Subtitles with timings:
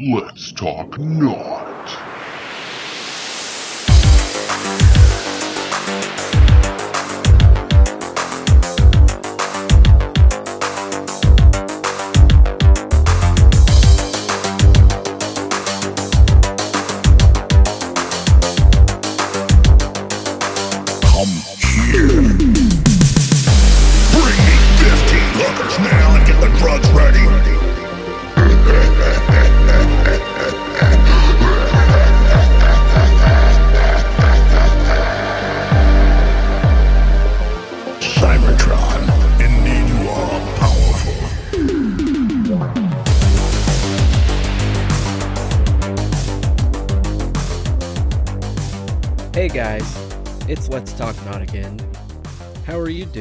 [0.00, 2.17] Let's talk naught.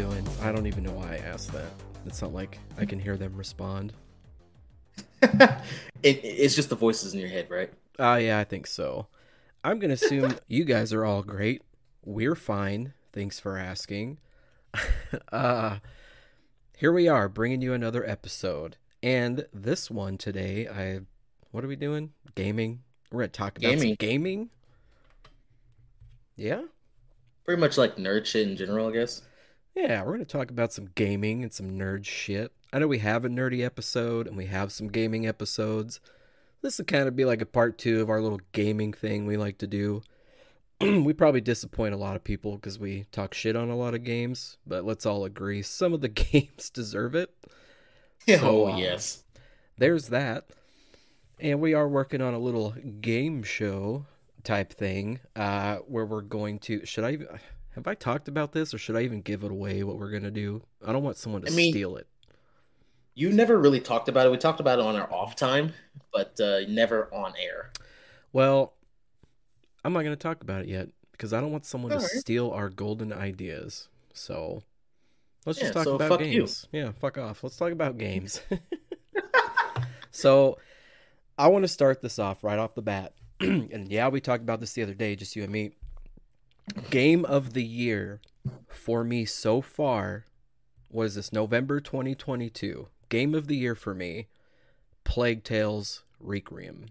[0.02, 0.28] Doing?
[0.44, 1.72] I don't even know why I asked that.
[2.06, 3.94] It's not like I can hear them respond.
[5.24, 5.64] it,
[6.04, 7.74] it's just the voices in your head, right?
[7.98, 9.08] Ah, yeah, I think so.
[9.64, 11.64] I'm gonna assume you guys are all great.
[12.06, 12.94] We're fine.
[13.12, 14.20] Thanks for asking.
[15.32, 15.78] uh,
[16.78, 21.00] here we are, bringing you another episode, and this one today, I,
[21.50, 22.14] what are we doing?
[22.36, 22.84] Gaming.
[23.12, 23.96] We're gonna talk about Gaming.
[23.96, 24.50] gaming.
[26.36, 26.62] Yeah.
[27.46, 29.24] Pretty much like nerd shit in general, I guess.
[29.78, 32.52] Yeah, we're going to talk about some gaming and some nerd shit.
[32.74, 36.00] I know we have a nerdy episode and we have some gaming episodes.
[36.64, 39.38] This will kind of be like a part two of our little gaming thing we
[39.38, 40.02] like to do.
[40.82, 44.04] we probably disappoint a lot of people because we talk shit on a lot of
[44.04, 47.30] games, but let's all agree some of the games deserve it.
[48.28, 49.26] So, oh uh, yes.
[49.78, 50.46] There's that.
[51.40, 54.08] And we are working on a little game show
[54.44, 56.84] type thing uh, where we're going to.
[56.84, 57.28] Should I even-
[57.78, 60.24] have I talked about this or should I even give it away what we're going
[60.24, 60.64] to do?
[60.86, 62.08] I don't want someone to I mean- steal it.
[63.14, 64.30] You never really talked about it.
[64.30, 65.74] We talked about it on our off time,
[66.14, 67.72] but uh, never on air.
[68.32, 68.74] Well,
[69.84, 72.12] I'm not going to talk about it yet because I don't want someone to Alright.
[72.12, 73.90] steal our golden ideas.
[74.14, 74.62] So
[75.48, 76.42] let's just talk so about fuck you.
[76.42, 76.68] games.
[76.72, 77.44] Yeah, fuck off.
[77.44, 78.40] Let's talk about games.
[80.12, 80.60] so
[81.40, 83.14] I want to start this off right off the bat.
[83.40, 85.72] and yeah, we talked about this the other day, just you and me.
[86.90, 88.20] Game of the year
[88.68, 90.26] for me so far
[90.90, 92.88] was this November 2022.
[93.10, 94.28] Game of the year for me,
[95.04, 96.88] Plague Tales Requiem.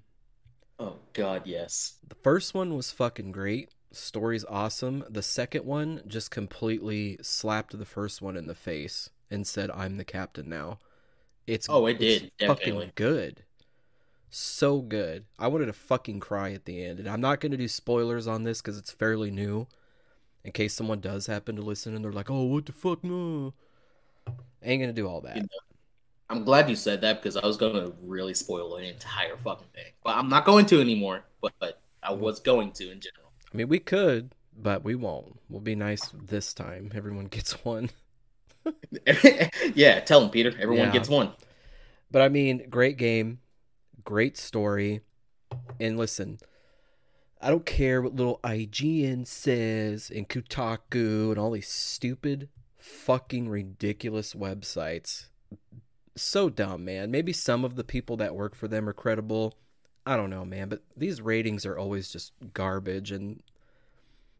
[0.78, 1.98] Oh God, yes.
[2.06, 3.70] The first one was fucking great.
[3.92, 5.04] Story's awesome.
[5.08, 9.96] The second one just completely slapped the first one in the face and said, "I'm
[9.96, 10.78] the captain now."
[11.46, 13.44] It's Oh, it it's did, fucking good,
[14.30, 15.24] so good.
[15.38, 18.44] I wanted to fucking cry at the end, and I'm not gonna do spoilers on
[18.44, 19.66] this because it's fairly new.
[20.44, 23.52] In case someone does happen to listen and they're like, "Oh, what the fuck?" No,
[24.28, 24.32] I
[24.62, 25.36] ain't gonna do all that.
[25.36, 25.48] You
[26.28, 29.92] I'm glad you said that because I was gonna really spoil the entire fucking thing,
[30.04, 31.24] but I'm not going to anymore.
[31.40, 33.32] But, but I was going to in general.
[33.52, 35.38] I mean, we could, but we won't.
[35.48, 36.90] We'll be nice this time.
[36.94, 37.90] Everyone gets one.
[39.74, 40.52] yeah, tell him, Peter.
[40.58, 40.92] Everyone Yeah.
[40.92, 41.32] gets one.
[42.10, 43.40] But I mean, great game,
[44.06, 45.02] great story.
[45.78, 46.38] And listen,
[47.42, 54.32] I don't care what little IGN says and Kotaku and all these stupid, fucking ridiculous
[54.32, 55.26] websites.
[56.16, 57.10] So dumb, man.
[57.10, 59.58] Maybe some of the people that work for them are credible.
[60.06, 60.70] I don't know, man.
[60.70, 63.42] But these ratings are always just garbage and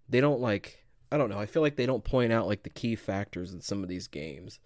[0.09, 0.85] they don't like.
[1.13, 1.39] I don't know.
[1.39, 4.09] I feel like they don't point out like the key factors in some of these
[4.09, 4.59] games.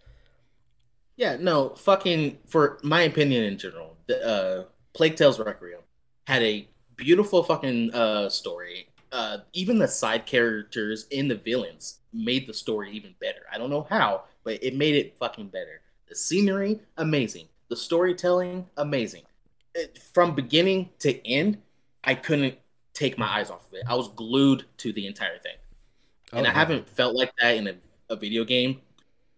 [1.17, 5.81] Yeah, no, fucking for my opinion in general, the uh Plague Tales Requiem
[6.27, 8.89] had a beautiful fucking uh story.
[9.13, 13.41] Uh even the side characters in the villains made the story even better.
[13.53, 15.81] I don't know how, but it made it fucking better.
[16.09, 17.47] The scenery, amazing.
[17.69, 19.23] The storytelling, amazing.
[19.75, 21.59] It, from beginning to end,
[22.03, 22.57] I couldn't
[22.93, 23.85] take my eyes off of it.
[23.87, 25.55] I was glued to the entire thing
[26.33, 27.75] and I haven't felt like that in a,
[28.09, 28.81] a video game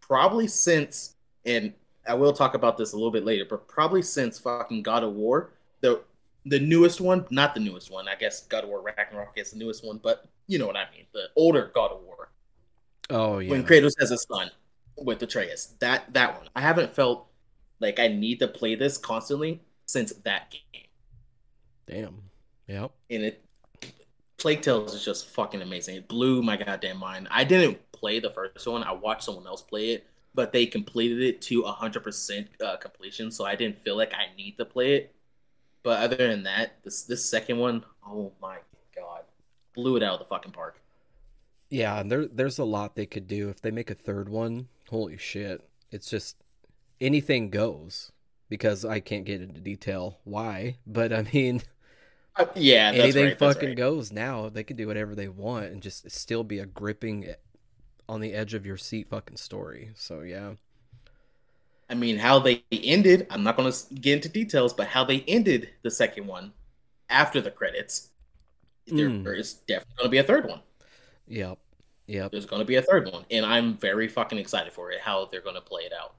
[0.00, 1.14] probably since
[1.44, 1.72] and
[2.06, 5.12] I will talk about this a little bit later, but probably since fucking God of
[5.14, 6.02] War, the
[6.44, 8.08] the newest one, not the newest one.
[8.08, 10.86] I guess God of War Ragnarok is the newest one, but you know what I
[10.94, 11.06] mean.
[11.12, 12.30] The older God of War,
[13.10, 13.50] Oh yeah.
[13.50, 14.50] when Kratos has a son
[14.98, 15.74] with Atreus.
[15.80, 16.48] That that one.
[16.56, 17.28] I haven't felt
[17.80, 20.86] like I need to play this constantly since that game.
[21.86, 22.22] Damn.
[22.68, 22.92] Yep.
[23.10, 23.44] and it
[24.38, 25.96] Plague Tales is just fucking amazing.
[25.96, 27.28] It blew my goddamn mind.
[27.30, 28.82] I didn't play the first one.
[28.82, 33.44] I watched someone else play it, but they completed it to 100% uh, completion, so
[33.44, 35.14] I didn't feel like I need to play it.
[35.84, 38.58] But other than that, this this second one, oh my
[38.96, 39.24] god,
[39.74, 40.80] blew it out of the fucking park.
[41.70, 44.68] Yeah, and there there's a lot they could do if they make a third one.
[44.90, 45.68] Holy shit.
[45.90, 46.36] It's just
[47.00, 48.12] anything goes
[48.48, 50.78] because I can't get into detail why.
[50.86, 51.62] But I mean,
[52.36, 53.76] Uh, yeah, that's anything right, fucking right.
[53.76, 54.48] goes now.
[54.48, 57.34] They can do whatever they want and just still be a gripping
[58.08, 59.90] on the edge of your seat fucking story.
[59.94, 60.54] So yeah.
[61.90, 65.20] I mean, how they ended, I'm not going to get into details, but how they
[65.28, 66.52] ended the second one
[67.10, 68.08] after the credits,
[68.88, 69.22] Mm.
[69.22, 70.60] there is definitely going to be a third one.
[71.28, 71.56] Yep.
[72.06, 72.32] Yep.
[72.32, 75.26] There's going to be a third one, and I'm very fucking excited for it, how
[75.26, 76.14] they're going to play it out.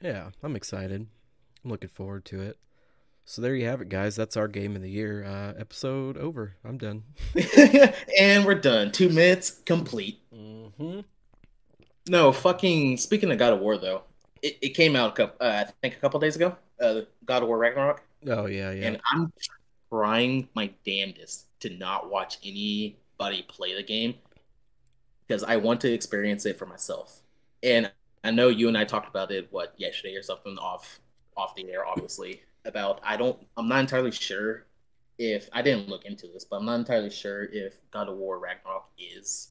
[0.00, 1.06] Yeah, I'm excited.
[1.62, 2.56] I'm looking forward to it.
[3.24, 4.16] So there you have it, guys.
[4.16, 5.24] That's our game of the year.
[5.24, 6.56] Uh, episode over.
[6.64, 7.04] I'm done.
[8.18, 8.90] and we're done.
[8.90, 10.20] Two minutes complete.
[10.34, 11.00] Mm-hmm.
[12.08, 12.96] No, fucking.
[12.96, 14.02] Speaking of God of War, though,
[14.42, 16.56] it, it came out, a couple, uh, I think, a couple days ago.
[16.80, 18.02] Uh, God of War Ragnarok.
[18.26, 18.88] Oh yeah, yeah.
[18.88, 19.32] and I'm
[19.88, 24.14] trying my damnedest to not watch anybody play the game
[25.26, 27.20] because I want to experience it for myself.
[27.62, 27.90] And
[28.24, 31.00] I know you and I talked about it what yesterday or something off
[31.36, 32.42] off the air, obviously.
[32.64, 34.66] About I don't I'm not entirely sure
[35.18, 38.38] if I didn't look into this, but I'm not entirely sure if God of War
[38.38, 39.50] Ragnarok is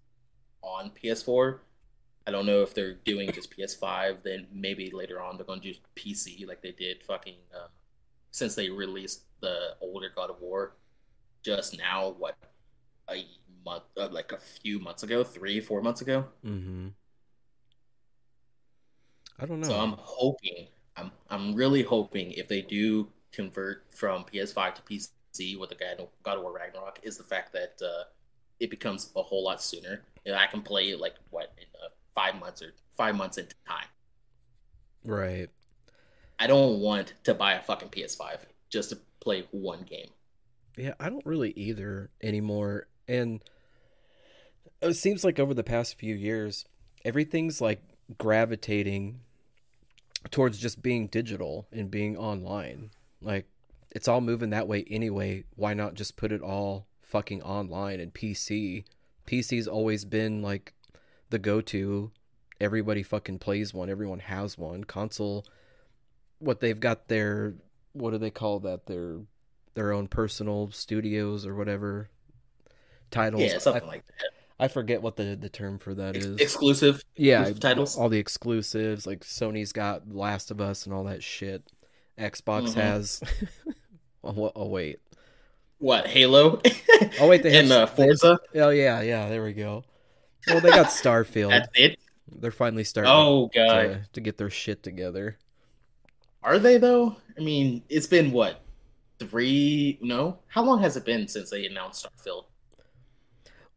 [0.62, 1.60] on PS4.
[2.26, 4.24] I don't know if they're doing just PS5.
[4.24, 7.68] Then maybe later on they're going to do PC like they did fucking uh,
[8.32, 10.74] since they released the older God of War
[11.44, 12.38] just now, what
[13.10, 13.26] a
[13.66, 16.26] month, uh, like a few months ago, three, four months ago.
[16.46, 16.90] Mm-hmm.
[19.40, 19.68] I don't know.
[19.68, 20.68] So I'm hoping,
[21.02, 25.76] I'm, I'm really hoping if they do convert from PS5 to PC with the
[26.24, 28.04] God of War Ragnarok, is the fact that uh,
[28.60, 31.90] it becomes a whole lot sooner, and I can play it like what in uh,
[32.14, 33.88] five months or five months into time.
[35.04, 35.50] right.
[36.40, 38.40] I don't want to buy a fucking PS5
[38.70, 40.10] just to play one game.
[40.76, 42.88] Yeah, I don't really either anymore.
[43.08, 43.44] And
[44.82, 46.66] it seems like over the past few years,
[47.06, 47.84] everything's like
[48.18, 49.20] gravitating
[50.30, 52.92] towards just being digital and being online.
[53.22, 53.48] Like
[53.92, 55.46] it's all moving that way anyway.
[55.56, 58.84] Why not just put it all fucking online and PC?
[59.26, 60.74] PC's always been like
[61.30, 62.12] the go-to.
[62.60, 63.90] Everybody fucking plays one.
[63.90, 64.84] Everyone has one.
[64.84, 65.46] Console
[66.40, 67.54] what they've got their
[67.94, 68.88] what do they call that?
[68.88, 69.20] Their
[69.74, 72.10] their own personal studios or whatever
[73.10, 73.44] titles.
[73.44, 74.41] Yeah, something I, like that.
[74.62, 76.40] I forget what the the term for that is.
[76.40, 77.04] Exclusive.
[77.16, 77.98] yeah, exclusive titles.
[77.98, 81.64] all the exclusives like Sony's got Last of Us and all that shit.
[82.18, 82.74] Xbox Mhm.
[82.76, 83.22] has.
[84.24, 85.00] oh, oh wait.
[85.80, 86.62] What Halo?
[87.20, 88.40] Oh wait, they have and uh, Forza.
[88.54, 89.28] Oh yeah, yeah.
[89.28, 89.84] There we go.
[90.48, 91.50] Well, they got Starfield.
[91.50, 91.98] That's it.
[92.32, 95.38] They're finally starting Oh god, to, to get their shit together.
[96.44, 97.16] are they though?
[97.36, 98.62] I mean, it's been what
[99.18, 99.98] three?
[100.02, 102.44] No, how long has it been since they announced Starfield?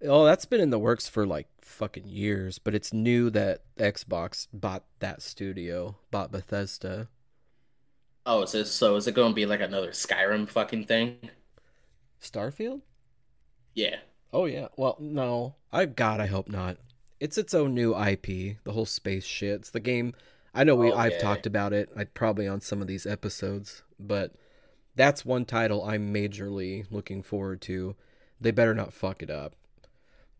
[0.04, 4.46] Oh, that's been in the works for like fucking years, but it's new that Xbox
[4.52, 7.08] bought that studio, bought Bethesda.
[8.26, 11.30] Oh, so so is it going to be like another Skyrim fucking thing?
[12.20, 12.80] Starfield?
[13.74, 13.96] Yeah.
[14.32, 14.68] Oh yeah.
[14.76, 15.54] Well, no.
[15.72, 16.78] I God, I hope not.
[17.20, 19.60] It's its own new IP, the whole space shit.
[19.60, 20.14] It's the game.
[20.54, 21.90] I know we I've talked about it.
[21.96, 24.34] I probably on some of these episodes, but
[24.94, 27.96] that's one title I'm majorly looking forward to.
[28.40, 29.56] They better not fuck it up.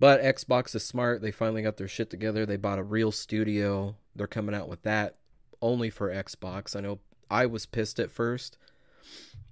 [0.01, 1.23] But Xbox is smart.
[1.23, 2.45] They finally got their shit together.
[2.45, 3.97] They bought a real studio.
[4.15, 5.17] They're coming out with that
[5.63, 6.77] only for Xbox.
[6.77, 6.99] I know
[7.31, 8.59] I was pissed at first,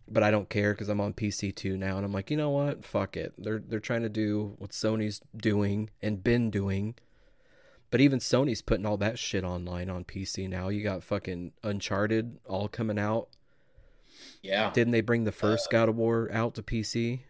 [0.06, 2.50] but I don't care because I'm on PC too now, and I'm like, you know
[2.50, 2.84] what?
[2.84, 3.32] Fuck it.
[3.38, 6.94] They're they're trying to do what Sony's doing and been doing,
[7.90, 10.68] but even Sony's putting all that shit online on PC now.
[10.68, 13.28] You got fucking Uncharted all coming out.
[14.42, 14.70] Yeah.
[14.70, 17.20] Didn't they bring the first uh, God of War out to PC?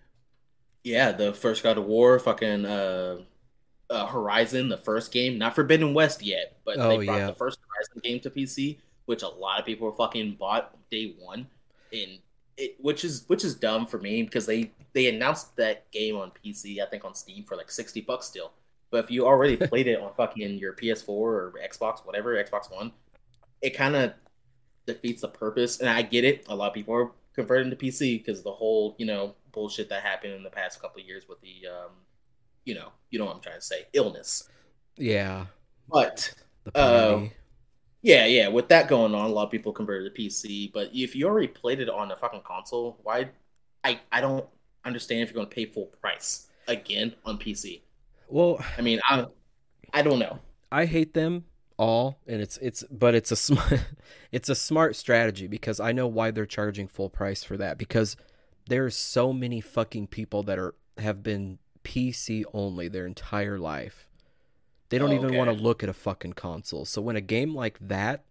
[0.84, 3.18] Yeah, the first God of War, fucking uh,
[3.90, 7.26] uh Horizon, the first game, not Forbidden West yet, but Oh, they brought yeah.
[7.28, 11.46] the first Horizon game to PC, which a lot of people fucking bought day one,
[11.92, 12.18] and
[12.56, 16.32] it which is which is dumb for me because they they announced that game on
[16.44, 18.52] PC, I think on Steam for like sixty bucks still.
[18.90, 22.92] But if you already played it on fucking your PS4 or Xbox, whatever, Xbox One,
[23.62, 24.12] it kind of
[24.86, 25.80] defeats the purpose.
[25.80, 26.44] And I get it.
[26.48, 30.02] A lot of people are converting to PC because the whole, you know, bullshit that
[30.02, 31.92] happened in the past couple of years with the, um,
[32.64, 34.48] you know, you know what I'm trying to say, illness.
[34.96, 35.46] Yeah,
[35.88, 37.30] But the Oh.
[38.02, 40.68] yeah, yeah, with that going on, a lot of people converted to PC.
[40.72, 43.30] But if you already played it on a fucking console, why?
[43.84, 44.46] I I don't
[44.84, 47.82] understand if you're going to pay full price again on PC.
[48.28, 49.26] well, I mean, I
[49.92, 50.40] I don't know.
[50.70, 51.44] I hate them
[51.78, 53.80] all, and it's it's but it's a smart
[54.32, 58.16] it's a smart strategy because I know why they're charging full price for that because
[58.68, 64.08] there's so many fucking people that are have been PC only their entire life.
[64.88, 66.84] They don't even want to look at a fucking console.
[66.84, 68.24] So when a game like that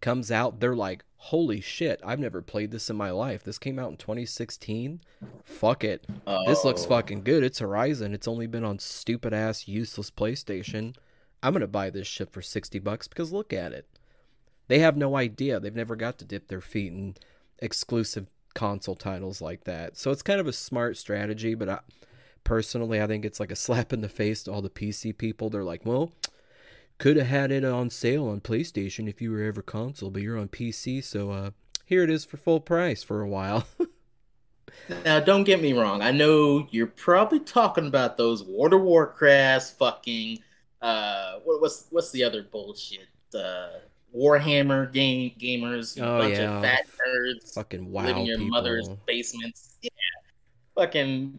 [0.00, 2.00] comes out, they're like, "Holy shit!
[2.04, 3.44] I've never played this in my life.
[3.44, 5.00] This came out in 2016.
[5.44, 6.04] Fuck it,
[6.46, 6.88] this looks Oh.
[6.88, 7.44] fucking good.
[7.44, 8.12] It's Horizon.
[8.14, 10.94] It's only been on stupid ass useless PlayStation.
[11.42, 13.86] I'm gonna buy this shit for 60 bucks because look at it.
[14.68, 15.60] They have no idea.
[15.60, 17.14] They've never got to dip their feet in
[17.60, 19.96] exclusive console titles like that.
[19.96, 21.78] So it's kind of a smart strategy, but I,
[22.42, 25.48] personally, I think it's like a slap in the face to all the PC people.
[25.48, 26.10] They're like, well,
[26.98, 30.38] could have had it on sale on PlayStation if you were ever console, but you're
[30.38, 31.50] on PC, so uh,
[31.84, 33.66] here it is for full price for a while.
[35.04, 36.02] Now, don't get me wrong.
[36.02, 40.40] I know you're probably talking about those World of Warcraft fucking
[40.82, 43.08] uh what, what's what's the other bullshit?
[43.34, 43.68] Uh
[44.16, 46.56] Warhammer game gamers, Oh, bunch yeah.
[46.56, 48.50] of fat nerds Fucking wow, live in your people.
[48.50, 49.76] mother's basements.
[49.82, 49.90] Yeah.
[50.74, 51.38] Fucking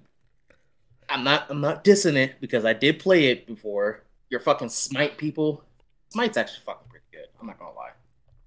[1.09, 4.03] I'm not I'm not dissing it because I did play it before.
[4.29, 5.63] You're fucking smite people.
[6.09, 7.25] Smite's actually fucking pretty good.
[7.39, 7.91] I'm not gonna lie.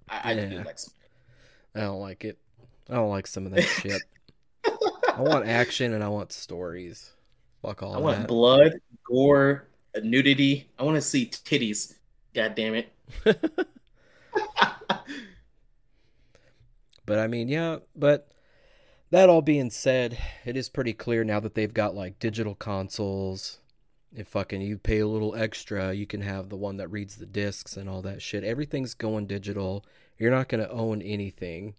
[0.08, 0.62] I, I do Yeah.
[0.64, 0.96] like smite.
[1.74, 2.38] I don't like it.
[2.88, 4.02] I don't like some of that shit.
[4.64, 7.10] I want action and I want stories.
[7.62, 7.98] Fuck all that.
[7.98, 8.28] I want that.
[8.28, 8.72] blood,
[9.04, 9.68] gore,
[10.02, 10.68] nudity.
[10.78, 11.94] I want to see titties.
[12.34, 12.92] God damn it.
[17.06, 18.30] But I mean, yeah, but
[19.10, 23.58] that all being said, it is pretty clear now that they've got like digital consoles.
[24.14, 27.26] If fucking you pay a little extra, you can have the one that reads the
[27.26, 28.44] discs and all that shit.
[28.44, 29.84] Everything's going digital.
[30.18, 31.74] You're not going to own anything.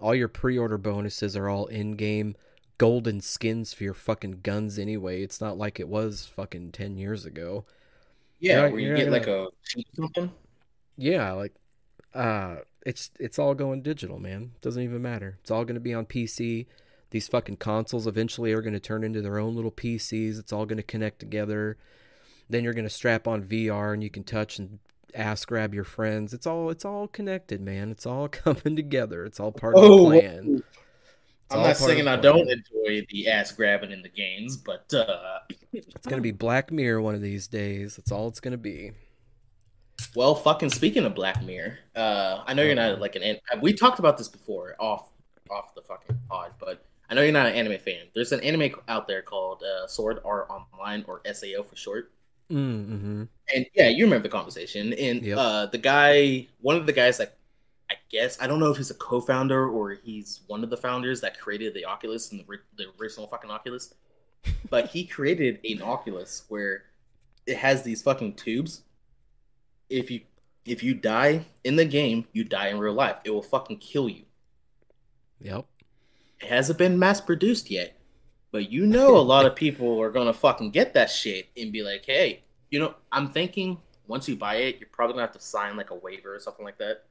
[0.00, 2.36] All your pre order bonuses are all in game
[2.78, 5.22] golden skins for your fucking guns anyway.
[5.22, 7.64] It's not like it was fucking 10 years ago.
[8.40, 9.48] Yeah, You're- where you get like a
[9.94, 10.30] something.
[10.96, 11.54] Yeah, like
[12.14, 14.52] uh it's it's all going digital, man.
[14.60, 15.38] Doesn't even matter.
[15.40, 16.66] It's all going to be on PC.
[17.10, 20.38] These fucking consoles eventually are going to turn into their own little PCs.
[20.38, 21.76] It's all going to connect together.
[22.48, 24.78] Then you're going to strap on VR and you can touch and
[25.14, 26.32] ass grab your friends.
[26.34, 27.90] It's all it's all connected, man.
[27.90, 29.24] It's all coming together.
[29.24, 30.62] It's all part of Oh, the plan.
[31.44, 35.40] It's I'm not saying I don't enjoy the ass grabbing in the games, but uh,
[35.72, 37.96] It's going to be Black Mirror one of these days.
[37.96, 38.92] That's all it's going to be.
[40.14, 43.22] Well, fucking speaking of Black Mirror, uh, I know you're not like an.
[43.22, 45.10] an- We talked about this before off
[45.50, 48.04] off the fucking pod, but I know you're not an anime fan.
[48.14, 52.10] There's an anime out there called uh, Sword Art Online or SAO for short.
[52.50, 53.24] Mm-hmm.
[53.54, 54.92] And yeah, you remember the conversation.
[54.94, 55.38] And Yep.
[55.38, 57.34] uh, the guy, one of the guys, like,
[57.90, 61.20] I guess I don't know if he's a co-founder or he's one of the founders
[61.20, 63.92] that created the Oculus and the, the original fucking Oculus.
[64.70, 66.84] But he created an Oculus where
[67.46, 68.82] it has these fucking tubes.
[69.92, 70.22] If you
[70.64, 73.16] if you die in the game, you die in real life.
[73.24, 74.24] It will fucking kill you.
[75.40, 75.66] Yep.
[76.40, 77.98] It hasn't been mass produced yet,
[78.50, 81.82] but you know a lot of people are gonna fucking get that shit and be
[81.82, 85.40] like, hey, you know, I'm thinking once you buy it, you're probably gonna have to
[85.40, 87.04] sign like a waiver or something like that.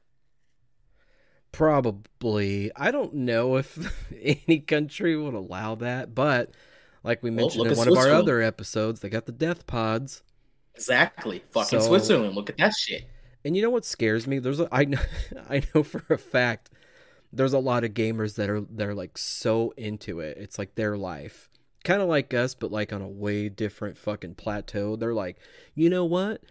[1.52, 2.72] Probably.
[2.74, 3.78] I don't know if
[4.48, 6.50] any country would allow that, but
[7.04, 10.22] like we mentioned look in one of our other episodes, they got the death pods.
[10.74, 11.42] Exactly.
[11.50, 12.34] Fucking So- Switzerland.
[12.34, 13.04] Look at that shit.
[13.44, 14.38] And you know what scares me?
[14.38, 15.00] There's a I know
[15.50, 16.70] I know for a fact
[17.32, 20.36] there's a lot of gamers that are they're like so into it.
[20.38, 21.48] It's like their life.
[21.84, 24.94] Kind of like us, but like on a way different fucking plateau.
[24.94, 25.38] They're like,
[25.74, 26.42] you know what?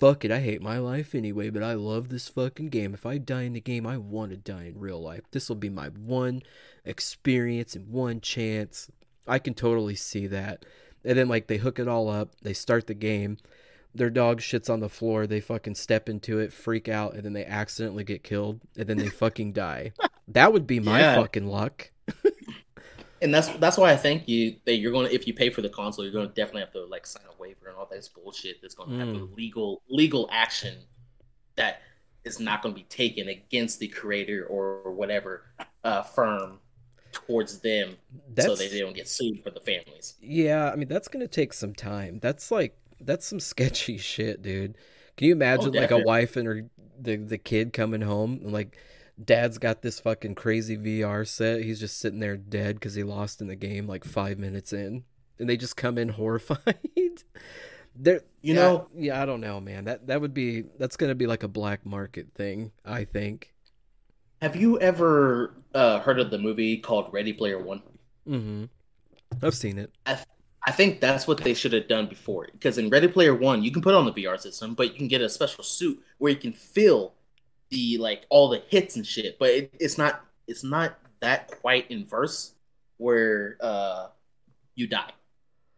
[0.00, 2.92] Fuck it, I hate my life anyway, but I love this fucking game.
[2.92, 5.22] If I die in the game, I want to die in real life.
[5.30, 6.42] This will be my one
[6.84, 8.90] experience and one chance.
[9.26, 10.66] I can totally see that.
[11.04, 13.38] And then like they hook it all up, they start the game,
[13.94, 17.32] their dog shits on the floor, they fucking step into it, freak out, and then
[17.32, 19.92] they accidentally get killed, and then they fucking die.
[20.28, 21.14] That would be my Yeah.
[21.16, 21.90] fucking luck.
[23.22, 25.68] And that's that's why I think you that you're gonna if you pay for the
[25.70, 28.74] console, you're gonna definitely have to like sign a waiver and all this bullshit that's
[28.74, 29.34] gonna have Mm.
[29.34, 30.76] legal legal action
[31.56, 31.80] that
[32.24, 35.44] is not gonna be taken against the creator or whatever
[35.84, 36.58] uh, firm
[37.12, 37.96] towards them
[38.34, 40.14] That's so they don't get sued for the families.
[40.20, 40.70] yeah.
[40.70, 42.18] I mean, that's gonna take some time.
[42.20, 44.76] That's like that's some sketchy shit, dude.
[45.16, 46.66] Can you imagine like a wife and her
[47.00, 48.76] the the kid coming home and like
[49.22, 51.62] dad's got this fucking crazy VR set.
[51.62, 55.04] He's just sitting there dead because he lost in the game like five minutes in,
[55.38, 56.78] and they just come in horrified.
[57.96, 59.84] They're You yeah, know- yeah, I don't know, man.
[59.84, 62.72] That that would be that's gonna be like a black market thing.
[62.84, 63.52] I think.
[64.42, 67.82] Have you ever uh, heard of the movie called Ready Player One?
[68.28, 68.64] Mm-hmm.
[69.42, 69.92] I've seen it.
[70.06, 70.18] I
[70.72, 72.48] think that's what they should have done before.
[72.52, 75.08] Because in Ready Player One, you can put on the VR system, but you can
[75.08, 77.14] get a special suit where you can feel
[77.70, 79.38] the like all the hits and shit.
[79.38, 82.52] But it, it's not it's not that quite inverse
[82.96, 84.08] where uh
[84.74, 85.12] you die,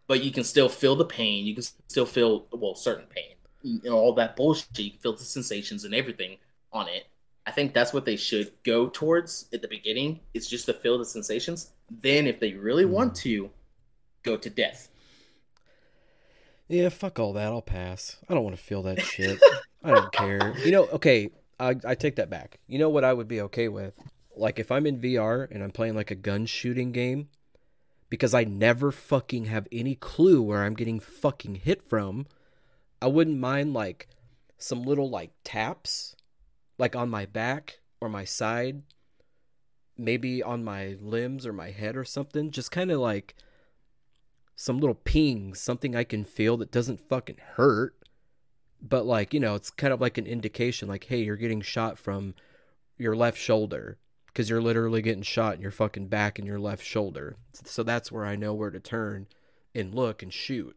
[0.07, 1.47] but you can still feel the pain.
[1.47, 3.37] You can still feel well certain pain
[3.85, 4.79] and all that bullshit.
[4.79, 6.37] You can feel the sensations and everything
[6.73, 7.09] on it.
[7.47, 10.21] I think that's what they should go towards at the beginning.
[10.35, 11.73] It's just to feel the sensations.
[11.91, 13.51] Then, if they really want to,
[14.27, 14.89] go to death.
[16.69, 17.47] Yeah, fuck all that.
[17.47, 18.19] I'll pass.
[18.29, 19.41] I don't want to feel that shit.
[19.85, 20.55] I don't care.
[20.59, 21.31] You know, okay,
[21.61, 22.59] I, I take that back.
[22.67, 23.95] You know what I would be okay with?
[24.37, 27.29] Like if I'm in VR and I'm playing like a gun shooting game,
[28.11, 32.27] because I never fucking have any clue where I'm getting fucking hit from,
[33.01, 34.09] I wouldn't mind like
[34.59, 36.17] some little like taps,
[36.79, 38.83] like on my back or my side,
[39.97, 42.51] maybe on my limbs or my head or something.
[42.51, 43.35] Just kind of like
[44.57, 47.95] some little pings, something I can feel that doesn't fucking hurt.
[48.83, 51.99] But like, you know, it's kind of like an indication like, hey, you're getting shot
[51.99, 52.35] from
[52.97, 56.85] your left shoulder because you're literally getting shot in your fucking back and your left
[56.85, 57.37] shoulder.
[57.65, 59.27] So that's where I know where to turn
[59.75, 60.77] and look and shoot.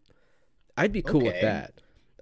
[0.78, 1.74] I'd be cool with that.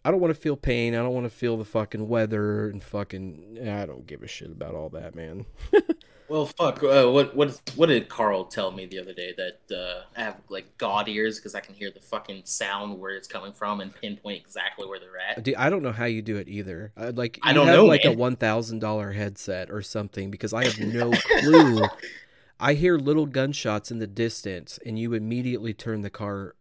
[0.06, 0.96] I don't want to feel pain.
[0.96, 3.60] I don't want to feel the fucking weather and fucking.
[3.68, 5.46] I don't give a shit about all that, man.
[6.30, 6.84] Well, fuck.
[6.84, 10.42] Uh, what what what did Carl tell me the other day that uh, I have
[10.50, 13.96] like god ears because I can hear the fucking sound where it's coming from and
[13.96, 15.42] pinpoint exactly where they're at.
[15.44, 16.92] Dude, I don't know how you do it either.
[16.98, 20.54] I, like, I don't have know, like a one thousand dollar headset or something because
[20.54, 21.88] I have no clue.
[22.60, 26.56] I hear little gunshots in the distance, and you immediately turn the car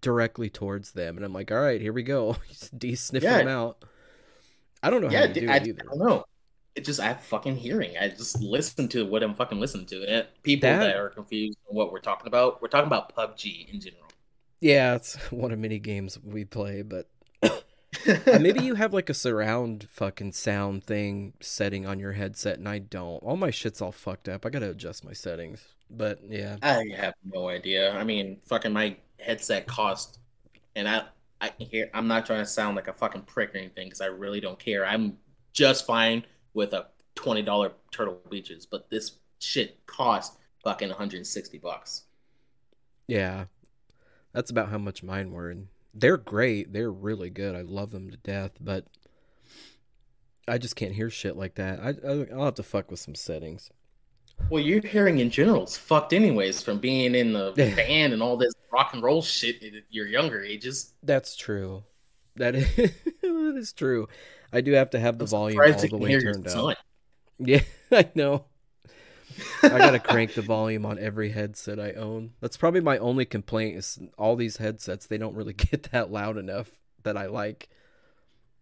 [0.00, 2.36] directly towards them, and I'm like, all right, here we go.
[2.76, 3.38] D sniffing Yeah.
[3.38, 3.84] them out.
[4.82, 5.82] I don't know how yeah, you do I, it I either.
[5.84, 6.24] don't know.
[6.74, 7.96] It just I have fucking hearing.
[7.98, 10.06] I just listen to what I'm fucking listening to.
[10.06, 10.96] And people That- that...
[10.96, 14.04] are confused on what we're talking about, we're talking about PUBG in general.
[14.60, 17.08] Yeah, it's one of many games we play, but
[18.26, 22.78] maybe you have like a surround fucking sound thing setting on your headset, and I
[22.78, 23.22] don't.
[23.22, 24.46] All my shit's all fucked up.
[24.46, 25.66] I gotta adjust my settings.
[25.90, 27.92] But yeah, I have no idea.
[27.92, 30.20] I mean, fucking my headset cost,
[30.74, 31.02] and I
[31.40, 31.90] I can hear.
[31.92, 34.58] I'm not trying to sound like a fucking prick or anything because I really don't
[34.58, 34.86] care.
[34.86, 35.18] I'm
[35.52, 36.24] just fine
[36.54, 42.04] with a twenty dollar Turtle Beaches, but this shit cost fucking 160 bucks.
[43.08, 43.46] yeah,
[44.32, 45.50] that's about how much mine were.
[45.50, 46.72] And they're great.
[46.72, 47.54] They're really good.
[47.56, 48.52] I love them to death.
[48.60, 48.86] But
[50.48, 51.80] I just can't hear shit like that.
[51.80, 53.70] I, I I'll have to fuck with some settings.
[54.50, 58.36] Well, your hearing in general is fucked anyways from being in the band and all
[58.36, 60.94] this rock and roll shit at your younger ages.
[61.02, 61.84] That's true.
[62.36, 64.08] That is, that is true.
[64.52, 66.76] I do have to have the I'm volume all the way turned up.
[67.38, 68.44] Yeah, I know.
[69.62, 72.34] I gotta crank the volume on every headset I own.
[72.40, 76.36] That's probably my only complaint is all these headsets they don't really get that loud
[76.36, 76.70] enough
[77.02, 77.68] that I like.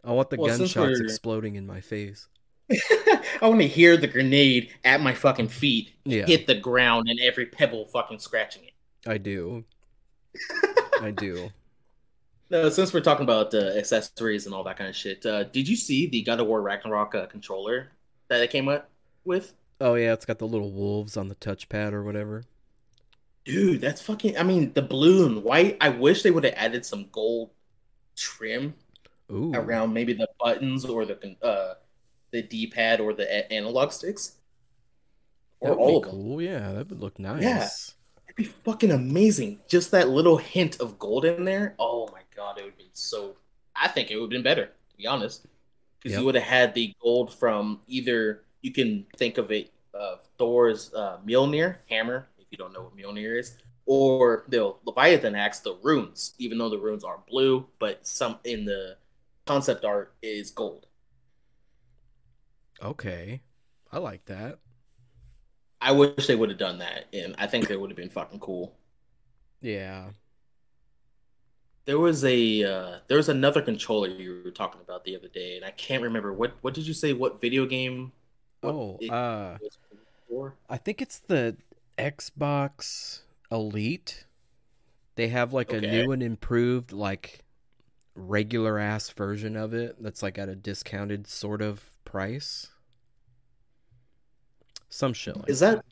[0.03, 2.29] I want the Well, gunshots exploding in my face.
[2.71, 7.19] I want to hear the grenade at my fucking feet Yeah, hit the ground and
[7.21, 8.73] every pebble fucking scratching it.
[9.07, 9.65] I do.
[11.03, 11.51] I do.
[12.51, 15.69] No, since we're talking about uh, accessories and all that kind of shit, uh, did
[15.69, 17.93] you see the God of War Ragnarok uh, controller
[18.29, 18.91] that it came up
[19.25, 19.55] with?
[19.81, 22.43] Oh yeah, it's got the little wolves on the touchpad or whatever.
[23.45, 24.37] Dude, that's fucking.
[24.37, 25.77] I mean, the blue and white.
[25.81, 27.51] I wish they would have added some gold
[28.17, 28.75] trim
[29.33, 29.53] Ooh.
[29.55, 31.75] around maybe the buttons or the uh
[32.33, 34.37] the D pad or the analog sticks
[35.61, 36.41] or all of them.
[36.41, 37.43] Yeah, that would look nice.
[37.43, 37.69] Yeah.
[38.27, 39.61] It'd be fucking amazing.
[39.69, 41.75] Just that little hint of gold in there.
[41.79, 43.37] Oh my god, it would be so.
[43.77, 45.47] I think it would have been better, to be honest,
[45.99, 46.21] because Yep.
[46.21, 48.45] you would have had the gold from either.
[48.63, 52.97] You can think of it of Thor's uh, Mjolnir hammer, if you don't know what
[52.97, 56.35] Mjolnir is, or the Leviathan axe, the runes.
[56.39, 58.97] Even though the runes are blue, but some in the
[59.47, 60.87] concept art is gold.
[62.83, 63.43] Okay.
[63.93, 64.59] I like that.
[65.81, 68.41] I wish they would have done that, and I think that would have been fucking
[68.41, 68.79] cool.
[69.61, 70.11] Yeah.
[71.87, 75.57] There was a uh, there was another controller you were talking about the other day,
[75.57, 77.13] and I can't remember what what did you say?
[77.13, 78.13] What video game?
[78.61, 79.79] what Oh, uh was
[80.29, 80.55] for?
[80.69, 81.57] I think it's the
[81.99, 84.27] Xbox Elite.
[85.17, 87.41] They have like a new and improved like
[88.15, 92.69] regular ass version of it that's like at a discounted sort of price.
[94.89, 95.85] Some shit like Is that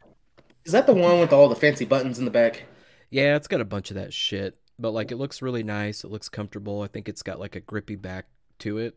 [0.64, 2.64] is that the one with all the fancy buttons in the back?
[3.10, 6.04] Yeah, it's got a bunch of that shit, but like it looks really nice.
[6.04, 6.82] It looks comfortable.
[6.82, 8.26] I think it's got like a grippy back
[8.60, 8.96] to it.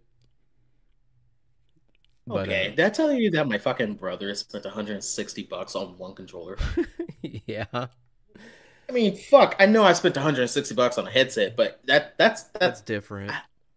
[2.27, 6.13] But, Okay, uh, did I you that my fucking brother spent 160 bucks on one
[6.13, 6.57] controller?
[7.21, 7.65] yeah.
[7.73, 9.55] I mean, fuck.
[9.59, 13.31] I know I spent 160 bucks on a headset, but that that's That's that's different.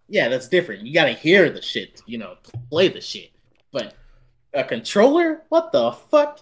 [0.09, 0.87] yeah, that's different.
[0.87, 2.37] You gotta hear the shit, you know,
[2.71, 3.31] play the shit.
[3.73, 3.95] But
[4.53, 5.43] a controller?
[5.49, 6.40] What the fuck?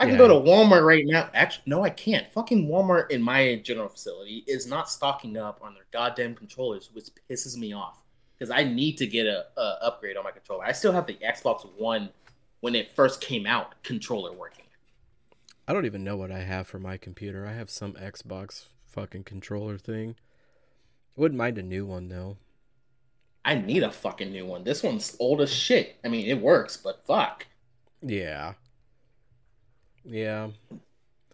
[0.00, 0.18] I can Yeah.
[0.18, 1.28] go to Walmart right now.
[1.34, 2.26] Actually, no, I can't.
[2.32, 7.04] Fucking Walmart in my general facility is not stocking up on their goddamn controllers, which
[7.30, 8.02] pisses me off.
[8.38, 10.64] Because I need to get a, a upgrade on my controller.
[10.64, 12.08] I still have the Xbox One
[12.60, 14.64] when it first came out controller working.
[15.68, 17.46] I don't even know what I have for my computer.
[17.46, 20.16] I have some Xbox fucking controller thing.
[21.14, 22.38] Wouldn't mind a new one though.
[23.44, 24.64] I need a fucking new one.
[24.64, 25.96] This one's old as shit.
[26.04, 27.46] I mean, it works, but fuck.
[28.02, 28.54] Yeah.
[30.04, 30.50] Yeah.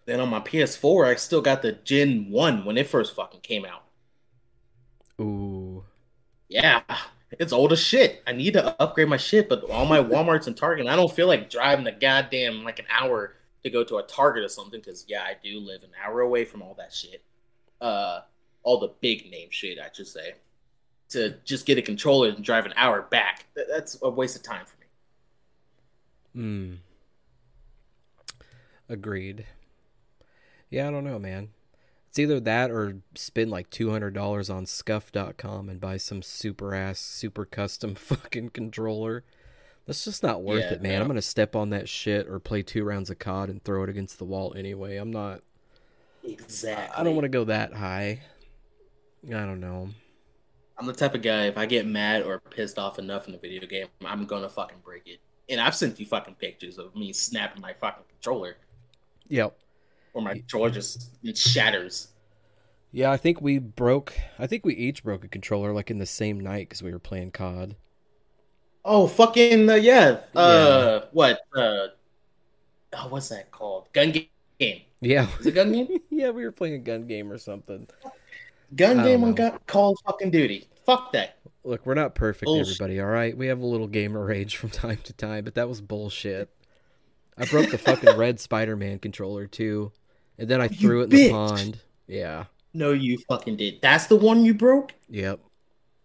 [0.07, 3.65] Then on my PS4, I still got the Gen 1 when it first fucking came
[3.65, 3.83] out.
[5.21, 5.85] Ooh.
[6.49, 6.83] Yeah,
[7.33, 8.23] it's old as shit.
[8.27, 11.27] I need to upgrade my shit, but all my Walmarts and Target, I don't feel
[11.27, 15.05] like driving a goddamn like an hour to go to a Target or something because
[15.09, 17.25] yeah, I do live an hour away from all that shit.
[17.81, 18.21] Uh,
[18.63, 20.35] all the big name shit, I should say.
[21.11, 24.65] To just get a controller and drive an hour back, that's a waste of time
[24.67, 24.77] for
[26.41, 26.43] me.
[26.43, 26.75] Hmm.
[28.89, 29.47] Agreed.
[30.71, 31.51] Yeah, I don't know, man.
[32.09, 36.75] It's either that or spend like two hundred dollars on scuff.com and buy some super
[36.75, 39.25] ass, super custom fucking controller.
[39.87, 40.95] That's just not worth Yeah, it, man.
[40.95, 41.01] no.
[41.03, 43.89] I'm gonna step on that shit or play two rounds of COD and throw it
[43.91, 44.97] against the wall anyway.
[44.97, 45.43] I'm not
[46.25, 46.97] Exactly.
[46.97, 48.23] I don't want to go that high.
[49.29, 49.91] I don't know.
[50.79, 53.39] I'm the type of guy if I get mad or pissed off enough in a
[53.39, 55.21] video game, I'm gonna fucking break it.
[55.49, 58.57] And I've sent you fucking pictures of me snapping my fucking controller,
[59.29, 59.57] Yep.
[60.15, 62.09] or my controller just it shatters.
[62.93, 64.15] Yeah, I think we broke.
[64.39, 66.99] I think we each broke a controller like in the same night because we were
[66.99, 67.77] playing COD.
[68.85, 70.21] Oh fucking uh, yeah.
[70.35, 71.41] Uh, what?
[71.55, 71.89] Uh,
[72.93, 73.93] oh, what's that called?
[73.93, 74.81] Gun game.
[75.01, 75.89] Yeah, Is it gun game?
[76.11, 77.87] yeah, we were playing a gun game or something.
[78.75, 80.67] Gun game on gun- Call fucking Duty.
[80.87, 81.37] Fuck that.
[81.65, 82.81] Look, we're not perfect, Bullshit.
[82.81, 83.01] everybody.
[83.01, 85.81] All right, we have a little gamer rage from time to time, but that was
[85.81, 86.49] bullshit.
[87.39, 89.93] I broke the fucking red Spider-Man controller too,
[90.39, 91.31] and then I You threw it in the bitch.
[91.31, 91.79] pond.
[92.07, 92.45] Yeah.
[92.75, 93.81] No, you fucking did.
[93.81, 94.95] That's the one you broke.
[95.09, 95.41] Yep.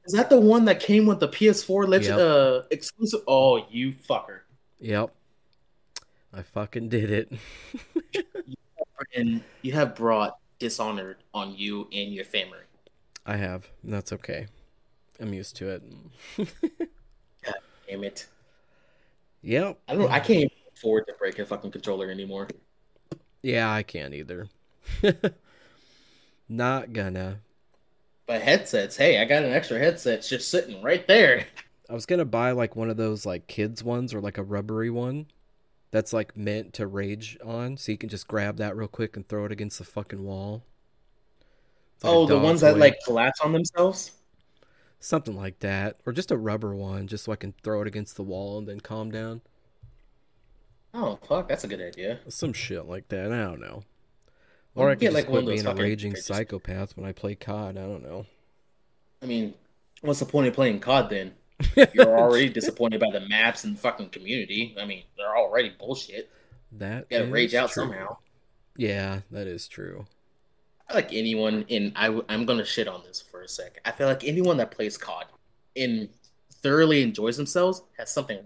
[0.05, 2.27] Is that the one that came with the PS4 legend Yep.
[2.27, 3.21] uh exclusive?
[3.27, 4.39] Oh, you fucker.
[4.79, 5.11] Yep.
[6.33, 7.31] I fucking did it.
[9.15, 12.59] And you have brought dishonor on you and your family.
[13.25, 13.67] I have.
[13.83, 14.47] That's okay.
[15.19, 15.83] I'm used to it.
[17.89, 18.27] Damn it.
[19.41, 19.79] Yep.
[19.89, 20.11] I don't.
[20.11, 22.47] I can't afford to break a fucking controller anymore.
[23.43, 24.47] Yeah, I can't either.
[26.49, 27.39] Not gonna.
[28.25, 31.45] But headsets, hey, I got an extra headset it's just sitting right there.
[31.89, 34.89] I was gonna buy like one of those like kids ones or like a rubbery
[34.89, 35.27] one
[35.91, 39.27] that's like meant to rage on, so you can just grab that real quick and
[39.27, 40.63] throw it against the fucking wall.
[42.01, 44.11] Like oh, the ones that like collapse on themselves.
[44.99, 48.15] something like that, or just a rubber one, just so I can throw it against
[48.15, 49.41] the wall and then calm down.
[50.93, 52.19] Oh fuck, that's a good idea.
[52.27, 53.31] Some shit like that.
[53.31, 53.83] I don't know.
[54.73, 57.77] Or I get, like, just one quit being a raging psychopath when I play COD.
[57.77, 58.25] I don't know.
[59.21, 59.53] I mean,
[60.01, 61.31] what's the point of playing COD then?
[61.93, 64.75] You're already disappointed by the maps and fucking community.
[64.79, 66.29] I mean, they're already bullshit.
[66.73, 67.83] that You gotta rage out true.
[67.83, 68.17] somehow.
[68.77, 70.07] Yeah, that is true.
[70.89, 73.79] I feel like anyone in I w- I'm gonna shit on this for a sec.
[73.85, 75.25] I feel like anyone that plays COD
[75.75, 76.09] and
[76.63, 78.39] thoroughly enjoys themselves has something.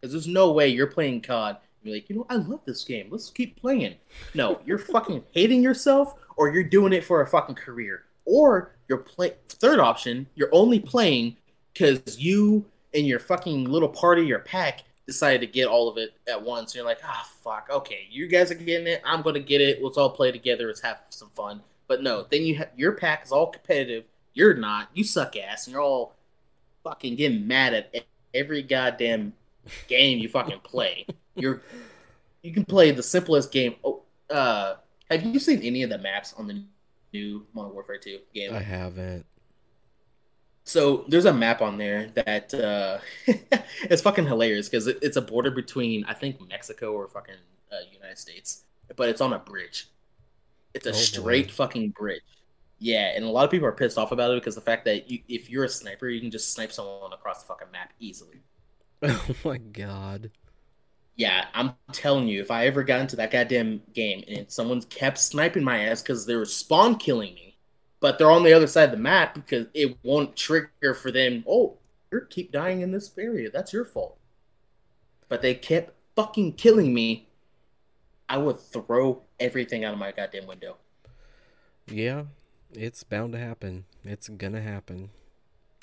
[0.00, 3.08] Because there's no way you're playing COD you're like, you know, I love this game.
[3.10, 3.94] Let's keep playing.
[4.34, 8.98] No, you're fucking hating yourself, or you're doing it for a fucking career, or you're
[8.98, 9.34] play.
[9.48, 11.36] Third option, you're only playing
[11.72, 12.64] because you
[12.94, 16.74] and your fucking little party, your pack, decided to get all of it at once.
[16.74, 17.68] You're like, ah, fuck.
[17.70, 19.02] Okay, you guys are getting it.
[19.04, 19.82] I'm gonna get it.
[19.82, 20.66] Let's all play together.
[20.66, 21.62] Let's have some fun.
[21.86, 24.06] But no, then you ha- your pack is all competitive.
[24.34, 24.88] You're not.
[24.94, 26.14] You suck ass, and you're all
[26.84, 29.32] fucking getting mad at every goddamn
[29.88, 31.06] game you fucking play.
[31.38, 31.62] You're
[32.42, 33.76] you can play the simplest game.
[33.84, 34.76] Oh, uh,
[35.10, 36.64] have you seen any of the maps on the
[37.12, 38.54] new Modern Warfare 2 game?
[38.54, 39.26] I haven't.
[40.64, 42.98] So there's a map on there that uh,
[43.82, 47.34] it's fucking hilarious because it, it's a border between I think Mexico or fucking
[47.72, 48.64] uh, United States,
[48.96, 49.88] but it's on a bridge.
[50.74, 51.08] It's a Oh, boy.
[51.10, 52.22] straight fucking bridge.
[52.78, 55.10] Yeah, and a lot of people are pissed off about it because the fact that
[55.10, 58.42] you, if you're a sniper, you can just snipe someone across the fucking map easily.
[59.02, 60.30] Oh my god.
[61.18, 65.18] Yeah, I'm telling you, if I ever got into that goddamn game and someone kept
[65.18, 67.56] sniping my ass because they were spawn killing me,
[67.98, 71.44] but they're on the other side of the map because it won't trigger for them.
[71.48, 71.76] Oh,
[72.12, 73.50] you keep dying in this area.
[73.50, 74.16] That's your fault.
[75.28, 77.28] But they kept fucking killing me.
[78.28, 80.76] I would throw everything out of my goddamn window.
[81.90, 82.24] Yeah,
[82.72, 83.86] it's bound to happen.
[84.04, 85.10] It's gonna happen.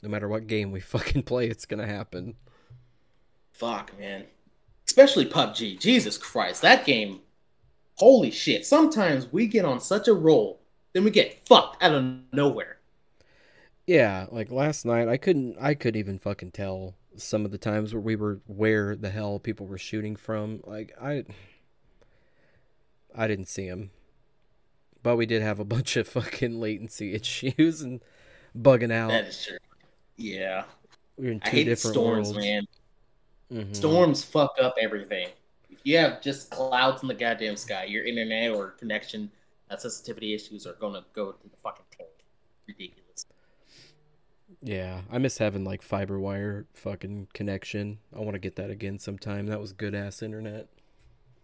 [0.02, 2.36] No matter what game we fucking play, it's gonna happen.
[3.52, 4.26] Fuck, man.
[4.96, 5.78] Especially PUBG.
[5.78, 7.20] Jesus Christ, that game.
[7.96, 8.66] Holy shit.
[8.66, 10.62] Sometimes we get on such a roll,
[10.94, 12.78] then we get fucked out of nowhere.
[13.86, 17.94] Yeah, like last night I couldn't I couldn't even fucking tell some of the times
[17.94, 20.62] where we were where the hell people were shooting from.
[20.64, 21.26] Like I,
[23.14, 23.92] I didn't see them,
[25.04, 28.00] but we did have a bunch of fucking latency issues and
[28.58, 29.10] bugging out.
[29.10, 29.58] That is true.
[30.16, 30.64] Yeah.
[31.18, 32.46] we were in two different storms, worlds.
[32.46, 32.66] man.
[33.52, 33.76] Mhm.
[33.76, 35.30] Storms fuck up everything.
[35.70, 39.32] If you have just clouds in the goddamn sky, your internet or connection
[39.70, 42.10] uh, sensitivity issues are gonna go to the fucking tank.
[42.68, 43.26] Ridiculous.
[44.62, 48.00] Yeah, I miss having like fiber wire fucking connection.
[48.16, 49.48] I want to get that again sometime.
[49.48, 50.68] That was good ass internet.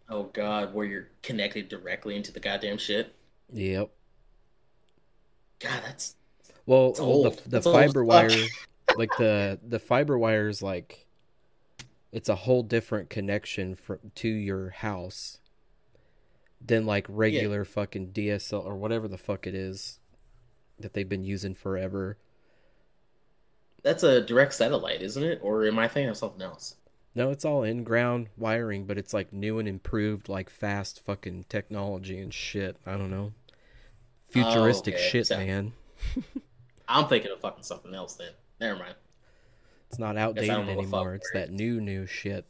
[0.09, 3.15] Oh god, where you're connected directly into the goddamn shit.
[3.53, 3.89] Yep.
[5.59, 6.15] God, that's
[6.65, 7.37] Well, old.
[7.43, 8.29] the the as fiber wire,
[8.97, 11.05] like the the fiber wire is like,
[12.11, 15.39] it's a whole different connection from to your house
[16.63, 19.99] than like regular fucking DSL or whatever the fuck it is
[20.79, 22.17] that they've been using forever.
[23.83, 25.39] that's a direct satellite, isn't it?
[25.41, 26.75] Or am I thinking of something else?
[27.15, 31.45] No, it's all in ground wiring, but it's like new and improved, like fast fucking
[31.49, 32.77] technology and shit.
[32.85, 33.33] I don't know.
[34.29, 35.09] Futuristic Oh, okay.
[35.09, 35.73] shit, So- man.
[36.87, 38.31] I'm thinking of fucking something else then.
[38.59, 38.95] Never mind.
[39.91, 41.15] It's not outdated don't know what anymore.
[41.15, 41.41] It's word.
[41.49, 42.45] that new, new shit.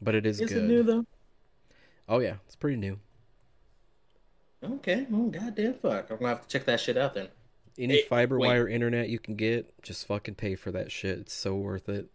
[0.00, 0.64] But it is, Is good.
[0.64, 1.04] it new though?
[2.08, 2.98] Oh yeah, it's pretty new.
[4.64, 5.06] Okay.
[5.12, 6.10] Oh goddamn fuck.
[6.10, 7.28] I'm gonna have to check that shit out then.
[7.78, 8.48] Any Hey, fiber wait.
[8.48, 11.18] wire internet you can get, just fucking pay for that shit.
[11.18, 12.08] It's so worth it.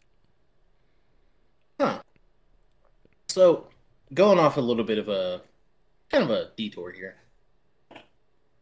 [1.80, 2.02] Huh.
[3.28, 3.68] So,
[4.16, 5.44] going off a little bit of a
[6.10, 7.18] kind of a detour here.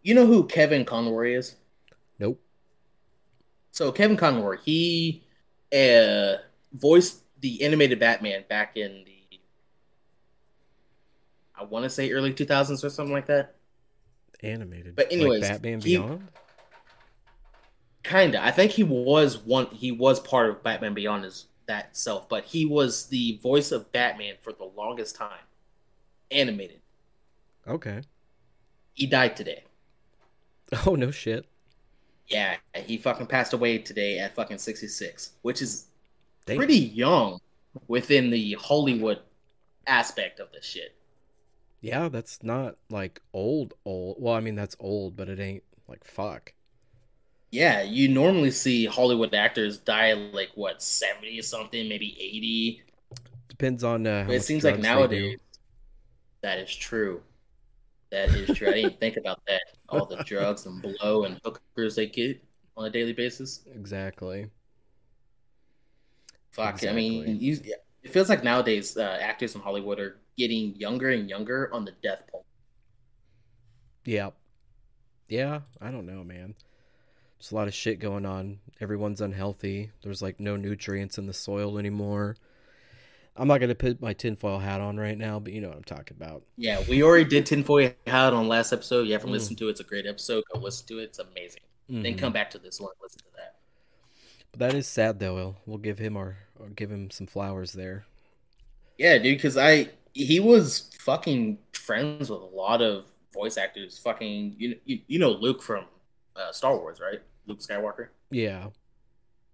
[0.01, 1.55] You know who Kevin Conroy is?
[2.19, 2.41] Nope.
[3.71, 5.23] So Kevin Conroy, he
[5.73, 6.37] uh,
[6.73, 9.19] voiced the animated Batman back in the
[11.59, 13.55] I want to say early 2000s or something like that.
[14.41, 14.95] Animated.
[14.95, 16.27] But anyways, like Batman he- Beyond.
[18.03, 18.43] Kinda.
[18.43, 19.67] I think he was one.
[19.67, 23.91] He was part of Batman Beyond his that self, but he was the voice of
[23.91, 25.43] Batman for the longest time,
[26.31, 26.79] animated.
[27.67, 28.01] Okay.
[28.93, 29.63] He died today.
[30.85, 31.45] Oh no shit.
[32.29, 35.87] Yeah, he fucking passed away today at fucking 66, which is
[36.45, 36.57] Damn.
[36.57, 37.39] pretty young
[37.87, 39.19] within the Hollywood
[39.87, 40.95] aspect of this shit.
[41.81, 44.17] Yeah, that's not like old old.
[44.19, 46.53] Well, I mean that's old, but it ain't like fuck.
[47.51, 52.83] Yeah, you normally see Hollywood actors die like what 70 or something, maybe 80.
[53.47, 55.39] Depends on uh, it seems like nowadays
[56.41, 57.21] that is true.
[58.11, 58.69] That is true.
[58.69, 59.61] I didn't think about that.
[59.87, 62.43] All the drugs and blow and hookers they get
[62.75, 63.61] on a daily basis.
[63.75, 64.47] Exactly.
[66.51, 66.83] Fuck.
[66.85, 67.59] I mean, you,
[68.03, 71.93] it feels like nowadays uh, actors in Hollywood are getting younger and younger on the
[72.01, 72.45] death poll.
[74.05, 74.31] Yeah.
[75.27, 76.55] Yeah, I don't know, man.
[77.37, 78.59] There's a lot of shit going on.
[78.81, 79.91] Everyone's unhealthy.
[80.01, 82.35] There's like no nutrients in the soil anymore.
[83.39, 85.83] I'm not gonna put my tinfoil hat on right now, but you know what I'm
[85.83, 86.43] talking about.
[86.57, 89.07] Yeah, we already did tinfoil hat on last episode.
[89.07, 89.33] You haven't Mm.
[89.33, 89.71] listened to it.
[89.71, 90.43] It's a great episode.
[90.53, 91.03] Go listen to it.
[91.03, 91.61] It's amazing.
[91.87, 92.17] Then Mhm.
[92.19, 92.91] come back to this one.
[93.01, 93.55] Listen to that.
[94.51, 95.35] But that is sad though.
[95.35, 98.05] We'll, we'll give him our or give him some flowers there.
[98.97, 103.97] Yeah, dude, because I he was fucking friends with a lot of voice actors.
[103.99, 105.85] Fucking you you, you know Luke from
[106.35, 107.21] uh, Star Wars, right?
[107.47, 108.09] Luke Skywalker.
[108.31, 108.69] Yeah.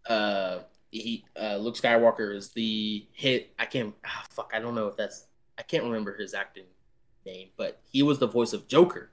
[0.07, 0.59] Uh,
[0.99, 3.53] he uh, Luke Skywalker is the hit.
[3.59, 3.93] I can't.
[4.05, 5.25] Ah, fuck, I don't know if that's.
[5.57, 6.65] I can't remember his acting
[7.25, 9.11] name, but he was the voice of Joker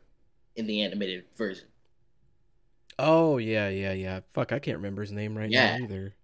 [0.56, 1.66] in the animated version.
[2.98, 4.20] Oh yeah, yeah, yeah.
[4.32, 5.78] Fuck, I can't remember his name right Yeah.
[5.78, 6.14] now either.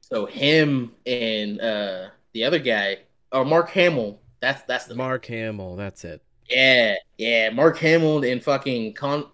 [0.00, 2.98] So him and uh the other guy,
[3.32, 4.20] or Mark Hamill.
[4.40, 6.22] That's that's the Mark Hamill, that's it.
[6.48, 9.26] Yeah, yeah, Mark Hamill and fucking Con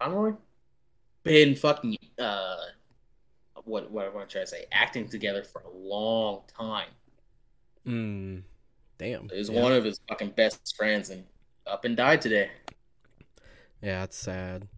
[0.00, 0.34] Conroy
[1.24, 2.56] been fucking uh
[3.64, 4.64] what what I trying to try to say?
[4.72, 6.88] Acting together for a long time.
[7.86, 8.42] Mm.
[8.98, 9.28] Damn.
[9.32, 9.62] It was yeah.
[9.62, 11.24] one of his fucking best friends and
[11.66, 12.50] up and died today.
[13.80, 14.68] Yeah, it's sad.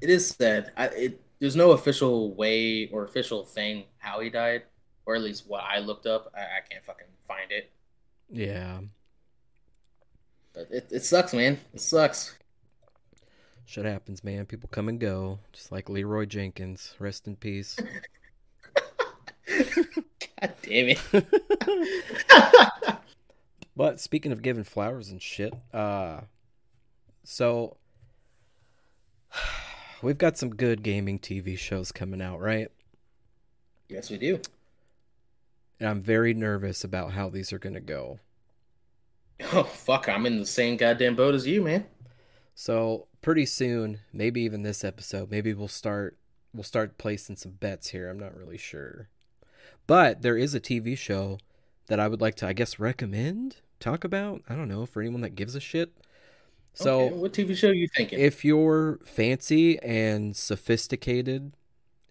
[0.00, 0.72] It is sad.
[0.76, 4.62] I it there's no official way or official thing how he died,
[5.06, 6.32] or at least what I looked up.
[6.36, 7.70] I, I can't fucking find it.
[8.30, 8.78] Yeah.
[10.52, 11.58] But it, it sucks, man.
[11.74, 12.36] It sucks.
[13.64, 14.46] Shit happens, man.
[14.46, 15.38] People come and go.
[15.52, 16.94] Just like Leroy Jenkins.
[16.98, 17.76] Rest in peace.
[19.48, 20.98] God damn it.
[23.74, 26.20] But speaking of giving flowers and shit, uh
[27.24, 27.76] so
[30.02, 32.68] we've got some good gaming TV shows coming out, right?
[33.88, 34.40] yes, we do.
[35.78, 38.20] And I'm very nervous about how these are going to go.
[39.52, 41.84] Oh fuck, I'm in the same goddamn boat as you, man.
[42.54, 46.18] So, pretty soon, maybe even this episode, maybe we'll start
[46.54, 48.10] we'll start placing some bets here.
[48.10, 49.08] I'm not really sure.
[49.86, 51.38] But there is a TV show
[51.88, 54.42] that I would like to, I guess, recommend, talk about.
[54.48, 55.92] I don't know for anyone that gives a shit.
[56.74, 58.26] So, Okay, what TV show are you thinking?
[58.28, 61.54] if you're fancy and sophisticated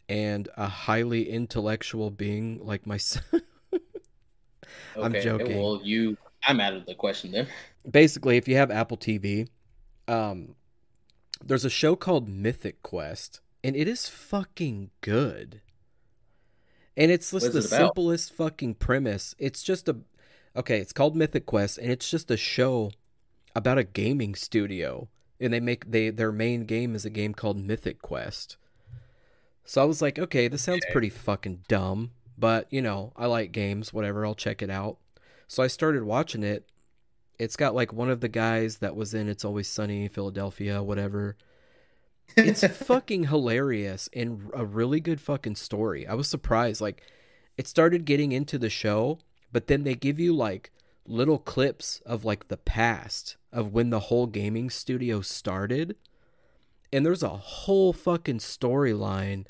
[0.10, 3.26] and a highly intellectual being like myself,
[5.02, 5.70] I'm Okay, joking.
[5.70, 7.48] Well, you, I'm out of the question then.
[7.90, 9.48] basically, if you have Apple TV,
[10.08, 10.56] um,
[11.46, 15.62] there's a show called Mythic Quest, and it is fucking good.
[16.98, 19.34] And it's just the it simplest fucking premise.
[19.40, 19.98] It's just a
[20.56, 20.80] okay.
[20.80, 22.92] It's called Mythic Quest, and it's just a show
[23.56, 25.08] about a gaming studio,
[25.40, 28.58] and they make they their main game is a game called Mythic Quest.
[29.64, 30.92] So I was like, okay, this sounds Okay.
[30.92, 34.26] pretty fucking dumb, but you know, I like games, whatever.
[34.26, 34.98] I'll check it out.
[35.48, 36.66] So I started watching it.
[37.42, 41.36] It's got like one of the guys that was in It's Always Sunny, Philadelphia, whatever.
[42.38, 46.06] It's fucking hilarious and a really good fucking story.
[46.06, 46.82] I was surprised.
[46.82, 47.02] Like,
[47.58, 49.18] it started getting into the show,
[49.52, 50.70] but then they give you like
[51.08, 55.96] little clips of like the past of when the whole gaming studio started.
[56.94, 59.48] And there's a whole fucking storyline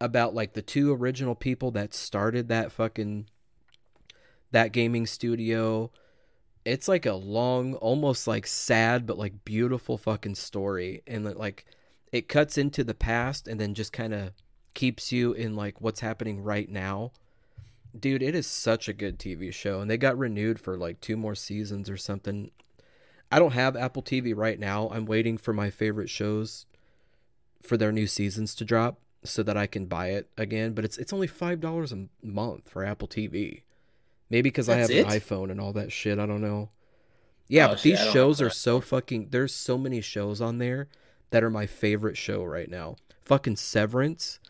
[0.00, 3.26] about like the two original people that started that fucking
[4.50, 5.92] that gaming studio.
[6.66, 11.64] It's like a long, almost like sad but like beautiful fucking story and like
[12.10, 14.32] it cuts into the past and then just kind of
[14.74, 17.12] keeps you in like what's happening right now.
[17.98, 21.16] Dude, it is such a good TV show and they got renewed for like two
[21.16, 22.50] more seasons or something.
[23.30, 24.88] I don't have Apple TV right now.
[24.90, 26.66] I'm waiting for my favorite shows
[27.62, 30.98] for their new seasons to drop so that I can buy it again, but it's
[30.98, 33.62] it's only $5 a month for Apple TV.
[34.30, 36.18] Maybe because I have That's an iPhone and all that shit.
[36.18, 36.70] I don't know.
[37.48, 39.28] Yeah, Oh, but shit, these I don't have shows are so fucking.
[39.30, 40.88] There's so many shows on there
[41.30, 42.96] that are my favorite show right now.
[43.24, 44.40] Fucking Severance.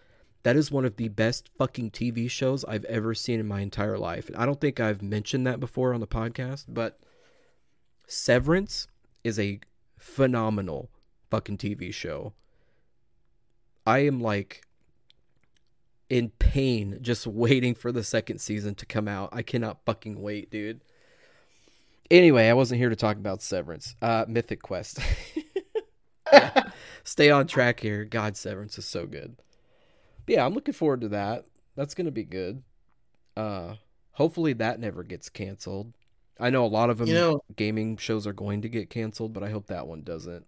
[0.42, 3.98] That is one of the best fucking TV shows I've ever seen in my entire
[3.98, 4.28] life.
[4.28, 7.00] And I don't think I've mentioned that before on the podcast, but
[8.06, 8.86] Severance
[9.24, 9.60] is a
[9.98, 10.88] phenomenal
[11.30, 12.32] fucking TV show.
[13.84, 14.62] I am like
[16.08, 19.30] in pain just waiting for the second season to come out.
[19.32, 20.80] I cannot fucking wait, dude.
[22.10, 23.96] Anyway, I wasn't here to talk about Severance.
[24.00, 24.98] Uh Mythic Quest.
[27.04, 28.04] Stay on track here.
[28.04, 29.36] God, Severance is so good.
[30.26, 31.46] But yeah, I'm looking forward to that.
[31.76, 32.62] That's gonna be good.
[33.36, 33.74] Uh
[34.12, 35.92] hopefully that never gets canceled.
[36.38, 39.32] I know a lot of them You know- gaming shows are going to get canceled,
[39.32, 40.46] but I hope that one doesn't.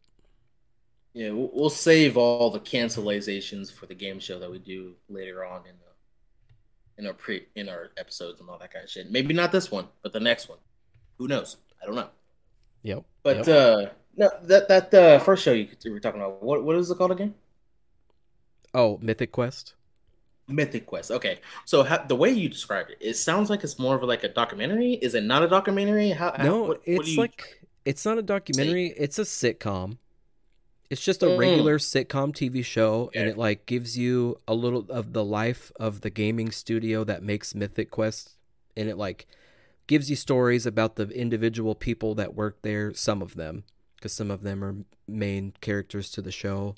[1.14, 5.44] Yeah, we'll, we'll save all the cancelizations for the game show that we do later
[5.44, 9.10] on in the in our pre in our episodes and all that kind of shit.
[9.10, 10.58] Maybe not this one, but the next one.
[11.18, 11.56] Who knows?
[11.82, 12.10] I don't know.
[12.82, 13.04] Yep.
[13.22, 13.48] But yep.
[13.48, 16.98] uh no, that that uh, first show you, were talking about, what what is it
[16.98, 17.34] called again?
[18.74, 19.74] oh, Mythic Quest.
[20.48, 21.10] Mythic Quest.
[21.10, 24.24] Okay, so how, the way you described it, it sounds like it's more of like
[24.24, 24.94] a documentary.
[24.94, 26.10] Is it not a documentary?
[26.10, 26.34] How?
[26.42, 28.88] No, what- what it's you- like it's not a documentary.
[28.96, 29.98] It's a sitcom.
[30.90, 31.38] It's just a Mm.
[31.38, 36.00] regular sitcom TV show, and it like gives you a little of the life of
[36.00, 38.36] the gaming studio that makes Mythic Quest,
[38.76, 39.26] and it like
[39.86, 42.94] gives you stories about the individual people that work there.
[42.94, 43.64] Some of them,
[43.96, 46.74] because some of them are main characters to the show.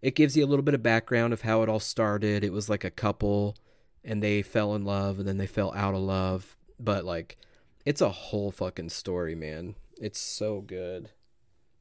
[0.00, 2.44] It gives you a little bit of background of how it all started.
[2.44, 3.56] It was like a couple,
[4.02, 6.56] and they fell in love, and then they fell out of love.
[6.80, 7.36] But like,
[7.84, 9.74] it's a whole fucking story, man.
[10.00, 11.10] It's so good.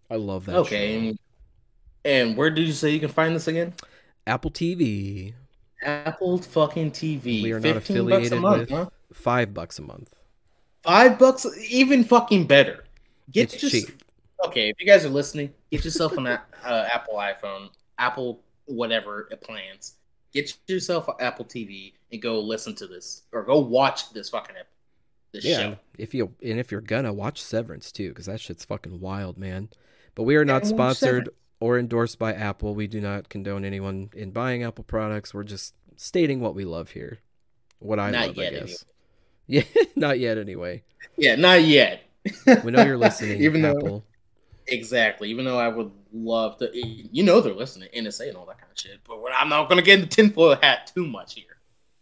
[0.09, 0.55] I love that.
[0.57, 1.11] okay.
[1.11, 1.17] show.
[2.05, 3.73] And, where did you say you can find this again?
[4.27, 5.33] Apple TV,
[5.81, 7.43] Apple fucking TV.
[7.43, 8.89] We are not 15 bucks a affiliated month, with- huh?
[9.13, 10.13] five bucks a month.
[10.83, 12.83] Five bucks, even fucking better.
[13.31, 14.03] Get It's just cheap.
[14.45, 14.69] okay.
[14.69, 19.95] If you guys are listening, get yourself an uh, Apple iPhone, Apple whatever plans.
[20.33, 24.55] Get yourself an Apple TV and go listen to this or go watch this fucking
[24.57, 24.67] ep-
[25.31, 25.77] this Yeah, show.
[25.97, 29.69] if you and if you're gonna watch Severance too, because that shit's fucking wild, man.
[30.15, 31.29] But we are not sponsored.
[31.63, 32.75] Or endorsed by Apple.
[32.75, 35.33] We do not condone anyone in buying Apple products.
[35.33, 37.19] We're just stating what we love here.
[37.79, 38.85] What I Not love, I guess.
[39.47, 39.63] Yeah,
[39.95, 40.37] not yet.
[40.37, 40.83] Anyway,
[41.17, 42.01] Yeah, not yet.
[42.63, 44.03] we know you're listening, Even though- Apple.
[44.67, 45.29] Exactly.
[45.29, 48.71] Even though I would love to, you know, they're listening, NSA and all that kind
[48.71, 48.99] of shit.
[49.07, 51.57] But I'm not going to get in the tinfoil hat too much here.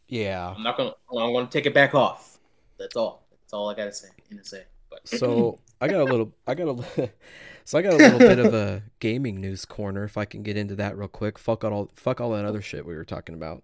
[0.07, 0.53] Yeah.
[0.55, 1.17] I'm not going to.
[1.19, 2.37] I'm going to take it back off.
[2.77, 3.23] That's all.
[3.31, 4.09] That's all I got to say.
[4.31, 4.61] NSA.
[4.91, 6.31] But So I got a little.
[6.47, 6.67] I got
[6.97, 7.09] a.
[7.65, 10.03] So I got a little bit of a gaming news corner.
[10.03, 11.37] If I can get into that real quick.
[11.37, 11.89] Fuck all.
[11.95, 13.63] Fuck all that other shit we were talking about.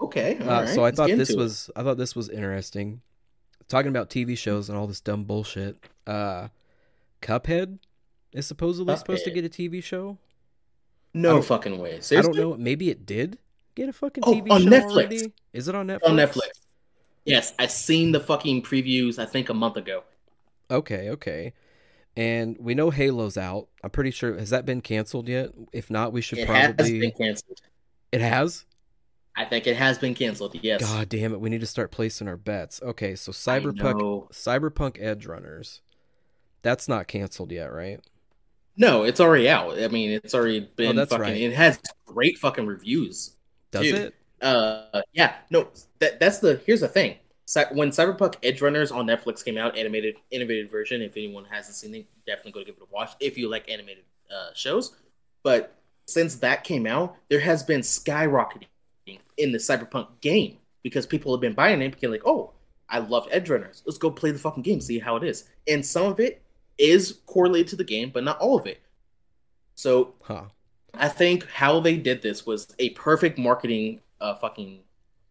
[0.00, 0.38] okay.
[0.40, 3.00] all Uh, right, so I let's thought this was I thought this was interesting.
[3.68, 5.76] Talking about TV shows and all this dumb bullshit.
[6.06, 6.48] Uh,
[7.20, 7.78] Cuphead
[8.32, 10.16] is supposedly supposed to get a TV show.
[11.12, 12.00] No fucking way.
[12.12, 12.56] I don't know.
[12.56, 13.38] Maybe it did
[13.74, 14.90] get a fucking Oh, TV on show Netflix.
[14.92, 15.32] already?
[15.52, 16.04] Is it on Netflix?
[16.08, 16.50] on Netflix.
[17.24, 19.18] Yes, I seen the fucking previews.
[19.18, 20.02] I think a month ago.
[20.70, 21.52] Okay, okay.
[22.18, 23.68] And we know Halo's out.
[23.84, 25.50] I'm pretty sure has that been canceled yet?
[25.72, 27.60] If not, we should It has probably been canceled.
[28.10, 28.64] It has?
[29.36, 30.58] I think it has been canceled.
[30.60, 30.82] Yes.
[30.82, 32.82] God damn it, we need to start placing our bets.
[32.82, 34.32] Okay, so Cyberpunk.
[34.32, 35.80] Cyberpunk Edge Runners.
[36.62, 38.00] That's not canceled yet, right?
[38.76, 39.78] No, it's already out.
[39.78, 41.22] I mean, it's already been Oh, fucking.
[41.22, 41.36] right.
[41.36, 43.36] It has great fucking reviews.
[43.70, 43.94] Does Dude.
[43.94, 44.14] it?
[44.42, 45.36] Uh, yeah.
[45.50, 45.68] No,
[46.00, 46.60] that that's the.
[46.66, 47.14] Here's the thing.
[47.72, 51.00] When Cyberpunk Edge Runners on Netflix came out, animated animated version.
[51.02, 53.12] If anyone hasn't seen it, definitely go give it a watch.
[53.20, 54.94] If you like animated uh, shows,
[55.42, 55.74] but
[56.06, 58.66] since that came out, there has been skyrocketing
[59.36, 62.52] in the Cyberpunk game because people have been buying it because like, oh,
[62.88, 63.82] I loved Edge Runners.
[63.86, 65.44] Let's go play the fucking game, see how it is.
[65.66, 66.42] And some of it
[66.78, 68.80] is correlated to the game, but not all of it.
[69.74, 70.44] So Huh.
[70.94, 74.80] I think how they did this was a perfect marketing uh, fucking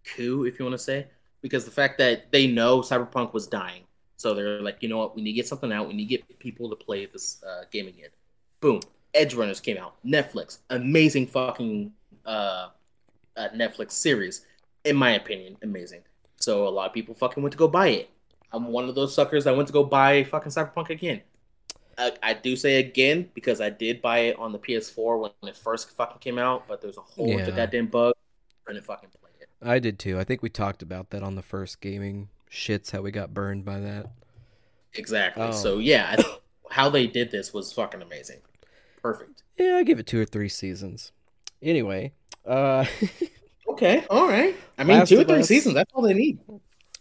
[0.05, 1.07] coup, if you want to say,
[1.41, 3.83] because the fact that they know Cyberpunk was dying,
[4.17, 5.87] so they're like, you know what, we need to get something out.
[5.87, 8.09] We need to get people to play this uh, game again.
[8.61, 8.81] Boom,
[9.13, 9.95] Edge Runners came out.
[10.05, 11.91] Netflix, amazing fucking
[12.25, 12.69] uh,
[13.35, 14.45] uh, Netflix series,
[14.85, 16.01] in my opinion, amazing.
[16.39, 18.09] So a lot of people fucking went to go buy it.
[18.51, 21.21] I'm one of those suckers that went to go buy fucking Cyberpunk again.
[21.97, 25.57] I, I do say again because I did buy it on the PS4 when it
[25.57, 27.47] first fucking came out, but there's a whole bunch Yeah.
[27.47, 28.13] of goddamn bug.
[28.67, 29.26] and it fucking play it.
[29.61, 30.19] I did too.
[30.19, 33.65] I think we talked about that on the first gaming shits how we got burned
[33.65, 34.07] by that.
[34.93, 35.43] Exactly.
[35.43, 35.51] Oh.
[35.51, 36.37] So yeah, I,
[36.69, 38.41] how they did this was fucking amazing.
[39.01, 39.43] Perfect.
[39.57, 41.11] Yeah, I give it two or three seasons.
[41.61, 42.13] Anyway,
[42.45, 42.85] uh
[43.69, 44.05] Okay.
[44.09, 44.55] All right.
[44.77, 45.47] I mean, Last two or three Us.
[45.47, 45.75] seasons.
[45.75, 46.39] That's all they need.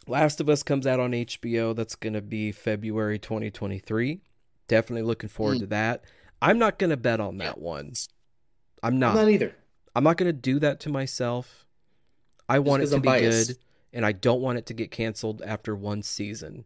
[0.09, 1.75] Last of Us comes out on HBO.
[1.77, 4.21] That's going to be February 2023.
[4.69, 5.61] Definitely looking forward Mm.
[5.61, 6.05] to that.
[6.43, 7.63] I'm not going to bet on that Yeah.
[7.63, 7.93] one.
[8.83, 9.15] I'm I'm not.
[9.15, 9.55] not either.
[9.95, 11.66] I'm not going to do that to myself.
[12.49, 13.49] I want it to I'm be biased.
[13.49, 13.59] good,
[13.93, 16.65] and I don't want it to get canceled after one season.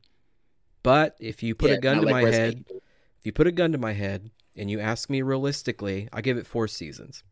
[0.83, 2.83] But if you put Yeah, a gun to like my Resident head, Evil.
[3.19, 6.37] if you put a gun to my head and you ask me realistically, I give
[6.39, 7.23] it four seasons.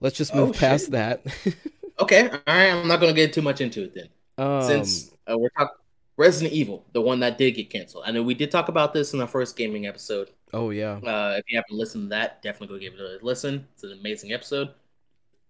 [0.00, 0.92] Let's just Oh, move past shit.
[0.92, 1.22] that.
[1.98, 2.28] Okay.
[2.28, 2.70] All right.
[2.72, 4.08] I'm not gonna get too much into it then.
[4.36, 5.74] um, Since uh, we're talking
[6.18, 8.04] Resident Evil, the one that did get canceled.
[8.06, 10.30] I know we did talk about this in our first gaming episode.
[10.52, 13.66] oh yeah, Uh, if you haven't listened to that, definitely go give it a listen.
[13.72, 14.74] It's an amazing episode.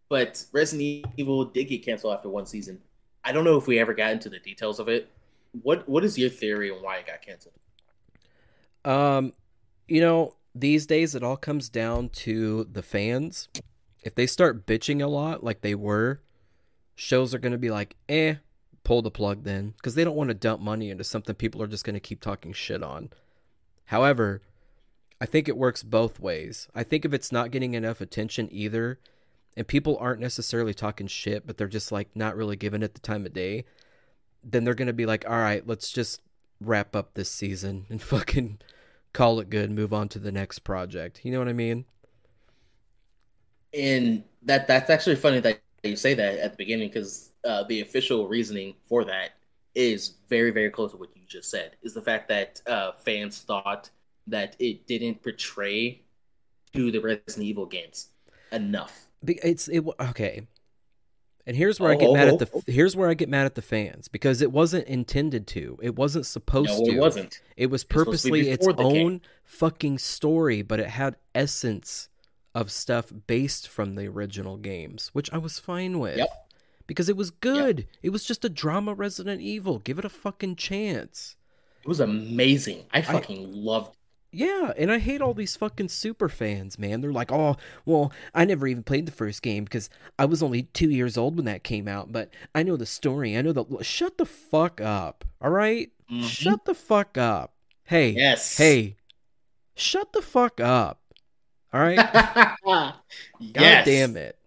[0.09, 2.81] But Resident Evil did get canceled after one season.
[3.25, 5.11] I don't know if we ever got into the details of it.
[5.63, 7.55] What What is your theory on why it got canceled?
[8.85, 9.33] Um,
[9.89, 13.49] you know, these days it all comes down to the fans.
[14.03, 16.21] If they start bitching a lot like they were,
[16.95, 18.37] shows are going to be like, eh,
[18.85, 19.75] pull the plug then.
[19.77, 22.21] Because they don't want to dump money into something people are just going to keep
[22.21, 23.11] talking shit on.
[23.87, 24.43] However,
[25.21, 26.69] I think it works both ways.
[26.75, 29.01] I think if it's not getting enough attention either,
[29.57, 33.01] and people aren't necessarily talking shit, but they're just like not really giving it the
[33.01, 33.65] time of day,
[34.45, 36.21] then they're going to be like, all right, let's just
[36.61, 38.59] wrap up this season and fucking
[39.13, 41.25] call it good, move on to the next project.
[41.25, 41.87] You know what I mean?
[43.73, 47.81] And that that's actually funny that you say that at the beginning because uh, the
[47.81, 49.31] official reasoning for that
[49.75, 51.77] is very very close to what you just said.
[51.83, 53.91] Is the fact that uh, fans thought
[54.29, 56.03] that it didn't portray
[56.75, 58.09] to the Resident Evil games
[58.53, 59.06] enough.
[59.27, 60.47] It's it okay.
[61.49, 62.63] And here's where I Oh, get oh, mad oh, at the oh.
[62.67, 65.79] here's where I get mad at the fans because it wasn't intended to.
[65.81, 66.93] It wasn't supposed No, to.
[66.93, 67.41] it wasn't.
[67.57, 69.07] It was supposed to be purposely its the game.
[69.07, 72.09] own fucking story, but it had essence
[72.55, 76.19] of stuff based from the original games, which I was fine with.
[76.19, 76.29] Yep.
[76.89, 77.87] Because it was good.
[78.03, 79.79] It was just a drama Resident Evil.
[79.81, 81.37] Give it a fucking chance.
[81.83, 82.85] It was amazing.
[82.93, 83.96] I fucking loved it.
[84.37, 87.01] Yeah, and I hate all these fucking super fans, man.
[87.01, 87.57] They're like, "Oh,
[87.87, 91.37] well, I never even played the first game because I was only 2 years old
[91.37, 93.35] when that came out, but I know the story.
[93.37, 95.25] I know the Shut the fuck up.
[95.41, 95.91] All right?
[96.13, 96.25] Mhm.
[96.29, 97.55] Shut the fuck up.
[97.85, 98.11] Hey.
[98.11, 98.59] Yes.
[98.59, 98.97] Hey.
[99.75, 101.01] Shut the fuck up.
[101.73, 101.97] All right?
[102.65, 102.95] God
[103.41, 103.87] yes.
[103.87, 104.39] damn it.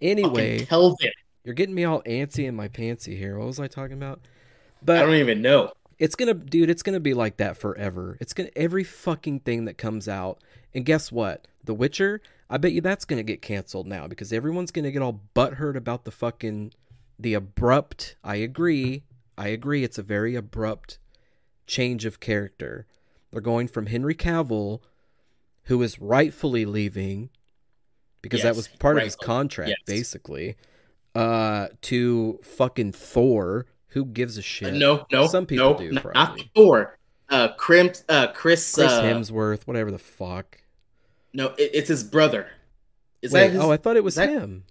[0.00, 1.10] Anyway, Fucking tell them.
[1.44, 3.38] you're getting me all antsy in my pantsy here.
[3.38, 4.20] What was I talking about?
[4.82, 5.72] But I don't even know.
[6.04, 8.16] It's gonna dude it's gonna be like that forever.
[8.20, 10.38] It's gonna every fucking thing that comes out
[10.74, 11.46] and guess what?
[11.64, 15.22] The witcher i bet you that's gonna get canceled now because everyone's gonna get all
[15.34, 16.72] butthurt about the fucking
[17.18, 19.02] the abrupt i agree
[19.38, 20.98] i agree it's a very abrupt
[21.66, 22.86] change of character.
[23.30, 24.80] They're going from henry cavill
[25.64, 27.30] who is rightfully leaving
[28.20, 29.78] because that was part of his contract Yes.
[29.86, 30.56] basically
[31.14, 33.64] uh to fucking thor
[33.94, 36.42] who gives a shit no, no, Some people no, do, not, probably.
[36.42, 36.98] not Thor.
[37.30, 38.74] Uh, Crim, uh, Chris.
[38.74, 40.58] Chris uh, Hemsworth, whatever the fuck.
[41.32, 42.48] No, it, it's his brother.
[43.22, 43.60] Is Wait, that his?
[43.62, 44.64] oh, I thought it was that- him.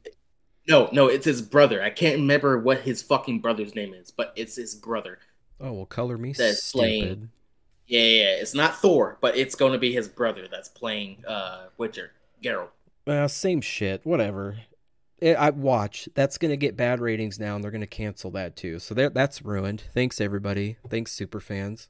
[0.67, 1.83] No, no, it's his brother.
[1.83, 5.19] I can't remember what his fucking brother's name is, but it's his brother.
[5.59, 6.79] Oh well, color me That's stupid.
[6.79, 7.29] playing-
[7.87, 8.35] Yeah, yeah, yeah.
[8.41, 12.11] It's not Thor, but it's going to be his brother that's playing uh Witcher,
[12.41, 12.69] Geralt.
[13.07, 14.05] Uh, same shit.
[14.05, 14.57] Whatever.
[15.23, 16.09] Eh, I watch.
[16.15, 18.77] That's gonna get bad ratings now, and they're gonna cancel that too.
[18.79, 19.83] So that that's ruined.
[19.93, 20.75] Thanks everybody.
[20.89, 21.87] Thanks super fans.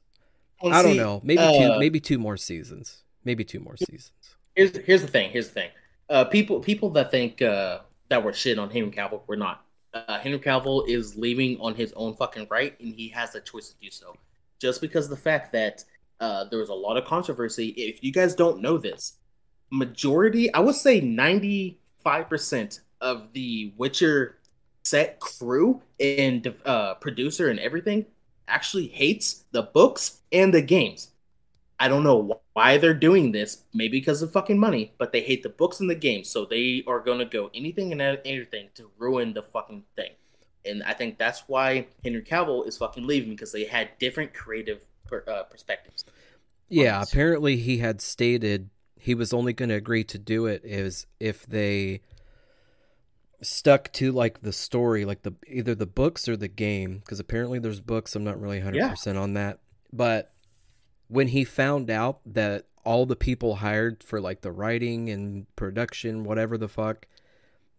[0.62, 1.20] Well, I don't know.
[1.24, 1.72] Maybe two.
[1.72, 3.02] uh, Maybe two more seasons.
[3.24, 4.12] Maybe two more seasons.
[4.54, 5.30] Here's here's the thing.
[5.30, 5.70] Here's the thing.
[6.08, 9.64] Uh, people people that think uh that were shit on Henry Cavill, we're not.
[9.92, 13.70] Uh, Henry Cavill is leaving on his own fucking right, and he has the choice
[13.70, 14.14] to do so.
[14.60, 15.84] Just because of the fact that
[16.20, 17.68] uh, there was a lot of controversy.
[17.70, 19.14] If you guys don't know this,
[19.70, 24.38] majority, I would say ninety five percent of the Witcher
[24.82, 28.06] set crew and uh, producer and everything
[28.48, 31.10] actually hates the books and the games.
[31.78, 33.62] I don't know why they're doing this.
[33.72, 36.82] Maybe because of fucking money, but they hate the books and the games, so they
[36.86, 40.12] are gonna go anything and everything to ruin the fucking thing.
[40.64, 44.86] And I think that's why Henry Cavill is fucking leaving because they had different creative
[45.06, 46.04] per, uh, perspectives.
[46.68, 46.96] Yeah.
[46.96, 47.12] Honest.
[47.12, 51.44] Apparently, he had stated he was only going to agree to do it is if
[51.46, 52.00] they
[53.44, 56.98] stuck to like the story, like the either the books or the game.
[56.98, 58.14] Because apparently, there's books.
[58.16, 59.60] I'm not really 100 percent on that,
[59.92, 60.32] but
[61.08, 66.24] when he found out that all the people hired for like the writing and production,
[66.24, 67.06] whatever the fuck,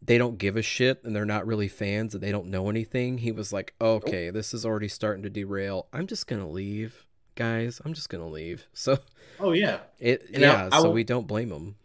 [0.01, 3.19] they don't give a shit and they're not really fans and they don't know anything.
[3.19, 5.87] He was like, okay, this is already starting to derail.
[5.93, 7.05] I'm just gonna leave,
[7.35, 7.81] guys.
[7.85, 8.67] I'm just gonna leave.
[8.73, 8.99] So
[9.39, 10.69] Oh yeah, it, And yeah.
[10.71, 11.75] I- I so will- we don't blame him.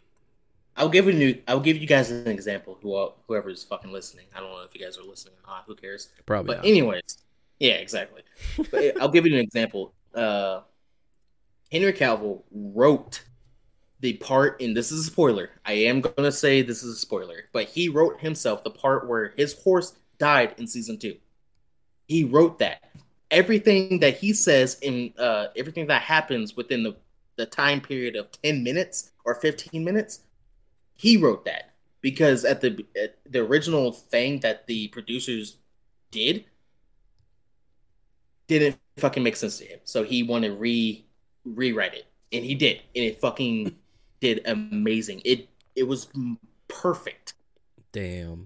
[0.77, 2.79] I'll give you new, I'll give you guys an example.
[2.83, 5.65] Who whoever's fucking listening, I don't know if you guys are listening or not.
[5.67, 6.09] Who cares?
[6.27, 6.55] Probably.
[6.55, 6.67] But not.
[6.67, 7.19] anyways,
[7.59, 8.23] yeah, exactly.
[9.01, 9.93] I'll give you an example.
[10.15, 10.61] Uh,
[11.71, 13.23] Henry Cavill wrote
[14.01, 15.51] the part, and this is a spoiler.
[15.65, 19.35] I am gonna say this is a spoiler, but he wrote himself the part where
[19.37, 21.17] his horse died in season two.
[22.09, 22.83] He wrote that.
[23.31, 26.97] Everything that he says in uh, everything that happens within the
[27.37, 30.21] the time period of ten minutes or fifteen minutes,
[31.01, 31.71] he wrote that
[32.03, 35.57] because at the at the original thing that the producers
[36.11, 36.45] did
[38.49, 39.79] didn't fucking make sense to him.
[39.85, 41.07] So he wanted to re
[41.47, 43.75] rewrite it, and he did, and it fucking
[44.21, 45.23] did amazing.
[45.25, 46.09] It it was
[46.69, 47.33] perfect.
[47.93, 48.45] Damn.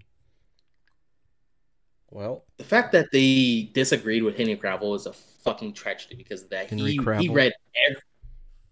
[2.13, 6.51] Well, The fact that they disagreed with Henry Cavill is a fucking tragedy because of
[6.51, 6.71] that.
[6.71, 7.53] Henry he he read
[7.89, 8.03] every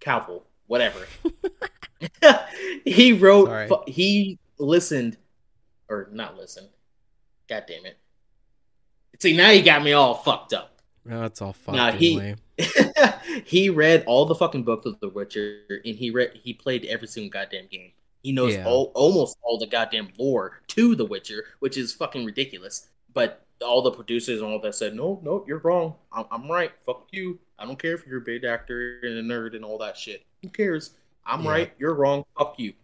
[0.00, 0.42] Cavill,
[0.72, 1.06] whatever.
[2.86, 3.46] he wrote.
[3.48, 3.68] Sorry.
[3.86, 5.18] He listened,
[5.90, 6.68] or not listened.
[7.46, 7.98] God damn it!
[9.20, 10.80] See, now you got me all fucked up.
[11.04, 12.34] no, it's all fucked Nah, he-
[13.44, 17.06] he read all the fucking books of The Witcher, and he read he played every
[17.08, 17.92] single goddamn game.
[18.22, 18.64] He knows Yeah.
[18.66, 22.88] all almost all the goddamn lore to The Witcher, which is fucking ridiculous.
[23.12, 25.96] But all the producers and all that said, "No, no, you're wrong.
[26.12, 26.72] I'm, I'm right.
[26.86, 27.38] Fuck you.
[27.58, 30.24] I don't care if you're a big actor and a nerd and all that shit.
[30.42, 30.90] Who cares?
[31.24, 31.50] I'm Yeah.
[31.50, 31.72] right.
[31.78, 32.24] You're wrong.
[32.38, 32.74] Fuck you."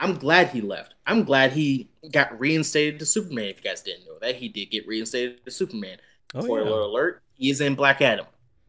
[0.00, 0.94] I'm glad he left.
[1.06, 3.46] I'm glad he got reinstated to Superman.
[3.46, 5.98] If you guys didn't know that, he did get reinstated to Superman.
[6.34, 6.86] Oh Spoiler yeah.
[6.86, 8.26] alert: He's in Black Adam.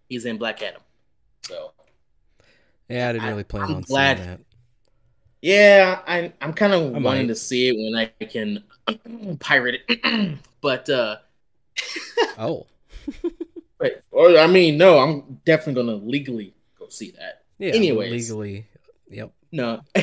[0.07, 0.81] He's in Black Adam.
[1.43, 1.71] So
[2.87, 4.39] Yeah, I didn't really plan I'm on glad- seeing that.
[5.41, 10.37] yeah, I, I'm kind of I wanting to see it when I can pirate it,
[10.61, 11.17] but uh,
[12.37, 12.65] Oh,
[13.77, 17.38] but or I mean, no, I'm definitely gonna legally go see that.
[17.59, 17.73] Yeah.
[17.73, 18.11] Anyways.
[18.11, 18.67] legally,
[19.09, 19.31] yep.
[19.51, 19.81] No,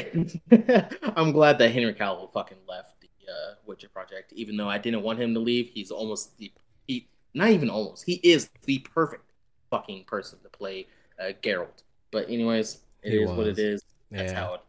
[1.17, 5.03] I'm glad that Henry Cavill fucking left the uh, Witcher project, even though I didn't
[5.03, 5.69] want him to leave.
[5.73, 6.53] He's almost the
[6.87, 8.05] he, not even almost.
[8.05, 9.25] He is the perfect
[9.71, 10.87] fucking person to play
[11.21, 11.83] uh, Geralt.
[12.11, 13.83] But anyways, it He is what it is.
[14.11, 14.39] That's Yeah.
[14.47, 14.61] how it.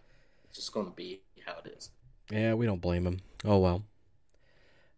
[0.50, 1.90] It's just gonna be how it is.
[2.32, 3.20] Yeah, we don't blame him.
[3.46, 3.84] Oh well.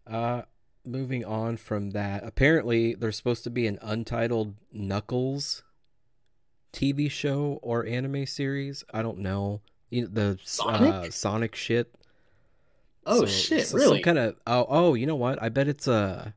[0.08, 0.44] Uh
[0.86, 2.24] moving on from that.
[2.26, 5.64] Apparently there's supposed to be an untitled Knuckles
[6.74, 8.84] TV show or anime series.
[8.94, 9.62] I don't know.
[9.90, 10.94] You the Sonic?
[10.94, 11.94] Uh, Sonic shit.
[13.06, 14.02] Oh, shit, Some really?
[14.02, 15.42] kind of oh oh, you know what?
[15.42, 16.36] I bet it's a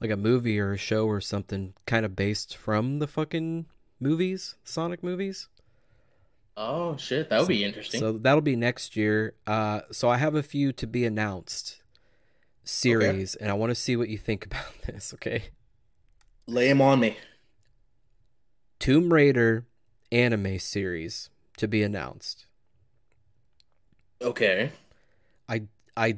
[0.00, 3.66] like a movie or a show or something kind of based from the fucking
[3.98, 5.48] movies, Sonic movies.
[6.56, 7.98] Oh shit, that would be interesting.
[7.98, 9.34] So that'll be next year.
[9.46, 11.82] Uh, so I have a few to be announced
[12.62, 15.12] series, and I want to see what you think about this.
[15.14, 15.44] Okay,
[16.46, 17.16] Lay them on me.
[18.78, 19.66] Tomb Raider
[20.12, 22.46] anime series to be announced.
[24.20, 24.70] Okay.
[25.48, 25.62] I,
[25.96, 26.16] I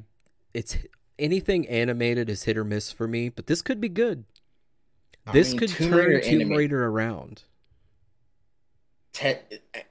[0.55, 0.77] it's
[1.19, 4.25] anything animated is hit or miss for me, but this could be good.
[5.27, 7.43] I This mean, could Tomb turn Raider Tomb anime- Raider around.
[9.13, 9.37] Te-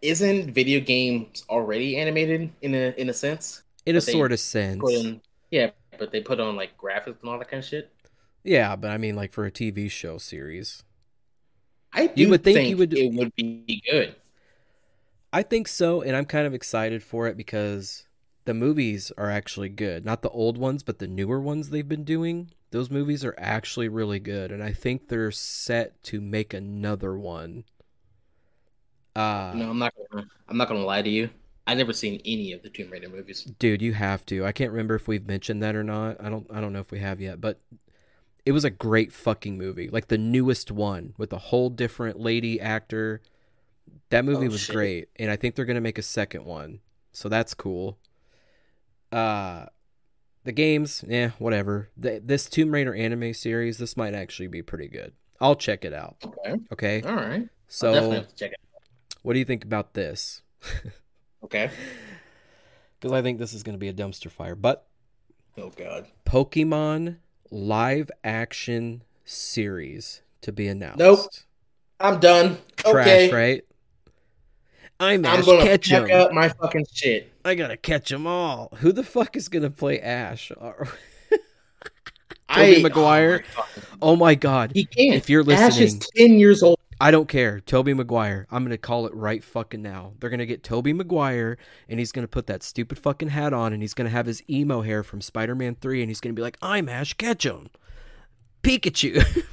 [0.04, 3.64] isn't video games already animated in a in a sense?
[3.86, 4.90] In a But they sort of sense.
[4.90, 7.92] In, yeah, but they put on like graphics and all that kind of shit.
[8.44, 10.84] Yeah, but I mean, like for a TV show series,
[11.96, 14.16] I You would think think, you would- it would be good.
[15.34, 18.06] I think so, and I'm kind of excited for it because
[18.46, 20.06] the movies are actually good.
[20.06, 22.52] Not the old ones, but the newer ones they've been doing.
[22.72, 27.64] Those movies are actually really good, and I think they're set to make another one.
[29.16, 30.28] Uh, No, I'm not gonna.
[30.50, 31.30] I'm not gonna lie to you.
[31.68, 33.44] I never seen any of the Tomb Raider movies.
[33.60, 34.46] dude, you have to.
[34.46, 36.22] I can't remember if we've mentioned that or not.
[36.22, 36.46] I don't.
[36.52, 37.60] I don't know if we have yet, but
[38.46, 39.90] it was a great fucking movie.
[39.90, 43.22] Like the newest one with a whole different lady actor.
[44.10, 44.76] That movie Oh, was shit.
[44.76, 46.80] great, and I think they're gonna make a second one,
[47.12, 47.98] so that's cool.
[49.12, 49.66] Uh,
[50.44, 51.90] the games, yeah, whatever.
[51.98, 55.14] The, this Tomb Raider anime series, this might actually be pretty good.
[55.42, 56.18] I'll check it out.
[56.24, 57.50] Okay, Okay, all right.
[57.68, 58.60] So definitely have to check it.
[59.24, 60.42] what do you think about this?
[61.44, 61.70] Okay.
[63.00, 64.88] Because I think this is gonna be a dumpster fire, but
[65.58, 66.08] Oh God.
[66.26, 67.18] Pokemon
[67.52, 71.00] live action series to be announced.
[71.00, 71.20] Nope.
[72.00, 72.58] I'm done.
[72.78, 73.32] Trash, okay.
[73.34, 73.64] right?
[75.00, 77.32] I'm I'm Ash gonna pack up my fucking shit.
[77.44, 78.70] I gotta catch them all.
[78.80, 80.52] Who the fuck is gonna play Ash?
[82.48, 83.44] I, oh Maguire?
[83.58, 84.72] Oh, my oh my god.
[84.74, 85.16] he can't.
[85.16, 86.75] If you're listening, Ash is ten years old.
[87.00, 87.60] I don't care.
[87.60, 88.48] Tobey Maguire.
[88.50, 90.14] I'm gonna call it right fucking now.
[90.20, 91.58] They're gonna get Tobey Maguire
[91.90, 94.82] and he's gonna put that stupid fucking hat on and he's gonna have his emo
[94.82, 97.70] hair from Spider-Man 3 and he's gonna be like, I'm Ash Ketchum.
[98.64, 99.16] Pikachu.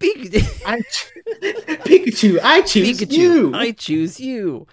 [0.00, 0.62] Pikachu.
[0.66, 0.80] I,
[1.84, 3.54] Pikachu, I choose Pikachu, you.
[3.54, 4.66] I choose you.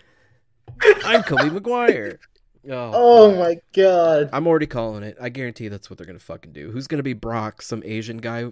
[1.05, 2.19] I'm Kobe Maguire.
[2.67, 4.29] Oh, oh my god.
[4.33, 5.15] I'm already calling it.
[5.21, 6.71] I guarantee that's what they're gonna fucking do.
[6.71, 7.61] Who's gonna be Brock?
[7.61, 8.45] Some Asian guy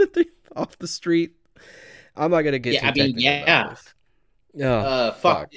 [0.56, 1.32] off the street?
[2.18, 3.74] I'm not gonna get Yeah, I mean, yeah.
[4.60, 5.50] Oh, Uh, fuck.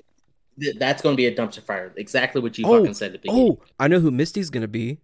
[0.59, 1.91] Th- That's gonna be a dumpster fire.
[1.95, 3.57] Exactly what you Oh, fucking said at the beginning.
[3.59, 4.99] Oh, I know who Misty's gonna be.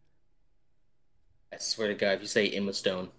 [1.54, 3.10] I swear to God, if you say Emma Stone.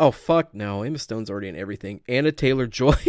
[0.00, 2.00] Oh fuck no, Emma Stone's already in everything.
[2.08, 2.94] Anya Taylor Joy.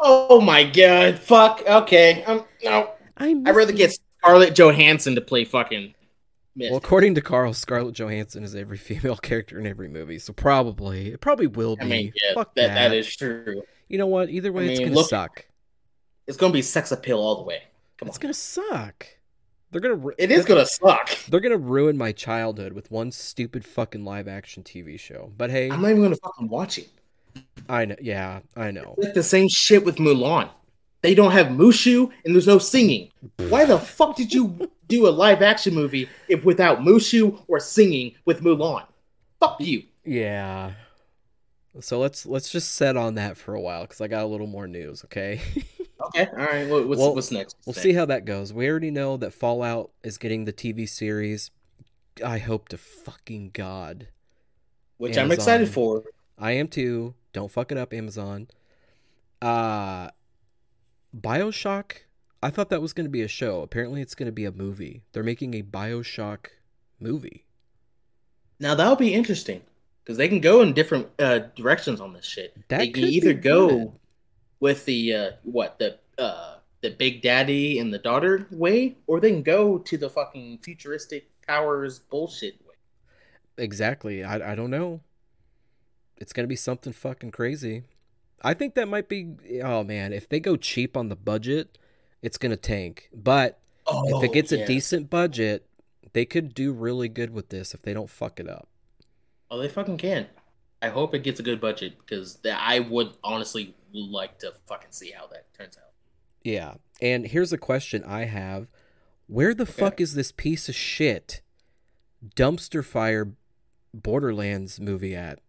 [0.00, 1.18] Oh my god.
[1.18, 1.62] Fuck.
[1.66, 2.22] Okay.
[2.22, 2.44] Um.
[2.62, 2.92] No.
[3.16, 5.92] I'm I'd rather get Scarlett Johansson to play fucking.
[6.58, 6.70] Mist.
[6.70, 11.08] Well, according to Carl, Scarlett Johansson is every female character in every movie, so probably
[11.12, 11.82] it probably will be.
[11.84, 12.74] I mean, yeah, Fuck that, that.
[12.90, 13.62] that is true.
[13.88, 14.28] You know what?
[14.28, 15.46] Either way, it's mean, gonna look- suck.
[16.26, 17.62] It's gonna be sex appeal all the way.
[17.96, 18.22] Come It's on.
[18.22, 19.06] gonna suck.
[19.70, 19.94] They're gonna.
[19.94, 21.08] ru- It is gonna suck.
[21.28, 25.32] They're gonna ruin my childhood with one stupid fucking live action TV show.
[25.36, 26.88] But hey, I'm not even gonna fucking watch it.
[27.68, 27.96] I know.
[28.00, 28.94] Yeah, I know.
[28.98, 30.50] Like the same shit with Mulan.
[31.02, 33.10] They don't have Mushu and there's no singing.
[33.36, 38.14] Why the fuck did you do a live action movie if without Mushu or singing
[38.24, 38.86] with Mulan?
[39.38, 39.84] Fuck you.
[40.04, 40.72] Yeah.
[41.80, 44.46] So let's let's just set on that for a while because I got a little
[44.46, 45.04] more news.
[45.04, 45.40] Okay.
[46.00, 46.68] Okay, all right.
[46.68, 47.56] What's Well, what's next?
[47.66, 48.52] We'll see how that goes.
[48.52, 51.50] We already know that Fallout is getting the TV series.
[52.24, 54.06] I hope to fucking God.
[54.96, 56.04] Which I'm excited for.
[56.38, 57.14] I am too.
[57.32, 58.46] Don't fuck it up, Amazon.
[59.42, 60.10] Uh
[61.16, 61.98] BioShock.
[62.42, 63.62] I thought that was going to be a show.
[63.62, 65.04] Apparently it's going to be a movie.
[65.12, 66.46] They're making a BioShock
[67.00, 67.44] movie.
[68.60, 69.62] Now that'll be interesting
[70.02, 72.54] because they can go in different uh, directions on this shit.
[72.68, 73.92] That they can either go good.
[74.60, 79.30] with the uh, what the uh, the big daddy and the daughter way, or they
[79.30, 82.74] can go to the fucking futuristic powers bullshit way.
[83.56, 84.24] Exactly.
[84.24, 85.00] I I don't know.
[86.16, 87.84] It's going to be something fucking crazy.
[88.42, 91.78] I think that might be oh man, if they go cheap on the budget,
[92.22, 93.10] it's going to tank.
[93.14, 95.66] But if it oh, gets a decent budget,
[96.12, 98.68] they could do really good with this if they don't fuck it up.
[99.50, 100.26] oh, they fucking can.
[100.80, 105.10] I hope it gets a good budget because I would honestly like to fucking see
[105.10, 105.90] how that turns out.
[106.44, 106.74] Yeah.
[107.00, 108.70] And here's a question I have.
[109.26, 111.42] Where the fuck is this piece of shit
[112.36, 113.32] dumpster fire
[113.92, 115.40] Borderlands movie at?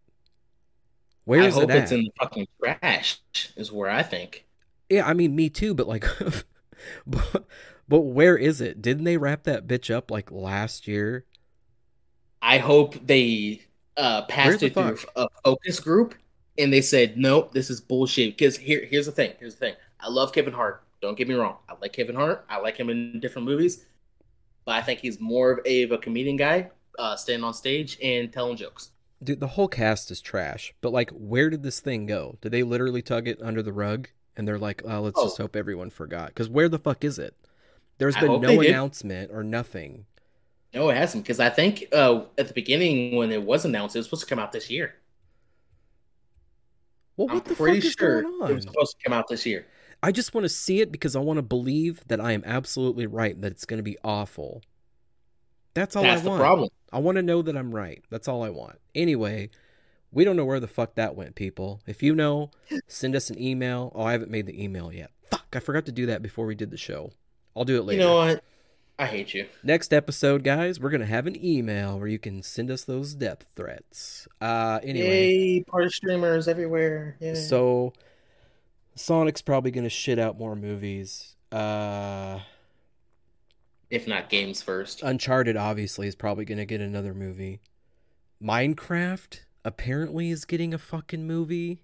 [1.25, 1.83] Where I is hope it at?
[1.83, 3.19] it's in the fucking trash.
[3.55, 4.45] Is where I think.
[4.89, 6.05] Yeah, I mean me too, but like
[7.07, 7.45] but,
[7.87, 8.81] but where is it?
[8.81, 11.25] Didn't they wrap that bitch up like last year?
[12.41, 13.61] I hope they
[13.97, 16.15] uh, passed the it through a focus group
[16.57, 18.37] and they said, nope, this is bullshit.
[18.37, 19.33] Because here, here's the thing.
[19.39, 19.75] Here's the thing.
[19.99, 20.83] I love Kevin Hart.
[21.01, 21.57] Don't get me wrong.
[21.67, 22.45] I like Kevin Hart.
[22.49, 23.85] I like him in different movies.
[24.65, 27.97] But I think he's more of a, of a comedian guy, uh, standing on stage
[28.03, 28.89] and telling jokes.
[29.23, 30.73] Dude, the whole cast is trash.
[30.81, 32.37] But like where did this thing go?
[32.41, 35.25] Did they literally tug it under the rug and they're like, "Oh, let's Oh.
[35.25, 37.35] just hope everyone forgot." Cuz where the fuck is it?
[37.97, 40.05] There's been no announcement or nothing.
[40.73, 41.23] No, it hasn't.
[41.23, 44.29] Because I think uh, at the beginning when it was announced, it was supposed to
[44.29, 44.95] come out this year.
[47.17, 49.27] Well, I'm what the pretty fuck is sure going it was supposed to come out
[49.27, 49.65] this year.
[50.01, 53.05] I just want to see it because I want to believe that I am absolutely
[53.05, 54.61] right that it's going to be awful.
[55.73, 56.41] That's all That's I the want.
[56.41, 56.69] problem.
[56.91, 58.03] I want to know that I'm right.
[58.09, 58.79] That's all I want.
[58.95, 59.49] Anyway,
[60.11, 61.81] we don't know where the fuck that went, people.
[61.85, 62.51] If you know,
[62.87, 63.91] send us an email.
[63.95, 65.11] Oh, I haven't made the email yet.
[65.29, 67.11] Fuck, I forgot to do that before we did the show.
[67.55, 68.01] I'll do it later.
[68.01, 68.43] You know what?
[68.97, 69.45] I hate you.
[69.63, 73.45] Next episode, guys, we're gonna have an email where you can send us those depth
[73.55, 74.27] threats.
[74.41, 77.15] Uh, anyway, Yay, party streamers everywhere.
[77.21, 77.35] Yay.
[77.35, 77.93] so
[78.95, 81.37] Sonic's probably gonna shit out more movies.
[81.49, 82.39] Uh,
[83.89, 85.03] if not games first.
[85.03, 87.61] Uncharted obviously is probably gonna get another movie.
[88.43, 91.83] Minecraft apparently is getting a fucking movie.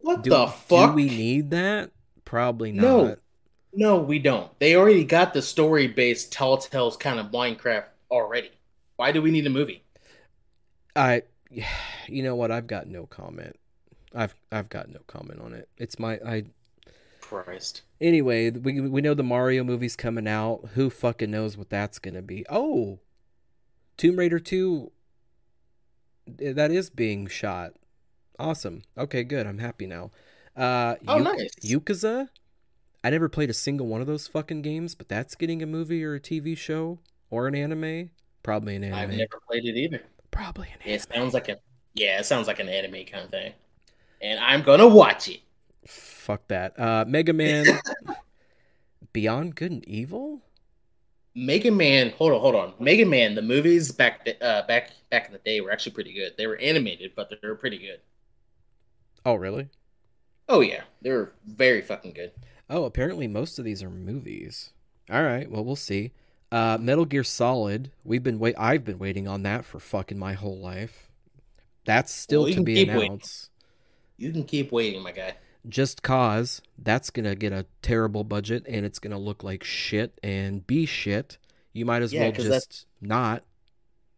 [0.00, 0.90] what Do, the fuck?
[0.90, 1.90] do we need that?
[2.24, 2.82] Probably not.
[2.82, 3.16] No.
[3.72, 4.50] No, we don't.
[4.58, 8.50] They already got the story based Telltale's kind of Minecraft already.
[8.96, 9.84] Why do we need a movie?
[10.96, 11.22] I,
[12.06, 12.50] you know what?
[12.50, 13.56] I've got no comment.
[14.14, 15.68] I've I've got no comment on it.
[15.78, 16.44] It's my I.
[17.20, 17.82] Christ.
[18.00, 20.70] Anyway, we we know the Mario movie's coming out.
[20.74, 22.46] Who fucking knows what that's gonna be?
[22.48, 23.00] Oh,
[23.96, 24.90] Tomb Raider two.
[26.40, 27.72] eh, That is being shot.
[28.38, 28.82] Awesome.
[28.96, 29.46] Okay, good.
[29.46, 30.10] I'm happy now.
[30.56, 31.54] Uh, Oh, Yu- nice.
[31.62, 32.28] Yakuza.
[33.04, 36.04] I never played a single one of those fucking games, but that's getting a movie
[36.04, 36.98] or a TV show
[37.30, 38.10] or an anime.
[38.42, 38.98] Probably an anime.
[38.98, 40.02] I've never played it either.
[40.30, 40.94] Probably an anime.
[40.94, 41.58] It sounds like a
[41.94, 43.52] yeah, it sounds like an anime kind of thing.
[44.22, 45.40] And I'm gonna watch it.
[45.86, 46.78] Fuck that.
[46.78, 47.64] Uh, Mega Man.
[49.12, 50.42] Beyond Good and Evil.
[51.34, 52.74] Mega Man, hold on, hold on.
[52.78, 56.32] Mega Man, the movies back uh back back in the day were actually pretty good.
[56.36, 58.00] They were animated, but they were pretty good.
[59.24, 59.68] Oh, really?
[60.48, 62.32] Oh yeah, they were very fucking good.
[62.68, 64.70] Oh, apparently most of these are movies.
[65.10, 66.12] All right, well we'll see.
[66.52, 67.92] Uh, Metal Gear Solid.
[68.04, 68.56] We've been wait.
[68.58, 71.10] I've been waiting on that for fucking my whole life.
[71.84, 73.04] That's still Well, to be keep waiting.
[73.04, 73.50] announced.
[74.16, 75.34] You can keep waiting, my guy.
[75.68, 76.62] Just Cause.
[76.78, 81.38] That's gonna get a terrible budget and it's gonna look like shit and be shit.
[81.72, 83.44] You might as Yeah, well just that's- not.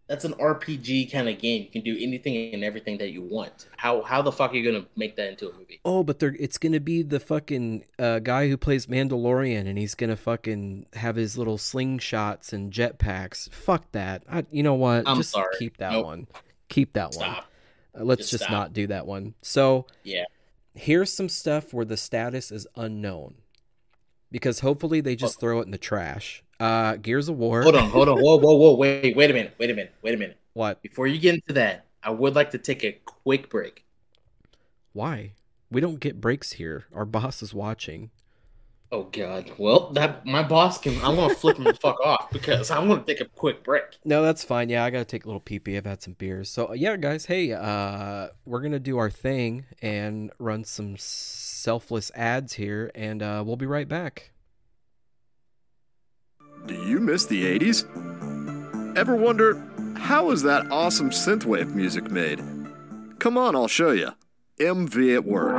[0.08, 1.62] That's an RPG kind of game.
[1.62, 3.66] You can do anything and everything that you want.
[3.76, 5.80] How how the fuck are you gonna make that into a movie?
[5.86, 9.94] Oh, but they're it's gonna be the fucking uh, guy who plays Mandalorian, and he's
[9.94, 13.50] gonna fucking have his little slingshots and jetpacks.
[13.52, 14.24] Fuck that.
[14.30, 15.04] I, you know what?
[15.06, 15.54] I'm just sorry.
[15.58, 16.04] keep that Nope.
[16.04, 16.26] one.
[16.68, 17.30] Keep that one.
[17.30, 19.34] Uh, let's Just just, not do that one.
[19.40, 20.24] So Yeah.
[20.74, 23.34] Here's some stuff where the status is unknown,
[24.30, 26.42] because hopefully they just throw it in the trash.
[26.60, 27.62] Uh, Gears of War.
[27.62, 30.14] Hold on, hold on, whoa, whoa, whoa, wait, wait a minute, wait a minute, wait
[30.14, 30.38] a minute.
[30.52, 30.82] What?
[30.82, 33.84] Before you get into that, I would like to take a quick break.
[34.92, 35.32] Why?
[35.70, 36.84] We don't get breaks here.
[36.94, 38.10] Our boss is watching.
[38.92, 39.50] Oh God.
[39.56, 40.94] Well, that my boss can.
[41.02, 43.84] I'm gonna flip him the fuck off because I'm gonna take a quick break.
[44.04, 44.68] No, that's fine.
[44.68, 45.78] Yeah, I gotta take a little pee pee.
[45.78, 46.50] I've had some beers.
[46.50, 52.52] So yeah, guys, hey, uh, we're gonna do our thing and run some selfless ads
[52.52, 54.32] here, and uh, we'll be right back.
[56.66, 58.96] Do you miss the 80s?
[58.96, 59.60] Ever wonder,
[59.96, 62.40] how is that awesome synthwave music made?
[63.18, 64.10] Come on, I'll show you.
[64.60, 65.58] MV at work.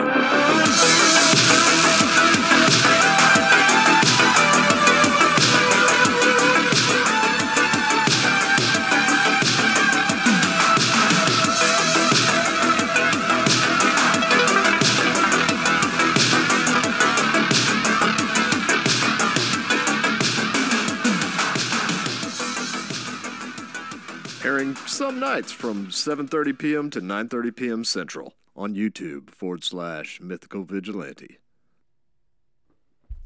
[25.04, 26.89] Some nights from 7:30 p.m.
[26.89, 27.84] to 9:30 p.m.
[27.84, 31.39] Central on YouTube forward slash Mythical Vigilante.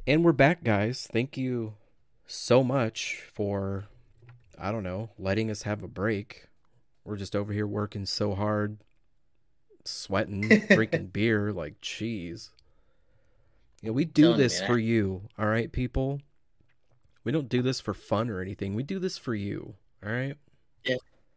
[0.07, 1.07] And we're back, guys.
[1.13, 1.75] Thank you
[2.25, 3.89] so much for,
[4.57, 6.47] I don't know, letting us have a break.
[7.05, 8.79] We're just over here working so hard,
[9.85, 12.49] sweating, drinking beer like cheese.
[13.83, 16.21] Yeah, we do Telling you, this for you, all right, people.
[17.23, 18.73] We don't do this for fun or anything.
[18.73, 20.37] We do this for you, all right.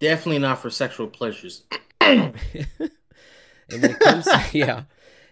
[0.01, 1.63] Definitely not for sexual pleasures.
[2.01, 2.35] and
[3.71, 4.83] when it comes yeah.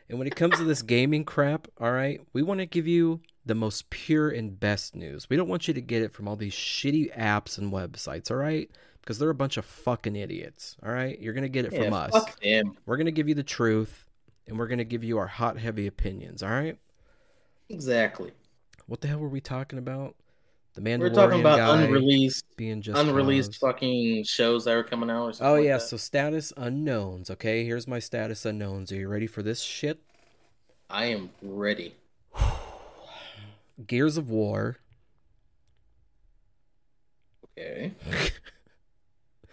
[0.08, 3.20] And when it comes to this gaming crap all right we want to give you
[3.44, 5.28] the most pure and best news.
[5.30, 8.36] We don't want you to get it from all these shitty apps and websites all
[8.36, 8.70] right?
[9.00, 11.18] Because they're a bunch of fucking idiots all right?
[11.20, 12.12] You're gonna get it from Yeah, us.
[12.12, 12.76] Fuck them.
[12.86, 14.04] we're gonna give you the truth
[14.46, 16.78] and we're gonna give you our hot heavy opinions all right?
[17.70, 18.32] Exactly.
[18.86, 20.14] what the hell were we talking about
[20.74, 23.72] the Mandalorian We're talking about unreleased, being just unreleased cause.
[23.72, 25.24] fucking shows that are coming out.
[25.28, 25.82] Or something Oh like yeah, that.
[25.82, 27.30] so status unknowns.
[27.30, 28.92] Okay, here's my status unknowns.
[28.92, 30.00] Are you ready for this shit?
[30.90, 31.94] I am ready.
[33.86, 34.78] Gears of War.
[37.58, 37.92] Okay.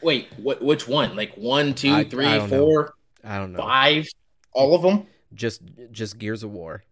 [0.01, 0.61] Wait, what?
[0.61, 1.15] Which one?
[1.15, 2.47] Like one, I- two, I three, know.
[2.47, 2.93] four,
[3.23, 3.59] I don't know.
[3.59, 4.05] five?
[4.51, 5.07] All of them?
[5.33, 5.61] Just
[5.91, 6.83] just Gears of War.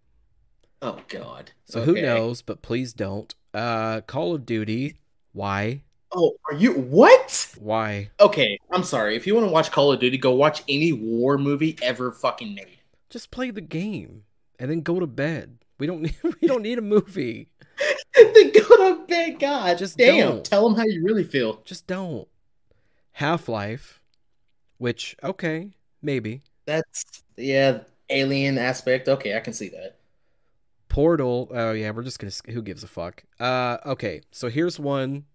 [0.82, 1.51] Oh God.
[1.65, 2.41] So who knows?
[2.41, 3.34] But please don't.
[3.54, 4.97] Uh, Call of Duty.
[5.34, 5.84] Why?
[6.12, 7.56] Oh, are you what?
[7.60, 8.10] Why?
[8.20, 9.16] Okay, I'm sorry.
[9.16, 12.54] If you want to watch Call of Duty, go watch any war movie ever fucking
[12.54, 12.78] made.
[13.10, 14.24] Just play the game
[14.60, 15.58] and then go to bed.
[15.80, 17.49] We don't need we don't need a movie.
[18.16, 19.39] then go to bed.
[19.39, 20.18] God, Just damn.
[20.18, 20.45] don't.
[20.45, 21.62] Tell them how you really feel.
[21.66, 22.28] Just don't.
[23.14, 24.01] Half Life,
[24.78, 26.41] which okay, maybe.
[26.66, 27.80] That's yeah,
[28.10, 29.08] alien aspect.
[29.08, 29.97] Okay, I can see that.
[30.93, 31.49] Portal.
[31.51, 32.31] Oh yeah, we're just gonna.
[32.53, 33.23] Who gives a fuck?
[33.39, 34.21] Uh, okay.
[34.31, 35.25] So here's one.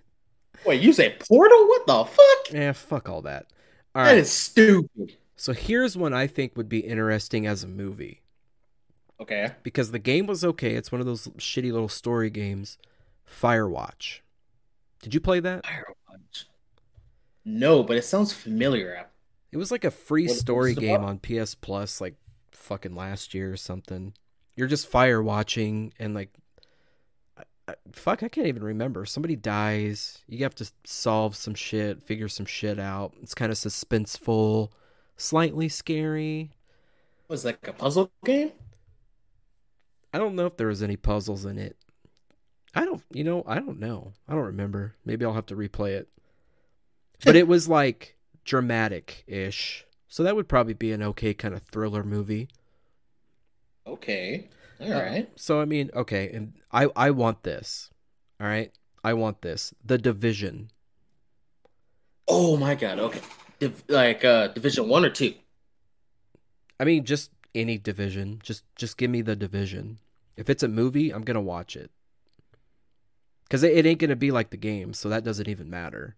[0.66, 1.68] Wait, you say Portal?
[1.68, 2.52] What the fuck?
[2.52, 3.46] yeah, fuck all that.
[3.94, 4.18] All That right.
[4.18, 5.16] is stupid.
[5.36, 8.22] So here's one I think would be interesting as a movie
[9.20, 9.52] Okay.
[9.62, 10.74] because the game was okay.
[10.74, 12.76] It's one of those shitty little story games.
[13.30, 14.20] Firewatch.
[15.02, 15.62] Did you play that?
[15.64, 16.44] Firewatch.
[17.44, 19.06] No, but it sounds familiar.
[19.52, 22.14] It was like a free What- story game on PS Plus, like
[22.50, 24.14] fucking last year or something.
[24.56, 26.30] You're just fire watching and like,
[27.38, 29.04] I, I, fuck, I can't even remember.
[29.04, 30.22] Somebody dies.
[30.26, 33.12] You have to solve some shit, figure some shit out.
[33.22, 34.70] It's kind of suspenseful,
[35.16, 36.52] slightly scary.
[37.28, 38.52] Was like a puzzle game?
[40.12, 41.76] I don't know if there was any puzzles in it.
[42.74, 44.12] I don't, you know, I don't know.
[44.28, 44.94] I don't remember.
[45.04, 46.08] Maybe I'll have to replay it.
[47.24, 49.84] But it was like dramatic ish.
[50.08, 52.48] So that would probably be an okay kind of thriller movie.
[53.86, 54.48] Okay.
[54.80, 55.28] All Uh, right.
[55.36, 57.90] So I mean, okay, and I I want this.
[58.40, 58.72] All right?
[59.04, 59.72] I want this.
[59.84, 60.70] The Division.
[62.28, 62.98] Oh my god.
[63.00, 63.20] Okay.
[63.58, 65.34] Div- like uh Division 1 or 2?
[66.80, 68.40] I mean, just any division.
[68.42, 69.98] Just just give me the division.
[70.36, 71.90] If it's a movie, I'm going to watch it.
[73.48, 76.16] Cuz it, it ain't going to be like the game, so that doesn't even matter.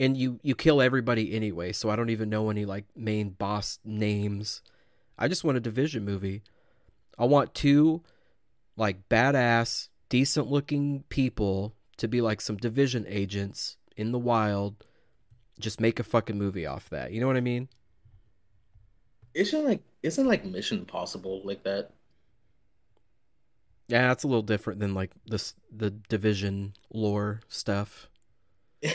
[0.00, 3.78] And you you kill everybody anyway, so I don't even know any like main boss
[3.84, 4.62] names.
[5.18, 6.42] I just want a division movie.
[7.18, 8.02] I want two
[8.76, 14.84] like badass, decent looking people to be like some division agents in the wild.
[15.60, 17.12] Just make a fucking movie off that.
[17.12, 17.68] You know what I mean?
[19.34, 21.90] Isn't like isn't like Mission Impossible like that?
[23.88, 28.08] Yeah, that's a little different than like this the division lore stuff.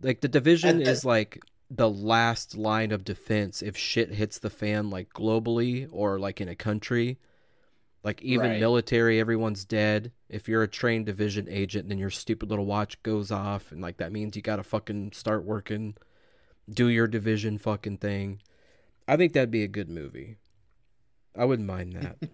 [0.00, 1.40] Like the division And- uh, is like
[1.70, 6.48] the last line of defense if shit hits the fan like globally or like in
[6.48, 7.18] a country.
[8.04, 8.60] Like even Right.
[8.60, 10.12] military, everyone's dead.
[10.28, 13.98] If you're a trained division agent, then your stupid little watch goes off, and like
[13.98, 15.96] that means you gotta fucking start working,
[16.70, 18.40] do your division fucking thing.
[19.08, 20.38] I think that'd be a good movie.
[21.36, 22.18] I wouldn't mind that.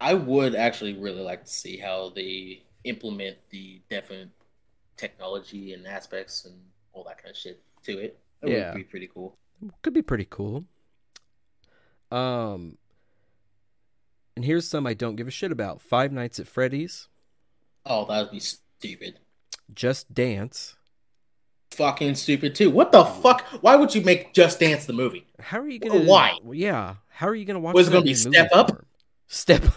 [0.00, 4.32] I would actually really like to see how they implement the different
[4.96, 6.54] technology and aspects and
[6.92, 8.18] all that kind of shit to it.
[8.40, 8.72] That Yeah.
[8.72, 9.36] would be pretty cool.
[9.82, 10.64] could be pretty cool.
[12.10, 12.78] Um,
[14.36, 17.08] and here's some I don't give a shit about: Five Nights at Freddy's,
[17.86, 19.18] Oh, that would be stupid.
[19.74, 20.76] Just Dance.
[21.70, 22.68] Fucking stupid too.
[22.70, 23.42] What the fuck?
[23.62, 25.26] Why would you make Just Dance the movie?
[25.40, 26.00] How are you gonna?
[26.04, 26.36] Why?
[26.52, 27.74] Yeah, how are you gonna watch?
[27.74, 28.70] Was it gonna be Step Up?
[28.70, 28.86] form?
[29.26, 29.62] Step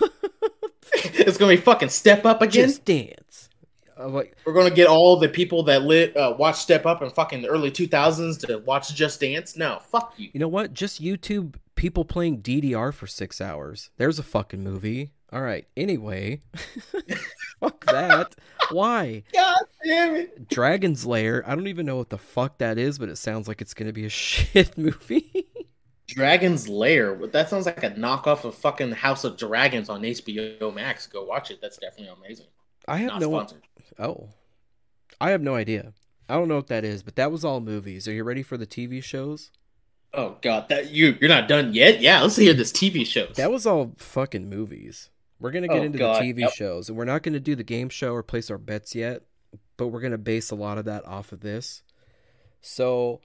[0.93, 2.67] it's gonna be fucking Step Up again.
[2.67, 3.15] Just Dance.
[3.97, 7.09] Uh, like, We're gonna get all the people that lit uh, watch Step Up in
[7.09, 9.55] fucking the early two thousands to watch Just Dance.
[9.55, 10.29] No, fuck you.
[10.33, 10.73] you know what?
[10.73, 13.89] Just YouTube people playing DDR for six hours.
[13.97, 15.11] There's a fucking movie.
[15.31, 15.67] All right.
[15.75, 16.41] Anyway,
[17.59, 18.35] fuck that.
[18.71, 19.23] Why?
[19.33, 20.47] God damn it.
[20.49, 21.43] Dragon's Lair.
[21.47, 23.93] I don't even know what the fuck that is, but it sounds like it's gonna
[23.93, 25.47] be a shit movie.
[26.07, 27.15] Dragon's Lair.
[27.27, 31.07] That sounds like a knockoff of fucking House of Dragons on HBO Max.
[31.07, 31.59] Go watch it.
[31.61, 32.45] That's definitely amazing.
[32.87, 33.27] I have Not no.
[33.29, 33.61] sponsored.
[33.99, 34.29] Oh,
[35.19, 35.93] I have no idea.
[36.27, 38.07] I don't know what that is, but that was all movies.
[38.07, 39.51] Are you ready for the TV shows?
[40.13, 41.99] Oh god, that you you're not done yet?
[42.01, 43.35] Yeah, let's hear this TV shows.
[43.35, 45.09] That was all fucking movies.
[45.39, 46.53] We're gonna get Oh, into God, the TV yep.
[46.53, 49.23] shows, and we're not gonna do the game show or place our bets yet,
[49.77, 51.83] but we're gonna base a lot of that off of this.
[52.61, 53.21] So,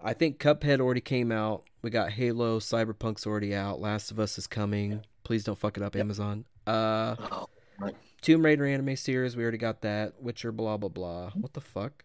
[0.00, 1.64] I think Cuphead already came out.
[1.82, 3.80] We got Halo, Cyberpunk's already out.
[3.80, 5.04] Last of Us is coming.
[5.24, 6.44] Please don't fuck it up, Amazon.
[6.66, 7.48] Uh, Oh,
[7.78, 10.20] my- Tomb Raider anime series, we already got that.
[10.22, 11.30] Witcher, blah blah blah.
[11.30, 12.04] What the fuck?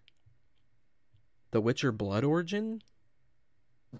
[1.49, 2.83] The Witcher Blood Origin?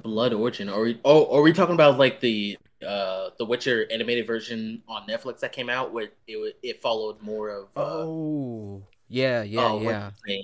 [0.04, 0.70] Blood Origin.
[0.70, 1.00] Are we?
[1.06, 5.52] Oh, are we talking about like the uh the Witcher animated version on Netflix that
[5.54, 10.42] came out where it it followed more of uh, Oh, yeah, yeah, what's yeah,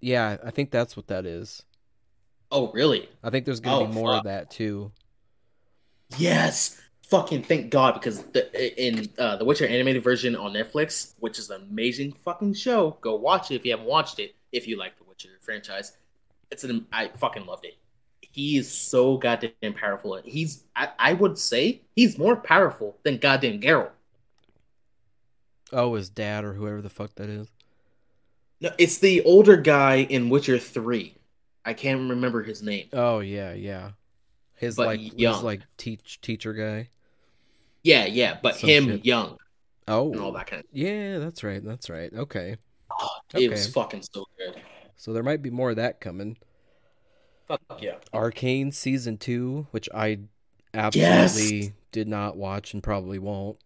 [0.00, 0.38] yeah.
[0.44, 1.62] I think that's what that is.
[2.50, 3.08] Oh, really?
[3.22, 4.92] I think there's gonna Oh, be more of that too.
[6.18, 6.80] Yes.
[7.10, 11.50] Fucking thank God because the in uh, the Witcher animated version on Netflix, which is
[11.50, 12.96] an amazing fucking show.
[13.00, 14.34] Go watch it if you haven't watched it.
[14.52, 15.96] If you like the Witcher franchise,
[16.52, 17.76] it's an I fucking loved it.
[18.20, 20.20] He is so goddamn powerful.
[20.24, 23.90] He's I, I would say he's more powerful than goddamn Geralt.
[25.72, 27.48] Oh, his dad or whoever the fuck that is.
[28.60, 31.16] No, it's the older guy in Witcher Three.
[31.64, 32.86] I can't remember his name.
[32.92, 33.90] Oh yeah, yeah.
[34.54, 35.42] His But like his young.
[35.42, 36.88] like teach teacher guy.
[37.82, 39.06] Yeah, yeah, but Some him shit.
[39.06, 39.36] young
[39.88, 40.66] Oh, and all that kind of.
[40.72, 41.64] yeah, that's right.
[41.64, 42.12] That's right.
[42.12, 42.56] Okay,
[42.90, 44.60] Oh, It was fucking so good.
[44.96, 46.36] so there might be more of that coming.
[47.48, 47.94] Fuck yeah.
[48.14, 50.20] Arcane season two, which I
[50.74, 53.58] absolutely did not watch and probably won't.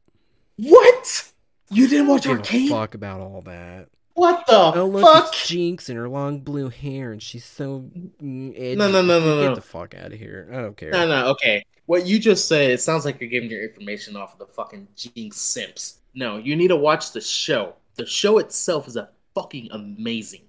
[0.57, 1.31] What?
[1.71, 2.69] You didn't watch Arcane?
[2.69, 3.89] fuck about all that.
[4.15, 5.27] What the Oh look, fuck?
[5.35, 7.91] it's Jinx and her long blue hair, and she's so
[8.23, 8.77] mm, edgy.
[8.77, 9.55] No, no, no, no, Get no.
[9.57, 10.49] the fuck out of here.
[10.53, 10.93] I don't care.
[10.93, 11.65] No, no, okay.
[11.87, 14.89] What you just said, it sounds like you're giving your information off of the fucking
[14.97, 15.99] Jinx Simps.
[16.15, 17.75] No, you need to watch the show.
[17.97, 20.43] The show itself is a fucking amazing.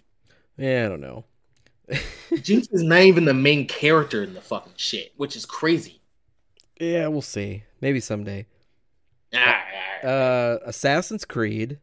[0.57, 1.25] Yeah, I don't know.
[2.41, 6.01] Jinx is not even the main character in the fucking shit, which is crazy.
[6.79, 7.63] yeah, we'll see.
[7.81, 8.45] Maybe someday.
[9.33, 9.63] Ah,
[10.03, 11.79] Uh, Assassin's Creed.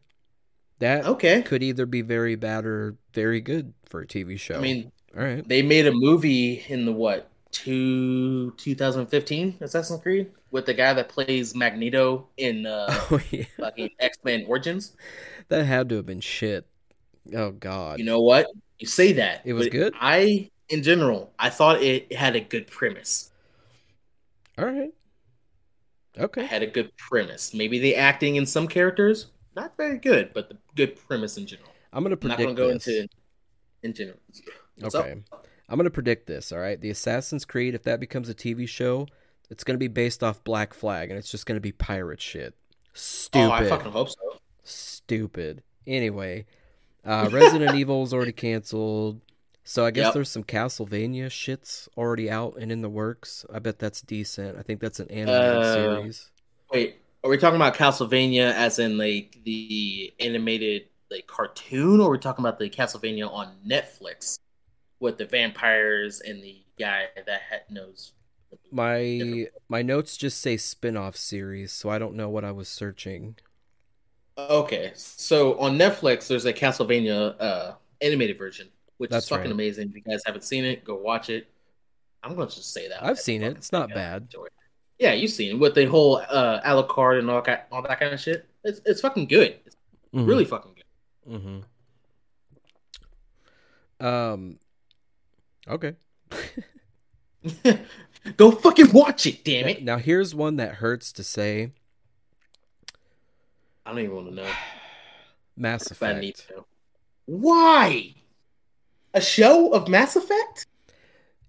[0.79, 1.41] That okay.
[1.43, 4.55] could either be very bad or very good for a TV show.
[4.55, 5.47] I mean, all right.
[5.47, 11.07] they made a movie in the what two 2015 Assassin's Creed with the guy that
[11.07, 14.97] plays Magneto in uh, Oh yeah, fucking X Men Origins.
[15.47, 16.67] that had to have been shit.
[17.33, 17.99] Oh god.
[17.99, 18.47] You know what?
[18.79, 19.93] You say that It was good?
[20.01, 23.31] I, in general, I thought it had a good premise.
[24.57, 24.91] all right.
[26.17, 26.45] Okay.
[26.45, 27.53] had a good premise.
[27.53, 31.69] Maybe the acting in some characters not very good, but the good premise in general.
[31.91, 32.87] I'm gonna I'm not gonna go this.
[32.87, 33.07] into
[33.83, 34.17] in general.
[34.79, 35.21] What's okay.
[35.31, 35.45] up?
[35.73, 36.51] I'm gonna predict this.
[36.51, 36.79] All right.
[36.79, 39.07] The Assassin's Creed, if that becomes a TV show,
[39.49, 42.53] it's gonna be based off Black Flag, and it's just gonna be pirate shit.
[42.93, 43.47] Stupid.
[43.47, 44.37] Oh, I fucking hope so.
[44.63, 45.63] Stupid.
[45.87, 46.45] Anyway,
[47.03, 49.19] uh, Resident Evil's already canceled.
[49.63, 50.13] So I guess Yep.
[50.13, 53.43] there's some Castlevania shits already out and in the works.
[53.51, 54.59] I bet that's decent.
[54.59, 56.29] I think that's an animated Uh, series.
[56.71, 62.11] Wait, are we talking about Castlevania as in like the animated like cartoon, or are
[62.11, 64.37] we talking about the Castlevania on Netflix
[65.03, 68.13] with the vampires and the guy that knows?
[68.71, 73.35] My my notes just say spin-off series, so I don't know what I was searching.
[74.37, 79.51] Okay, so on Netflix, there's a Castlevania uh, animated version, which That's is fucking right.
[79.51, 79.89] amazing.
[79.89, 81.47] If you guys haven't seen it, go watch it.
[82.23, 83.57] I'm gonna just say that I've seen it.
[83.57, 84.29] It's not bad.
[84.33, 84.39] it.
[84.99, 88.13] Yeah, you've seen it with the whole uh, Alucard and all that, all that kind
[88.13, 88.47] of shit.
[88.63, 89.59] It's it's fucking good.
[89.65, 89.75] It's
[90.15, 90.27] Mhm.
[90.27, 91.33] really fucking good.
[91.33, 91.59] Mm-hmm.
[94.05, 94.59] Um.
[95.67, 95.95] Okay.
[98.37, 99.83] Go fucking watch it, damn it!
[99.83, 101.71] Now here's one that hurts to say.
[103.85, 104.47] I don't even want to know.
[105.57, 106.47] Mass But I need Effect.
[106.49, 106.65] to know.
[107.25, 108.15] Why?
[109.13, 110.65] A show of Mass Effect?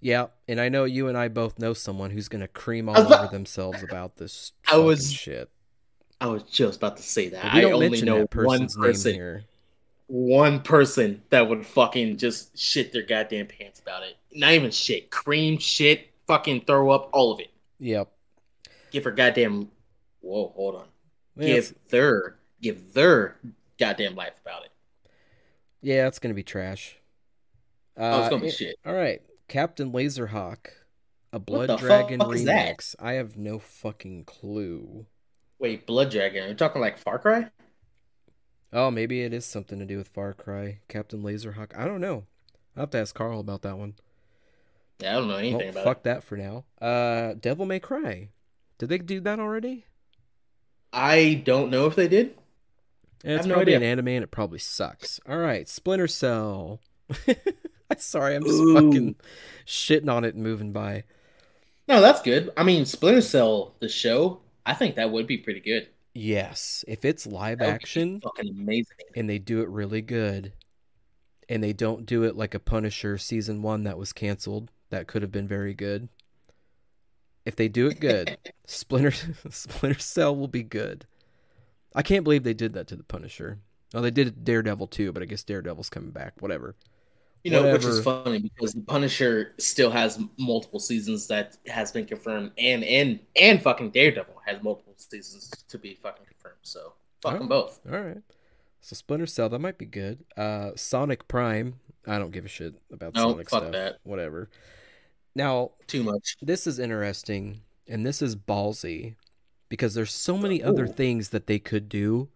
[0.01, 3.25] Yeah, and I know you and I both know someone who's gonna cream all about-
[3.25, 4.53] over themselves about this.
[4.71, 5.49] I was- shit.
[6.21, 7.43] I was just about to say that.
[7.43, 9.45] But we I don't only mention know that one person's name person, here.
[10.07, 14.17] One person that would fucking just shit their goddamn pants about it.
[14.33, 17.51] Not even shit, cream shit, fucking throw up, all of it.
[17.79, 18.11] Yep.
[18.91, 19.71] Give her goddamn.
[20.21, 20.87] Whoa, hold on.
[21.39, 23.37] Give their, give their
[23.79, 24.71] goddamn life about it.
[25.83, 26.97] yeah, it's gonna be trash.
[27.99, 28.77] Uh, Oh, it's gonna be it- shit.
[28.87, 30.67] All right, Captain Laserhawk,
[31.33, 32.77] a Blood the Dragon fuck is that?
[32.79, 32.95] remix.
[32.99, 35.07] I have no fucking clue.
[35.59, 36.43] Wait, Blood Dragon?
[36.43, 37.51] You're you talking like Far Cry?
[38.75, 40.81] Oh, maybe it is something to do with Far Cry.
[40.89, 41.79] Captain Laserhawk.
[41.79, 42.25] I don't know.
[42.77, 43.95] I'll have to ask Carl about that one.
[45.01, 46.05] Yeah, I don't know anything Well, about fuck it.
[46.05, 46.65] that for now.
[46.83, 48.31] Uh, Devil May Cry.
[48.79, 49.87] Did they do that already?
[50.93, 52.35] I don't know if they did.
[53.25, 53.87] Yeah, it's no probably idea.
[53.89, 55.19] an anime and it probably sucks.
[55.29, 56.81] All right, Splinter Cell.
[57.97, 58.75] Sorry, I'm just Ooh.
[58.75, 59.15] fucking
[59.67, 61.05] shitting on it and moving by.
[61.87, 62.51] No, that's good.
[62.57, 65.89] I mean, Splinter Cell, the show, I think that would be pretty good.
[66.15, 68.97] Yes, if it's live That would be action fucking amazing.
[69.17, 70.53] and they do it really good,
[71.49, 75.23] and they don't do it like a Punisher season one that was canceled, that could
[75.23, 76.09] have been very good.
[77.45, 79.11] If they do it good, Splinter
[79.51, 81.07] Splinter Cell will be good.
[81.95, 83.61] I can't believe they did that to the Punisher.
[83.95, 86.35] Oh, they did Daredevil too, but I guess Daredevil's coming back.
[86.41, 86.75] Whatever.
[87.45, 92.07] You know, which is funny because the Punisher still has multiple seasons that has been
[92.07, 96.57] confirmed, and and and fucking Daredevil has multiple seasons to be fucking confirmed.
[96.63, 97.81] So fuck them both.
[97.91, 98.23] All right.
[98.81, 100.25] So Splinter Cell, that might be good.
[100.39, 101.75] Uh Sonic Prime,
[102.07, 103.73] I don't give a shit about No, Sonic fuck stuff.
[103.73, 103.99] that.
[104.05, 104.49] Whatever.
[105.35, 106.37] Now, Too much.
[106.41, 109.17] this is interesting and this is ballsy
[109.69, 112.29] because there's so many other things that they could do.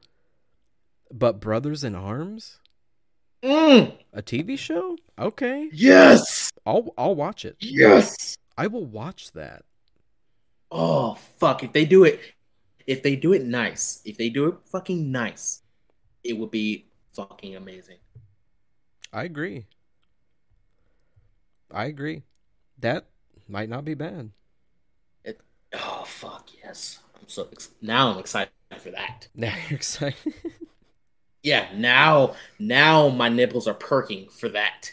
[1.11, 2.59] But Brothers in Arms,
[3.43, 4.97] Mm, a TV show?
[5.19, 5.69] Okay.
[5.73, 7.57] yes, I'll I'll watch it.
[7.61, 8.37] yes.
[8.57, 9.63] I will watch that.
[10.71, 11.63] Oh fuck!
[11.63, 12.21] If they do it,
[12.87, 15.63] if they do it nice, if they do it fucking nice,
[16.25, 17.99] it would be fucking amazing.
[19.13, 19.67] I agree.
[21.73, 22.23] I agree.
[22.81, 23.07] That
[23.49, 24.31] might not be bad.
[25.25, 25.41] It,
[25.73, 26.99] oh fuck yes!
[27.19, 29.29] I'm so ex- now I'm excited for that.
[29.35, 30.35] Now you're excited.
[31.43, 34.93] Yeah, now now my nipples are perking for that.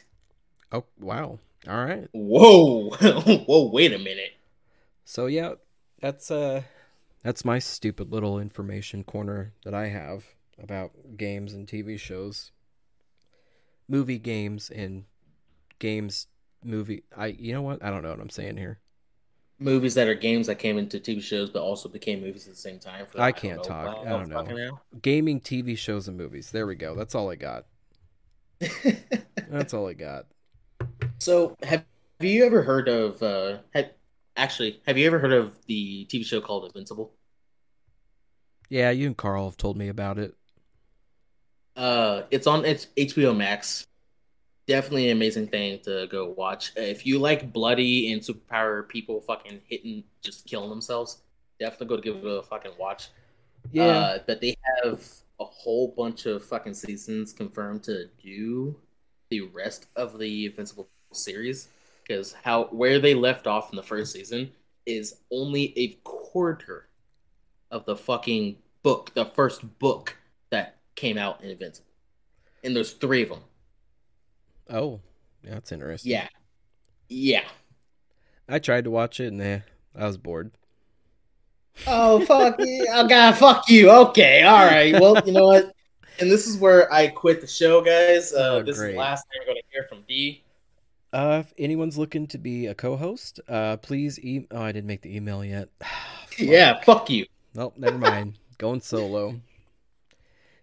[0.72, 1.40] oh wow!
[1.68, 2.08] All right.
[2.12, 2.90] Whoa,
[3.48, 3.70] whoa!
[3.72, 4.34] Wait a minute.
[5.04, 5.54] So yeah,
[6.02, 6.64] that's uh,
[7.24, 10.26] that's my stupid little information corner that I have
[10.62, 12.52] about games and TV shows,
[13.88, 15.06] movie games and
[15.80, 16.28] games
[16.64, 17.04] movie.
[17.16, 17.84] I you know what?
[17.84, 18.80] I don't know what I'm saying here.
[19.58, 22.60] Movies that are games that came into TV shows but also became movies at the
[22.60, 23.06] same time.
[23.06, 24.06] For I can't talk.
[24.06, 24.80] I don't know.
[25.02, 26.52] Gaming, TV shows, and movies.
[26.52, 26.94] There we go.
[26.96, 27.66] That's all I got.
[29.50, 30.26] That's all I got.
[31.20, 31.86] so have
[32.20, 33.92] have you ever heard of uh have,
[34.38, 37.14] actually have you ever heard of the TV show called Invincible?
[38.70, 40.36] Yeah, you and Carl have told me about it.
[41.76, 43.86] Uh it's on it's HBO Max.
[44.68, 46.72] Definitely an amazing thing to go watch.
[46.78, 51.22] Uh, If you like bloody and superpower people fucking hitting just killing themselves,
[51.60, 53.10] definitely go give it a fucking watch.
[53.72, 53.86] Yeah.
[53.86, 55.04] Uh, but they have
[55.40, 58.76] a whole bunch of fucking seasons confirmed to do
[59.30, 61.70] the rest of the Invincible series
[62.08, 64.52] because how where they left off in the first season
[64.86, 66.88] is only a quarter
[67.72, 70.16] of the fucking book, the first book
[70.52, 71.90] that came out in Invincible,
[72.64, 73.42] and there's three of them.
[74.70, 75.02] Oh,
[75.44, 76.12] yeah, that's interesting.
[76.12, 76.28] Yeah,
[77.10, 77.44] yeah.
[78.48, 79.60] I tried to watch it and eh,
[79.96, 80.52] I was bored.
[81.88, 82.88] Oh fuck you!
[82.90, 83.90] Oh god, fuck you.
[83.92, 84.94] Okay, all right.
[85.00, 85.74] Well, you know what?
[86.20, 88.32] And this is where I quit the show, guys.
[88.34, 90.42] Uh, Oh, this is the last time we're going to hear from D.
[91.12, 95.02] Uh, if anyone's looking to be a co-host, uh, please e- Oh, I didn't make
[95.02, 95.68] the email yet.
[95.82, 96.40] Fuck.
[96.40, 97.26] Yeah, fuck you.
[97.54, 98.38] Nope, never mind.
[98.58, 99.40] Going solo.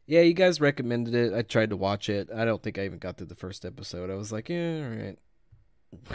[0.07, 1.32] Yeah, you guys recommended it.
[1.32, 2.28] I tried to watch it.
[2.34, 4.11] I don't think I even got through the first episode.
[4.11, 5.18] I was like, yeah, all right.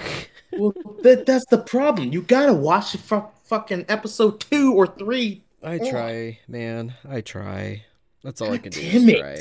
[0.54, 0.74] Well,
[1.04, 2.12] that, that's the problem.
[2.14, 5.44] You gotta watch the fu- fucking episode two or three.
[5.62, 6.96] I try, man.
[7.08, 7.84] I try.
[8.24, 9.20] That's all I God can do damn is it.
[9.20, 9.38] try.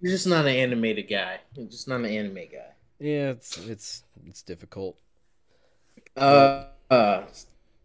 [0.00, 1.40] You're just not an animated guy.
[1.54, 2.72] You're just not an anime guy.
[2.98, 4.98] Yeah, it's it's it's difficult.
[6.16, 7.24] Uh, uh,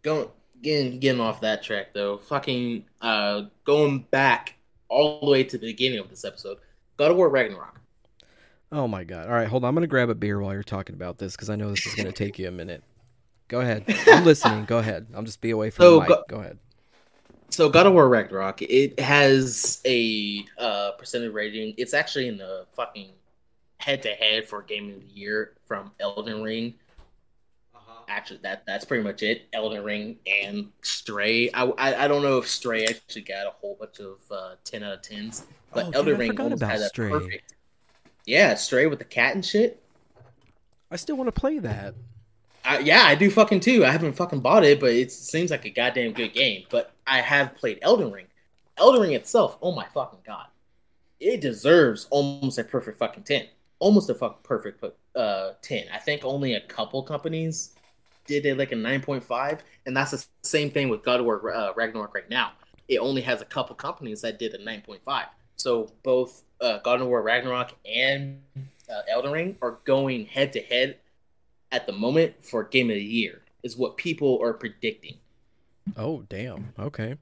[0.01, 0.29] going
[0.61, 2.17] getting getting off that track though.
[2.17, 4.55] Fucking uh, going back
[4.89, 6.57] all the way to the beginning of this episode.
[6.97, 7.79] God of War Ragnarok.
[8.71, 9.27] Oh my god!
[9.27, 9.69] All right, hold on.
[9.69, 11.95] I'm gonna grab a beer while you're talking about this because I know this is
[11.95, 12.83] gonna take you a minute.
[13.47, 13.85] Go ahead.
[14.07, 14.65] I'm listening.
[14.65, 15.07] Go ahead.
[15.15, 16.09] I'll just be away from So, the mic.
[16.09, 16.57] go- Go ahead.
[17.49, 21.75] So God of War Ragnarok, it has a uh, percentage rating.
[21.77, 23.11] It's actually in the fucking
[23.77, 26.73] head to head for Game of the Year from Elden Ring.
[28.07, 29.47] Actually, that that's pretty much it.
[29.53, 31.49] Elden Ring and Stray.
[31.53, 34.83] I, I, I don't know if Stray actually got a whole bunch of uh, ten
[34.83, 37.09] out of tens, but Oh, Elden I Ring almost had that Stray.
[37.09, 37.53] perfect.
[38.25, 39.81] Yeah, Stray with the cat and shit.
[40.91, 41.95] I still want to play that.
[42.63, 43.85] I, yeah, I do fucking too.
[43.85, 46.65] I haven't fucking bought it, but it seems like a goddamn good game.
[46.69, 48.27] But I have played Elden Ring.
[48.77, 50.47] Elden Ring itself, oh my fucking god,
[51.19, 53.45] it deserves almost a perfect fucking ten,
[53.79, 54.83] almost a fucking perfect
[55.15, 55.85] uh ten.
[55.93, 57.71] I think only a couple companies
[58.25, 61.25] did it like a nine point five, and that's the same thing with God of
[61.25, 62.53] War uh, Ragnarok right now.
[62.87, 65.27] It only has a couple companies that did a nine point five.
[65.55, 68.41] So both uh, God of War Ragnarok and
[68.89, 70.97] uh, Elden Ring are going head to head
[71.71, 75.17] at the moment for Game of the Year, is what people are predicting.
[75.97, 76.73] Oh damn.
[76.79, 77.15] Okay.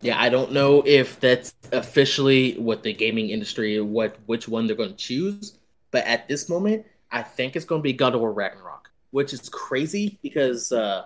[0.00, 4.74] Yeah, I don't know if that's officially what the gaming industry, what which one they're
[4.74, 5.58] going to choose,
[5.92, 9.32] but at this moment, I think it's going to be God of War Ragnarok, which
[9.32, 11.04] is crazy because uh,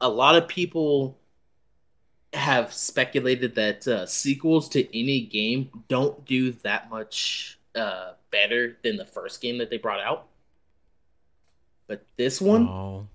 [0.00, 1.16] a lot of people
[2.32, 8.96] have speculated that uh, sequels to any game don't do that much uh, better than
[8.96, 10.26] the first game that they brought out.
[11.86, 13.06] But this one, Oh.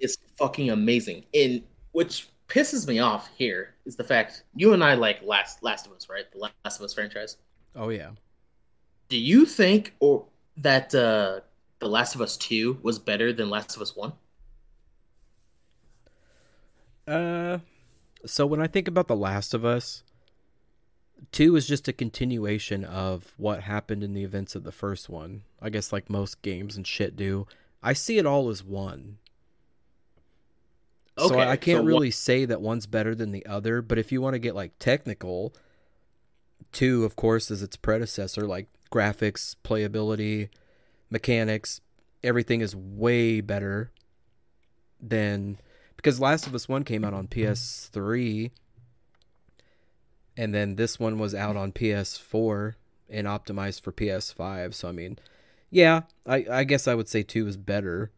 [0.00, 1.24] is fucking amazing.
[1.34, 1.62] And
[1.92, 5.92] which pisses me off here is the fact you and I like Last Last of
[5.92, 6.30] Us, right?
[6.32, 7.36] The Last of Us franchise.
[7.74, 8.10] Oh yeah.
[9.08, 10.26] Do you think or
[10.58, 11.40] that uh
[11.78, 14.12] The Last of Us 2 was better than Last of Us 1?
[17.06, 17.58] Uh,
[18.26, 20.02] so when I think about The Last of Us,
[21.32, 25.42] two is just a continuation of what happened in the events of the first one.
[25.60, 27.46] I guess like most games and shit do.
[27.82, 29.18] I see it all as one.
[31.16, 33.98] so Okay, I I can't so really say that one's better than the other, but
[33.98, 35.54] if you want to get like technical,
[36.72, 40.48] two of course is its predecessor, like graphics, playability,
[41.10, 41.80] mechanics,
[42.22, 43.90] everything is way better
[45.00, 45.58] than
[45.96, 48.50] because Last of Us 1 came out on PS3
[50.38, 52.74] and then this one was out on PS4
[53.10, 54.72] and optimized for PS5.
[54.72, 55.18] So I mean,
[55.68, 58.12] Yeah, I, I guess I would say two is better.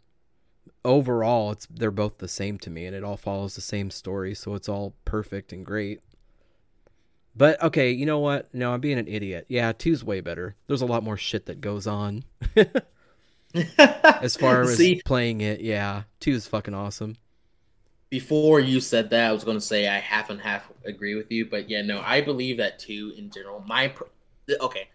[0.84, 4.34] Overall, it's they're both the same to me, and it all follows the same story,
[4.34, 6.00] so it's all perfect and great.
[7.34, 8.52] But okay, you know what?
[8.54, 9.46] No, I'm being an idiot.
[9.48, 10.56] Yeah, two's way better.
[10.66, 12.24] There's a lot more shit that goes on
[14.22, 15.60] as far as See, playing it.
[15.60, 17.16] Yeah, two is fucking awesome.
[18.10, 21.30] before you said that, I was going to say I half and half agree with
[21.30, 23.60] you, but yeah, no, I believe that two in general.
[23.66, 24.04] My pr-
[24.60, 24.88] okay,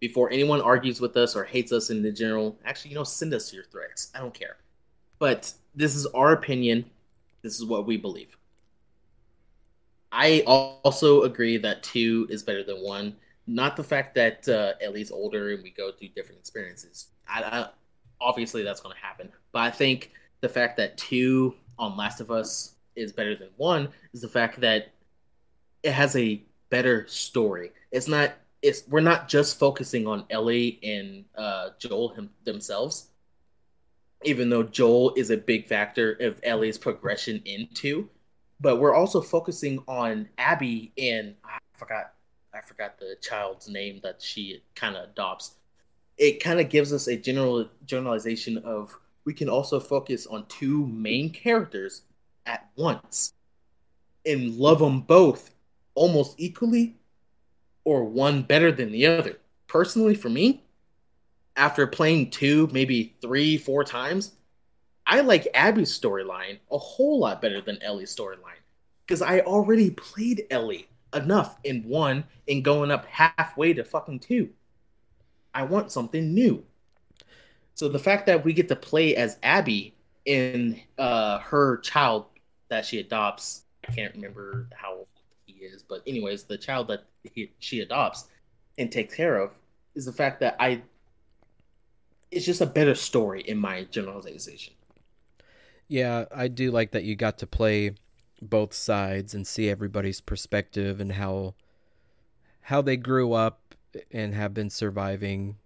[0.00, 3.34] before anyone argues with us or hates us in the general, actually, you know, send
[3.34, 4.10] us your threats.
[4.14, 4.58] I don't care.
[5.18, 6.86] But this is our opinion.
[7.42, 8.36] This is what we believe.
[10.10, 13.16] I also agree that two is better than one.
[13.48, 17.08] Not the fact that uh, Ellie's older and we go through different experiences.
[17.26, 17.68] I, I
[18.20, 20.12] obviously that's going to happen, but I think
[20.42, 24.60] the fact that two on Last of Us is better than one is the fact
[24.60, 24.92] that
[25.82, 27.70] it has a better story.
[27.90, 28.34] It's not.
[28.60, 33.08] It's we're not just focusing on Ellie and uh, Joel him, themselves,
[34.24, 38.10] even though Joel is a big factor of Ellie's progression into,
[38.60, 42.12] but we're also focusing on Abby and I forgot
[42.54, 45.54] I forgot the child's name that she kind of adopts.
[46.16, 50.86] It kind of gives us a general generalization of we can also focus on two
[50.86, 52.02] main characters
[52.46, 53.32] at once
[54.24, 55.50] and love them both
[55.94, 56.96] almost equally
[57.84, 59.38] or one better than the other.
[59.66, 60.64] Personally, for me,
[61.56, 64.32] after playing two, maybe three, four times,
[65.06, 68.60] I like Abby's storyline a whole lot better than Ellie's storyline
[69.06, 74.50] because I already played Ellie enough in one and going up halfway to fucking two.
[75.54, 76.64] I want something new.
[77.74, 79.94] So the fact that we get to play as Abby
[80.24, 82.26] in uh, her child
[82.68, 85.06] that she adopts, I can't remember how old
[85.46, 88.26] he is, but anyways, the child that he, she adopts
[88.76, 89.52] and takes care of
[89.94, 90.82] is the fact that I.
[92.30, 94.74] It's just a better story in my generalization.
[95.88, 97.94] Yeah, I do like that you got to play
[98.40, 101.54] both sides and see everybody's perspective and how
[102.62, 103.74] how they grew up
[104.12, 105.56] and have been surviving,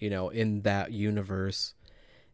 [0.00, 1.74] you know, in that universe.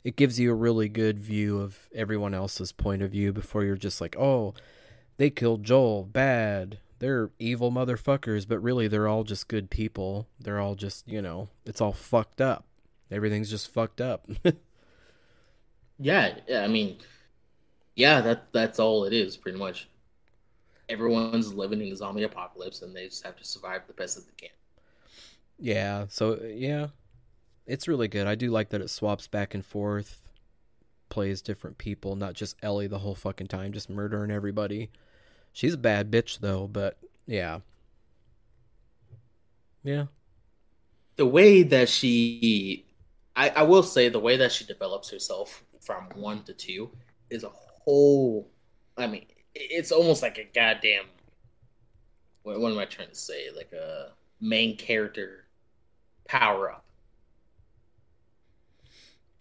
[0.04, 3.76] It gives you a really good view of everyone else's point of view before you're
[3.76, 4.54] just like, "Oh,
[5.16, 6.78] they killed Joel, bad.
[6.98, 10.28] They're evil motherfuckers, but really they're all just good people.
[10.38, 12.66] They're all just, you know, it's all fucked up.
[13.10, 14.26] Everything's just fucked up."
[15.98, 16.98] Yeah, yeah, I mean,
[17.94, 19.88] yeah, that that's all it is, pretty much.
[20.88, 24.26] Everyone's living in the zombie apocalypse, and they just have to survive the best that
[24.26, 24.56] they can.
[25.58, 26.88] Yeah, so yeah,
[27.66, 28.26] it's really good.
[28.26, 30.20] I do like that it swaps back and forth,
[31.08, 34.90] plays different people, not just Ellie the whole fucking time, just murdering everybody.
[35.52, 37.60] She's a bad bitch though, but yeah.
[39.84, 40.06] Yeah.
[41.16, 42.86] The way that she,
[43.36, 46.90] I, I will say, the way that she develops herself from one to two
[47.30, 47.50] is a
[47.84, 48.50] whole.
[48.96, 51.06] I mean, it's almost like a goddamn.
[52.42, 53.50] What, what am I trying to say?
[53.54, 55.46] Like a main character
[56.26, 56.84] power up.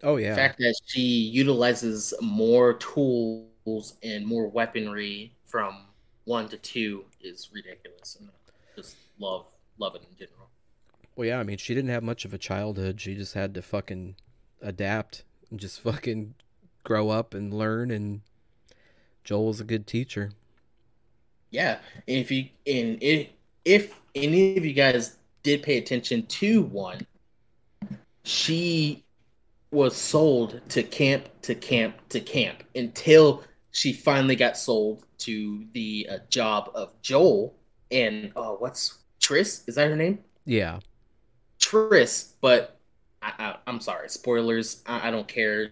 [0.04, 0.36] Oh The yeah.
[0.36, 5.88] fact that she utilizes more tools and more weaponry from
[6.26, 8.30] one to two is ridiculous, and
[8.76, 9.48] just love
[9.78, 10.50] love it in general.
[11.16, 13.00] Well, yeah, I mean, she didn't have much of a childhood.
[13.02, 14.16] She just had to fucking
[14.62, 16.36] adapt and just fucking
[16.84, 18.22] grow up and learn and
[19.24, 20.32] Joel was a good teacher.
[21.50, 23.30] Yeah, and if you and if
[23.66, 27.06] if any of you guys did pay attention to one,
[28.24, 29.04] she
[29.72, 36.08] was sold to camp to camp to camp until she finally got sold to the
[36.12, 37.56] uh, job of Joel
[37.92, 39.64] and uh, what's Tris?
[39.68, 40.20] Is that her name?
[40.46, 40.80] Yeah.
[41.60, 42.34] Tris.
[42.42, 42.80] but
[43.22, 44.82] I, I, I'm sorry, spoilers.
[44.86, 45.72] I, I don't care.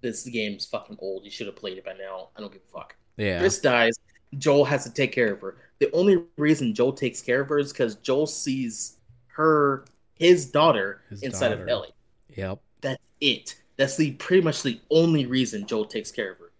[0.00, 1.24] This game's fucking old.
[1.24, 2.28] You should have played it by now.
[2.36, 2.96] I don't give a fuck.
[3.16, 3.42] Yeah.
[3.42, 3.94] Triss dies.
[4.36, 5.56] Joel has to take care of her.
[5.78, 8.96] The only reason Joel takes care of her is because Joel sees
[9.28, 9.84] her,
[10.14, 11.66] his daughter, His inside of.
[11.68, 11.94] Ellie.
[12.36, 12.60] Yep.
[12.80, 13.54] That's it.
[13.76, 16.52] That's the pretty much the only reason Joel takes care of her.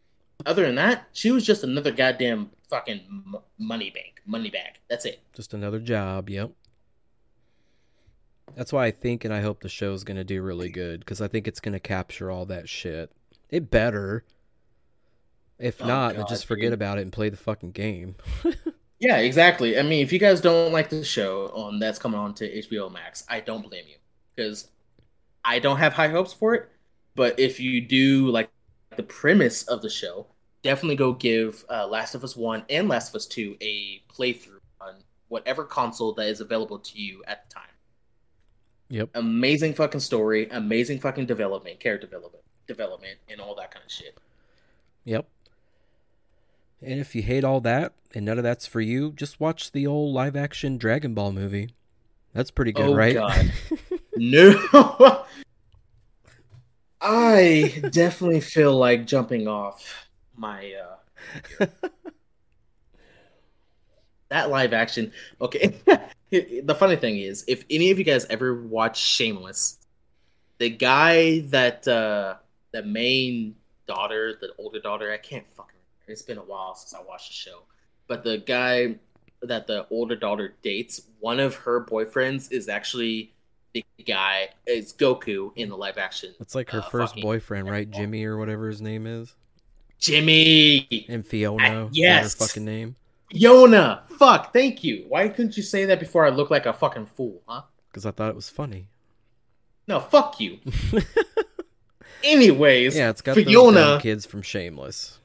[0.47, 4.79] Other than that, she was just another goddamn fucking money bank, money bag.
[4.89, 5.21] That's it.
[5.35, 6.31] Just another job.
[6.31, 6.53] Yep.
[8.55, 11.21] That's why I think and I hope the show's going to do really good because
[11.21, 13.13] I think it's going to capture all that shit.
[13.51, 14.25] It better.
[15.59, 16.75] If Oh, not, God, just forget dude.
[16.75, 18.17] about it and play the fucking game.
[19.01, 19.79] Yeah, exactly.
[19.79, 22.93] I mean, if you guys don't like the show on that's coming on to HBO
[22.93, 23.95] Max, I don't blame you
[24.35, 24.67] because
[25.45, 26.69] I don't have high hopes for it.
[27.15, 28.51] But if you do like
[28.97, 30.27] the premise of the show,
[30.65, 34.59] definitely go give uh, Last of Us One and Last of Us Two a playthrough
[34.81, 34.97] on
[35.29, 37.71] whatever console that is available to you at the time.
[38.89, 39.11] Yep.
[39.15, 44.17] Amazing fucking story, amazing fucking development, character development, development, and all that kind of shit.
[45.05, 45.27] Yep.
[46.81, 49.87] And if you hate all that and none of that's for you, just watch the
[49.87, 51.71] old live action Dragon Ball movie.
[52.33, 53.17] That's pretty good, right?
[53.17, 53.51] Oh, right?
[53.71, 54.01] God.
[54.21, 55.25] No.
[57.01, 60.73] I definitely feel like jumping off my
[61.61, 61.67] uh
[64.29, 65.13] that live action.
[65.41, 65.77] Okay.
[66.31, 69.79] the funny thing is, if any of you guys ever watch Shameless,
[70.59, 72.35] the guy that uh
[72.73, 73.55] the main
[73.87, 76.13] daughter, the older daughter, I can't fucking remember.
[76.13, 77.63] It's been a while since I watched the show.
[78.07, 78.97] But the guy
[79.43, 83.33] that the older daughter dates, one of her boyfriends is actually
[83.73, 86.35] the guy is Goku in the live action.
[86.41, 87.89] It's like her uh, first boyfriend, right?
[87.91, 89.35] Jimmy or whatever his name is.
[89.99, 91.63] Jimmy And Fiona.
[91.63, 92.39] Ah, whatever yes.
[92.39, 92.97] Her fucking name.
[93.31, 94.05] Fiona.
[94.19, 95.05] Fuck, thank you.
[95.09, 97.63] Why couldn't you say that before I look like a fucking fool, huh?
[97.91, 98.89] Because I thought it was funny.
[99.87, 100.59] No, fuck you.
[102.25, 103.99] Anyways, yeah, it's got Fiona.
[104.01, 105.19] kids from Shameless.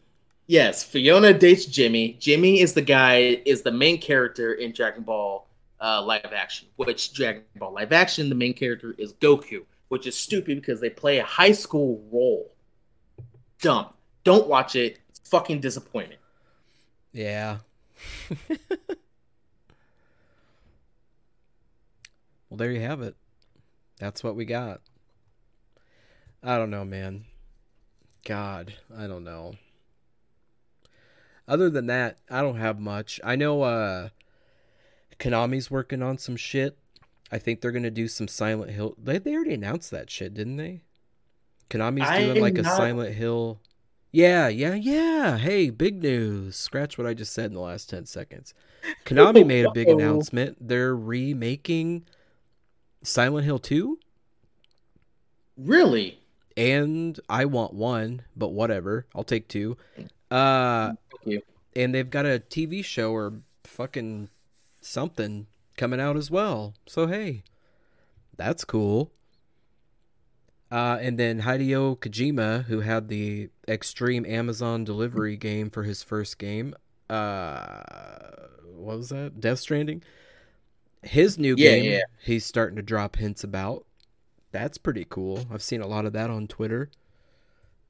[0.46, 2.18] Yes, Fiona dates Jimmy.
[2.20, 5.48] Jimmy is the guy, is the main character in Dragon Ball
[5.80, 6.68] uh, live action.
[6.76, 10.90] Which Dragon Ball live action, the main character is Goku, which is stupid because they
[10.90, 12.52] play a high school role.
[13.62, 13.88] Dumb.
[14.24, 15.00] Don't watch it.
[15.10, 16.20] It's fucking disappointment.
[17.14, 17.60] Yeah.
[18.50, 18.58] well,
[22.52, 23.16] there you have it.
[24.00, 24.82] That's what we got.
[26.44, 27.26] I don't know, man.
[28.26, 29.56] God, I don't know.
[31.48, 33.20] Other than that, I don't have much.
[33.24, 34.10] I know uh
[35.20, 36.78] Konami's working on some shit.
[37.32, 38.96] I think they're gonna do some Silent Hill.
[39.02, 40.82] They they already announced that shit, didn't they?
[41.70, 43.60] Konami's doing I'm like a Silent Hill.
[44.12, 45.38] Yeah, yeah, yeah.
[45.40, 46.56] Hey, big news.
[46.56, 48.54] Scratch what I just said in the last 10 seconds.
[49.06, 50.58] Konami made a big announcement.
[50.62, 52.06] They're remaking
[53.02, 53.98] Silent Hill 2
[55.58, 56.20] Really?
[56.58, 59.06] And I want one, but whatever.
[59.16, 59.78] I'll take two.
[60.32, 60.94] Uh
[61.76, 64.30] and they've got a TV show or fucking
[64.82, 65.48] something
[65.78, 66.74] coming out as well.
[66.88, 67.44] So hey,
[68.38, 69.12] that's cool.
[70.72, 76.40] Uh, and then Hideo Kojima, who had the extreme Amazon delivery game for his first
[76.40, 76.74] game,
[77.10, 77.84] uh,
[78.76, 79.40] what was that?
[79.40, 80.02] Death Stranding.
[81.04, 82.02] His new Yeah, game, yeah.
[82.24, 83.86] he's starting to drop hints about.
[84.54, 85.46] That's pretty cool.
[85.52, 86.92] I've seen a lot of that on Twitter,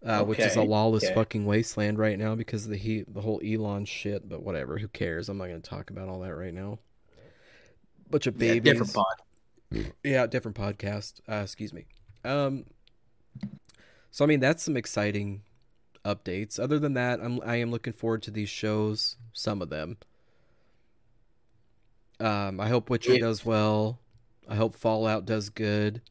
[0.03, 1.13] uh, which is a lawless okay.
[1.13, 4.27] fucking wasteland right now because of the he the whole Elon shit.
[4.27, 5.27] But whatever, who cares?
[5.27, 6.79] I'm not going to talk about all that right now.
[8.09, 8.71] Bunch of Yeah, babies.
[8.71, 9.91] different pod.
[10.03, 11.19] Yeah, different podcast.
[11.29, 11.85] Uh, excuse me.
[12.23, 12.65] Um.
[14.09, 15.41] So I mean, that's some exciting
[16.05, 16.59] updates.
[16.59, 19.17] Other than that, I'm I am looking forward to these shows.
[19.33, 19.97] Some of them.
[22.21, 23.99] Um, I hope Witcher It- does well.
[24.47, 26.01] I hope Fallout does good.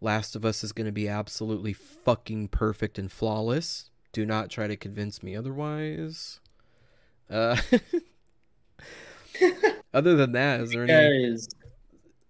[0.00, 3.90] Last of Us is going to be absolutely fucking perfect and flawless.
[4.12, 6.40] Do not try to convince me otherwise.
[7.30, 7.56] Uh,
[9.94, 11.32] other than that, is there any?
[11.34, 11.48] guys,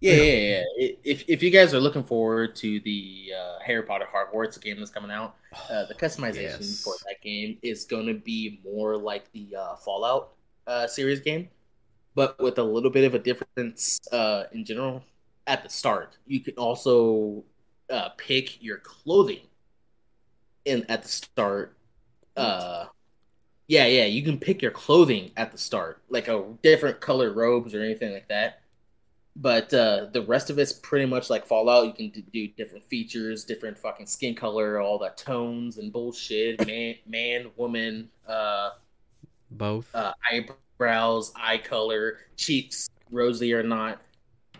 [0.00, 0.88] yeah, yeah, yeah.
[1.04, 4.90] If if you guys are looking forward to the uh, Harry Potter Hogwarts game that's
[4.90, 5.36] coming out,
[5.70, 6.82] uh, the customization Yes.
[6.82, 10.32] for that game is going to be more like the uh, Fallout
[10.66, 11.48] uh, series game,
[12.14, 15.02] but with a little bit of a difference uh, in general.
[15.48, 17.44] At the start, you can also
[17.90, 19.40] uh, pick your clothing
[20.64, 21.76] in at the start.
[22.36, 22.86] Uh,
[23.68, 27.74] yeah, yeah, you can pick your clothing at the start, like a different color robes
[27.74, 28.60] or anything like that.
[29.38, 31.86] But uh, the rest of it's pretty much like Fallout.
[31.86, 36.66] You can d- do different features, different fucking skin color, all the tones and bullshit.
[36.66, 38.70] Man, man, woman, uh,
[39.50, 39.94] Both.
[39.94, 44.00] uh, eyebrows, eye color, cheeks, rosy or not.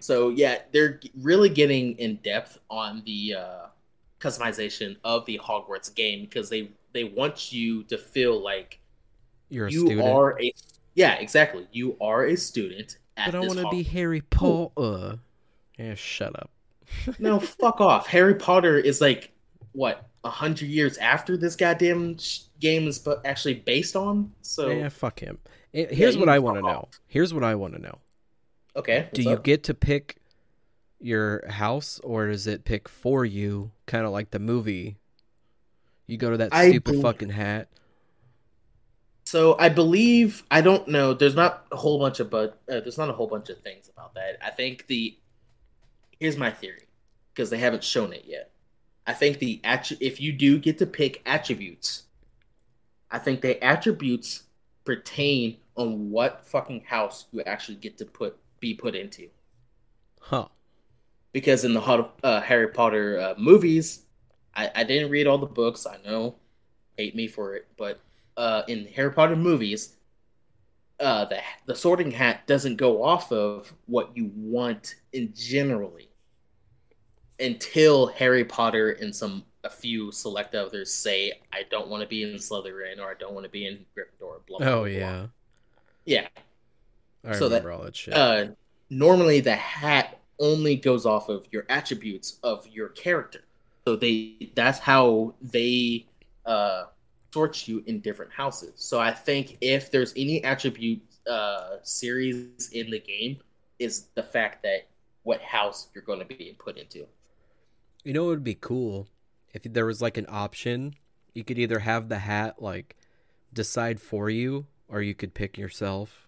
[0.01, 3.66] So yeah, they're really getting in depth on the uh,
[4.20, 8.81] customization of the Hogwarts game because they they want you to feel like
[9.48, 10.09] You're a you student.
[10.09, 10.52] are a
[10.94, 15.18] yeah exactly you are a student at but I want to be Harry Potter.
[15.78, 16.51] Yeah, shut up.
[17.18, 19.32] no fuck off harry potter is like
[19.73, 24.68] what a hundred years after this goddamn sh- game is bu- actually based on so
[24.68, 25.39] yeah, fuck him.
[25.74, 26.89] Eh, Here's you what I want to know.
[27.06, 27.98] Here's what I want to know.
[28.77, 29.44] Okay Do you up?
[29.44, 30.16] get to pick
[31.01, 34.98] your house, or does it pick for you, kind of like the movie?
[36.07, 37.69] You go to that I stupid bel- fucking hat.
[39.24, 42.98] so i believe i don't know there's not a whole bunch of but uh, there's
[42.98, 45.19] not a whole bunch of things about that i think the
[46.20, 46.86] here's my theory
[47.35, 48.51] because they haven't shown it yet
[49.07, 49.61] i think the
[50.01, 52.05] if you do get to pick attributes
[53.11, 54.44] i think the attributes
[54.85, 59.28] pertain on what fucking house you actually get to put be put into
[60.20, 60.49] Huh.
[61.33, 61.81] because in the
[62.24, 64.03] uh, Harry Potter uh, movies,
[64.55, 65.87] I, I didn't read all the books.
[65.87, 66.37] I know,
[66.97, 68.01] hate me for it, but
[68.37, 69.97] uh, in Harry Potter movies,
[70.99, 76.09] uh, the the Sorting Hat doesn't go off of what you want in generally
[77.39, 82.23] until Harry Potter and some a few select others say, "I don't want to be
[82.23, 85.27] in Slytherin" or "I don't want to be in Gryffindor." Blah, blah, Oh blah, yeah,
[86.05, 86.28] yeah.
[87.27, 88.15] I So that- all that shit.
[88.15, 88.48] Uh,
[88.90, 93.40] normally, the hat only goes off of your attributes of your character.
[93.86, 96.07] So they that's how they
[96.44, 96.85] uh,
[97.32, 98.74] sort you in different houses.
[98.77, 103.39] So I think if there's any attribute uh, series in the game,
[103.78, 104.89] is the fact that
[105.23, 107.07] what house you're going to be put into.
[108.05, 109.09] You know, it would be cool
[109.53, 110.94] if there was like an option.
[111.35, 112.97] You could either have the hat like
[113.53, 116.26] decide for you, or you could pick yourself,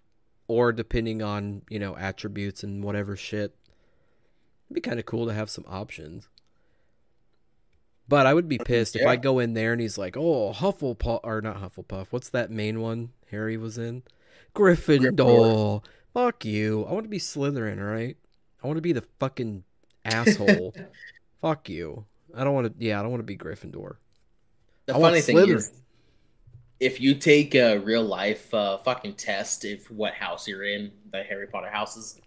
[0.49, 3.55] or depending on you know attributes and whatever shit.
[4.67, 6.27] It'd be kind of cool to have some options.
[8.07, 11.19] But I would be pissed if I go in there and he's like, "Oh, Hufflepuff
[11.23, 12.07] or not Hufflepuff.
[12.09, 14.01] What's that main one Harry was in?
[14.55, 15.11] Gryffindor.
[15.11, 15.83] Gryffindor.
[16.15, 16.85] Fuck you.
[16.85, 18.17] I want to be Slytherin, all right?
[18.63, 19.63] I want to be the fucking
[20.05, 20.73] asshole.
[21.39, 22.05] Fuck you.
[22.35, 22.83] I don't want to.
[22.83, 23.97] Yeah, I don't want to be Gryffindor.
[24.87, 25.55] The I want funny thing Slytherin.
[25.57, 25.71] is,
[26.79, 31.23] if you take a real life uh, fucking test, if what house you're in, the
[31.23, 32.19] Harry Potter houses,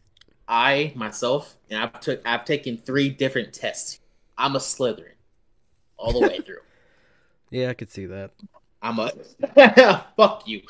[0.46, 4.00] I myself, and I've took I've taken three different tests.
[4.36, 5.14] I'm a Slytherin,
[5.96, 6.58] all the way through.
[7.50, 8.32] Yeah, I could see that.
[8.82, 9.12] I'm a
[10.16, 10.62] fuck you.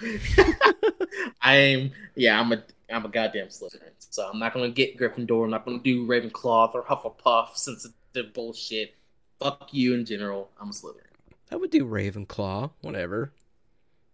[1.42, 3.92] I'm yeah, I'm a I'm a goddamn Slytherin.
[3.98, 5.44] So I'm not gonna get Gryffindor.
[5.44, 8.94] I'm not gonna do Ravenclaw or Hufflepuff since it's the bullshit.
[9.40, 10.50] Fuck you in general.
[10.60, 11.06] I'm a Slytherin.
[11.50, 12.70] I would do Ravenclaw.
[12.82, 13.32] Whatever.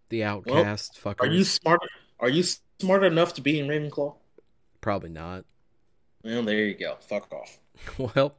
[0.09, 1.21] The outcast fuckers.
[1.21, 1.81] Are you smart?
[2.21, 2.43] Are you
[2.81, 4.15] smart enough to be in Ravenclaw?
[4.81, 5.45] Probably not.
[6.25, 6.97] Well, there you go.
[7.01, 7.59] Fuck off.
[7.99, 8.37] Well,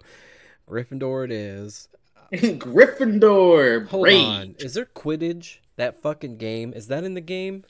[0.69, 1.89] Gryffindor it is.
[2.31, 3.87] Gryffindor.
[3.87, 4.55] Hold on.
[4.59, 5.57] Is there Quidditch?
[5.77, 6.73] That fucking game?
[6.73, 7.63] Is that in the game?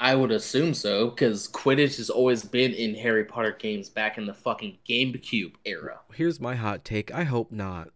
[0.00, 4.26] I would assume so because Quidditch has always been in Harry Potter games back in
[4.26, 6.00] the fucking GameCube era.
[6.14, 7.12] Here's my hot take.
[7.12, 7.90] I hope not.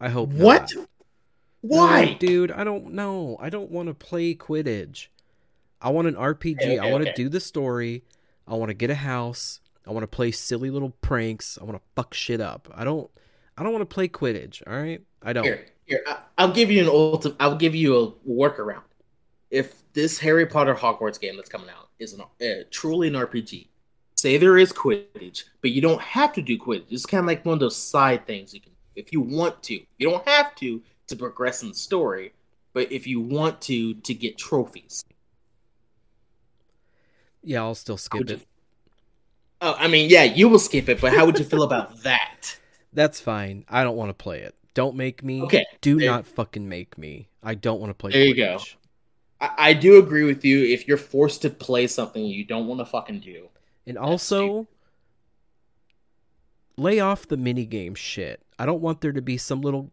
[0.00, 0.72] I hope What?
[0.74, 0.86] not.
[1.68, 2.04] Why?
[2.04, 3.36] No, dude, I don't know.
[3.40, 5.08] I don't want to play Quidditch.
[5.80, 6.56] I want an RPG.
[6.56, 7.22] Okay, I want to okay.
[7.22, 8.04] do the story.
[8.46, 9.60] I want to get a house.
[9.86, 11.58] I want to play silly little pranks.
[11.60, 12.68] I want to fuck shit up.
[12.74, 13.10] I don't
[13.58, 15.00] I don't want to play Quidditch, all right?
[15.22, 15.44] I don't.
[15.44, 16.02] Here, here.
[16.06, 17.36] I, I'll give you an ultimate.
[17.40, 18.82] I'll give you a workaround.
[19.50, 23.68] If this Harry Potter Hogwarts game that's coming out is an, uh, truly an RPG,
[24.16, 26.90] say there is Quidditch, but you don't have to do Quidditch.
[26.90, 29.80] It's kind of like one of those side things you can, if you want to.
[29.96, 32.32] You don't have to to progress in the story,
[32.72, 35.04] but if you want to to get trophies.
[37.42, 38.30] Yeah, I'll still skip it.
[38.30, 38.40] you-
[39.62, 42.58] Oh, I mean, yeah, you will skip it, but how would you feel about that?
[42.92, 43.64] That's fine.
[43.68, 44.54] I don't want to play it.
[44.74, 45.40] Don't make me.
[45.42, 47.28] Okay, Do there- not fucking make me.
[47.42, 48.58] I don't want to play There you go.
[49.40, 50.62] I, I do agree with you.
[50.64, 53.48] If you're forced to play something you don't want to fucking do,
[53.86, 54.66] And also,
[56.76, 58.42] lay off the minigame shit.
[58.58, 59.90] I don't want there to be some little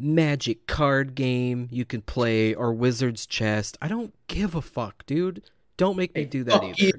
[0.00, 3.76] magic card game you can play or wizard's chest.
[3.82, 5.42] I don't give a fuck, dude.
[5.76, 6.98] Don't make me do that either.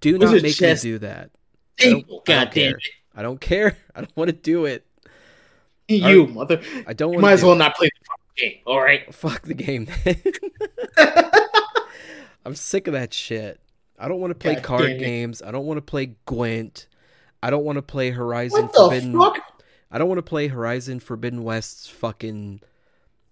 [0.00, 1.30] Do not make me do that.
[1.80, 2.78] I don't- Table, I don't God damn care.
[3.14, 3.76] I don't care.
[3.94, 4.84] I don't want to do it.
[5.88, 6.02] it.
[6.02, 6.60] You mother.
[6.86, 8.58] I don't want might to as well not play the game.
[8.66, 9.12] All right.
[9.14, 10.22] Fuck the game then.
[12.44, 13.60] I'm sick of that shit.
[13.98, 15.42] I don't want to play God card games.
[15.42, 16.86] I don't want to play Gwent.
[17.42, 19.18] I don't want to play Horizon Forbidden.
[19.18, 19.57] fuck?
[19.90, 22.60] I don't want to play Horizon Forbidden West's fucking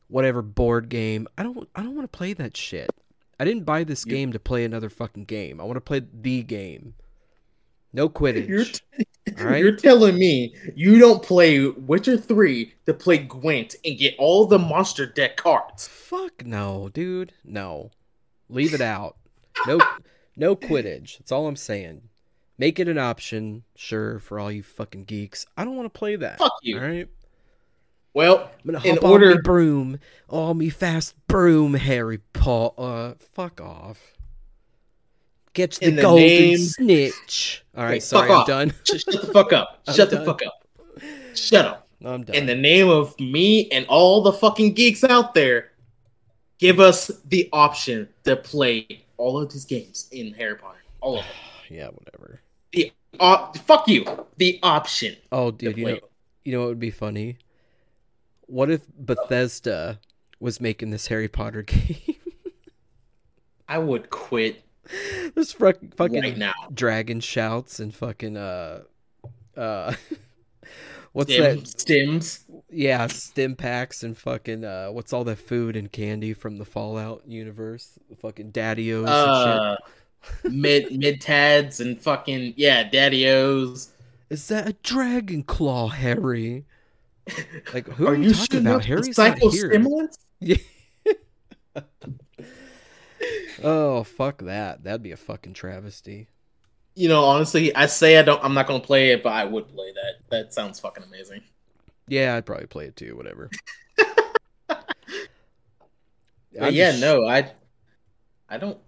[0.09, 1.27] whatever board game.
[1.37, 2.91] I don't I don't want to play that shit.
[3.39, 5.61] I didn't buy this You- game to play another fucking game.
[5.61, 6.95] I want to play the game.
[7.93, 8.49] No Quidditch.
[8.49, 8.81] You're, t-
[9.43, 9.63] right?
[9.63, 14.59] you're telling me you don't play Witcher 3 to play Gwent and get all the
[14.59, 15.87] monster deck cards.
[15.89, 17.33] Fuck no, dude.
[17.45, 17.91] No.
[18.49, 19.17] Leave it out.
[19.67, 19.81] No
[20.37, 21.19] no Quidditch.
[21.19, 22.03] That's all I'm saying.
[22.59, 25.45] Make it an option, sure, for all you fucking geeks.
[25.57, 26.39] I don't want to play that.
[26.39, 26.77] Fuck you.
[26.79, 27.09] All right?
[28.15, 29.99] Well, I'm gonna In hop on order- me broom.
[30.31, 32.73] Oh, me fast broom, Harry Potter.
[32.79, 34.15] Uh, fuck off.
[35.53, 37.63] Get the, In the golden name- snitch.
[37.77, 38.47] All right, Hey, sorry, I'm off.
[38.47, 38.73] done.
[38.85, 39.83] sh- shut the fuck up.
[39.87, 40.25] I'm Shut the done.
[40.25, 40.63] fuck up.
[41.35, 41.89] Shut up.
[42.05, 42.37] I'm done.
[42.37, 45.73] In the name of me and all the fucking geeks out there,
[46.59, 50.79] give us the option to play all of these games in Harry Potter.
[51.03, 51.33] All of them.
[51.77, 52.41] yeah, whatever.
[53.21, 54.27] Op- fuck you.
[54.37, 55.17] The option.
[55.33, 55.99] Oh, dude, you know,
[56.45, 57.39] you know what would be funny?
[58.47, 60.01] What if Bethesda
[60.41, 61.97] was making this Harry Potter game?
[63.69, 64.63] I would quit
[65.35, 66.53] There's fuck- fucking right now.
[66.73, 68.83] dragon shouts and fucking uh
[69.57, 69.95] uh
[71.13, 71.65] What's Stim, that?
[71.65, 72.43] Stims.
[72.71, 77.23] Yeah, stim packs and fucking uh, what's all that food and candy from the Fallout
[77.27, 77.99] universe?
[78.21, 79.77] Fucking Daddy-O's and Uh,
[80.45, 83.93] mid Mentats and fucking yeah, daddy O's.
[84.31, 86.65] Is that a dragon claw, Harry?
[87.75, 88.85] Like who are, you talking about?
[88.85, 89.51] Harry's not here.
[89.71, 90.19] psychostimulants?
[90.39, 90.57] Yeah.
[93.65, 94.85] oh fuck that!
[94.85, 96.29] That'd be a fucking travesty.
[96.95, 98.43] You know, honestly, I say I don't.
[98.45, 100.29] I'm not gonna play it, but I would play that.
[100.31, 101.43] That sounds fucking amazing.
[102.07, 103.17] Yeah, I'd probably play it too.
[103.17, 103.51] Whatever.
[106.59, 107.53] Yeah, just- no, I,
[108.49, 108.79] I don't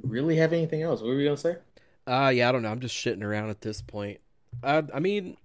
[0.00, 1.00] really have anything else.
[1.00, 1.56] What were we gonna say?
[2.06, 2.70] Uh yeah, I don't know.
[2.70, 4.20] I'm just shitting around at this point.
[4.62, 5.36] Uh, I mean,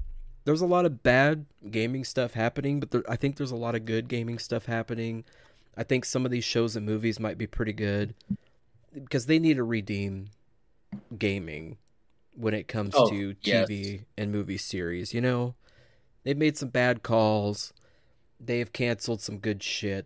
[0.46, 3.76] there's a lot of bad gaming stuff happening, but there, I think there's a lot
[3.76, 5.24] of good gaming stuff happening.
[5.78, 8.16] I think some of these shows and movies might be pretty good
[8.94, 10.30] because they need to redeem
[11.18, 11.78] gaming
[12.36, 13.70] when it comes Oh, to yes.
[13.70, 15.14] TV and movie series.
[15.14, 15.56] You know,
[16.24, 17.74] they've made some bad calls.
[18.40, 20.06] They've canceled some good shit.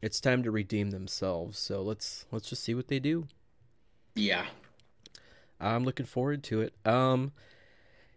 [0.00, 1.58] It's time to redeem themselves.
[1.58, 3.26] So let's let's just see what they do.
[4.14, 4.46] Yeah,
[5.60, 6.74] I'm looking forward to it.
[6.84, 7.32] Um,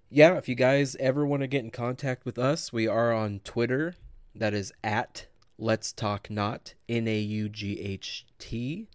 [0.10, 3.40] yeah, if you guys ever want to get in contact with us, we are on
[3.44, 3.96] Twitter.
[4.34, 5.28] That is at
[5.58, 8.88] Let's Talk Naught N A U G H T.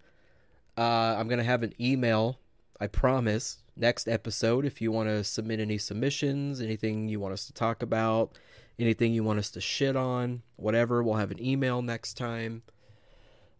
[0.76, 2.38] Uh, I'm gonna have an email.
[2.80, 3.58] I promise.
[3.76, 7.82] Next episode, if you want to submit any submissions, anything you want us to talk
[7.82, 8.38] about,
[8.78, 12.62] anything you want us to shit on, whatever, we'll have an email next time.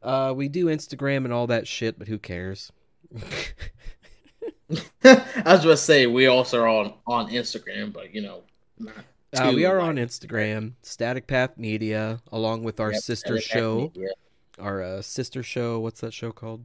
[0.02, 2.72] Uh, we do Instagram and all that shit, but who cares?
[5.04, 8.42] I was gonna say we also are on on Instagram, but you know,
[9.32, 13.44] Uh, we are like- on Instagram, Static Path Media, along with our Yep, sister Static
[13.44, 13.92] show,
[14.58, 15.80] our uh, sister show.
[15.80, 16.64] What's that show called?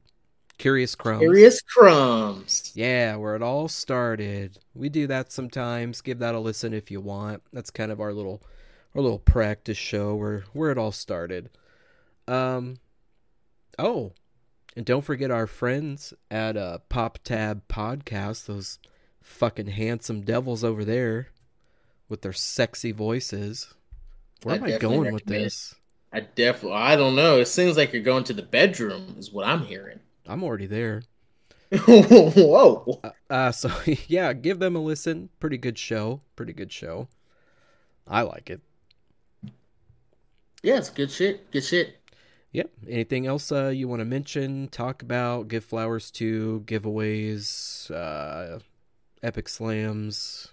[0.58, 1.20] Curious Crumbs.
[1.20, 2.72] Curious crumbs.
[2.76, 4.58] Yeah, where it all started.
[4.74, 6.00] We do that sometimes.
[6.02, 7.44] Give that a listen if you want.
[7.52, 8.42] That's kind of our little,
[8.96, 11.50] our little practice show where where it all started.
[12.28, 12.78] Um,
[13.78, 14.14] oh,
[14.76, 18.46] and don't forget our friends at uh, Pop Tab Podcast.
[18.46, 18.80] Those
[19.22, 21.30] fucking handsome devils over there
[22.10, 23.74] with their sexy voices.
[24.44, 25.76] Where I am I going with this?
[26.12, 26.78] I definitely.
[26.78, 27.40] I don't know.
[27.40, 30.00] It seems like you're going to the bedroom, is what I'm hearing.
[30.28, 31.04] I'm already there.
[31.72, 33.02] Whoa.
[33.04, 33.70] Uh, uh, so
[34.08, 35.30] yeah, give them a listen.
[35.40, 36.22] Pretty good show.
[36.36, 37.08] Pretty good show.
[38.08, 38.62] I like it.
[40.62, 41.52] Yeah, it's good shit.
[41.52, 41.98] Good shit.
[42.56, 42.70] Yep.
[42.90, 48.60] Anything else uh, you want to mention, talk about, give flowers to, giveaways, uh,
[49.22, 50.50] epic slams,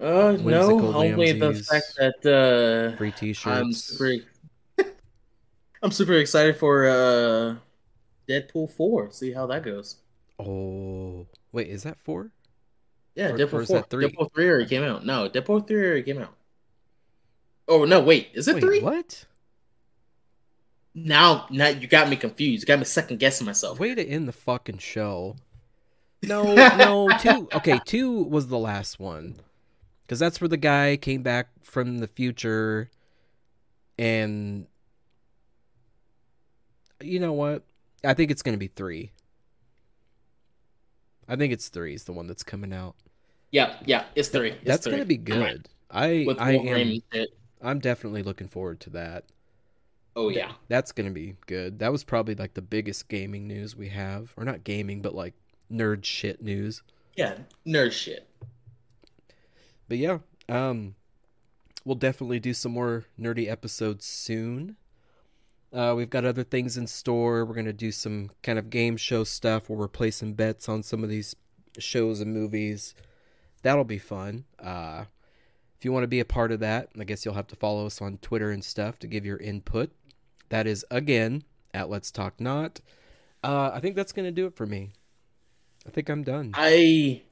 [0.00, 3.46] Uh, no, only the fact that uh, free T-shirts?
[3.58, 4.24] I'm super.
[5.82, 7.56] I'm super excited for uh,
[8.28, 9.10] Deadpool four.
[9.10, 9.96] See how that goes.
[10.38, 12.30] Oh, wait, is that four?
[13.16, 13.78] Yeah, Or- Deadpool or is four.
[13.78, 14.06] that three?
[14.08, 15.04] Deadpool three already came out.
[15.04, 16.34] No, Deadpool three already came out.
[17.66, 18.80] Oh no, wait, is it Wait, three?
[18.80, 19.24] what?
[21.04, 22.62] Now, now you got me confused.
[22.62, 23.78] You got me second guessing myself.
[23.78, 25.36] Way to end the fucking show.
[26.20, 27.48] No, no, two.
[27.54, 29.36] Okay, two was the last one,
[30.02, 32.90] because that's where the guy came back from the future,
[33.96, 34.66] and
[37.00, 37.62] you know what?
[38.02, 39.12] I think it's gonna be three.
[41.28, 42.96] I think it's three is the one that's coming out.
[43.52, 44.50] Yeah, yeah, it's three.
[44.50, 44.94] It's that's three.
[44.94, 45.52] gonna be I'm right.
[45.52, 45.68] good.
[45.88, 46.66] I With I am.
[46.76, 47.28] and shit.
[47.62, 49.24] I'm definitely looking forward to that.
[50.18, 50.50] Oh yeah.
[50.66, 51.78] That's gonna be good.
[51.78, 55.34] That was probably like the biggest gaming news we have, or not gaming, but like
[55.70, 56.82] nerd shit news.
[57.14, 58.28] Yeah, nerd shit.
[59.88, 60.18] But yeah,
[60.48, 60.96] um,
[61.84, 64.74] we'll definitely do some more nerdy episodes soon.
[65.72, 67.44] Uh, we've got other things in store.
[67.44, 71.04] We're gonna do some kind of game show stuff where we're placing bets on some
[71.04, 71.36] of these
[71.78, 72.92] shows and movies.
[73.62, 74.46] That'll be fun.
[74.58, 75.04] Uh,
[75.78, 77.86] if you want to be a part of that, I guess you'll have to follow
[77.86, 79.92] us on Twitter and stuff to give your input.
[80.50, 81.44] That is again
[81.74, 82.80] at Let's Talk Naught.
[83.42, 84.90] Uh, I think that's gonna do it for me.
[85.86, 86.52] I think I'm done.
[86.54, 87.22] I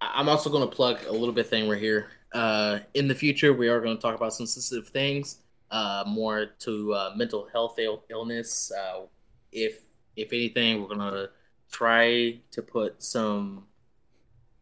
[0.00, 2.08] I'm also going to plug a little bit thing right here.
[2.32, 5.38] Uh, in the future, we are going to talk about some sensitive things,
[5.70, 8.70] uh, more to uh, mental health Ill- illness.
[8.72, 9.06] Uh,
[9.52, 9.80] if
[10.16, 11.30] if anything, we're going to
[11.70, 13.64] try to put some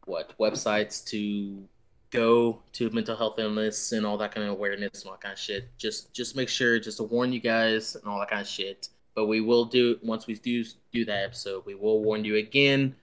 [0.07, 1.67] what websites to
[2.15, 5.33] go to mental health illness and all that kind of awareness and all that kind
[5.33, 5.69] of shit.
[5.79, 8.89] Just just make sure, just to warn you guys and all that kind of shit.
[9.15, 12.95] But we will do once we do do that episode, we will warn you again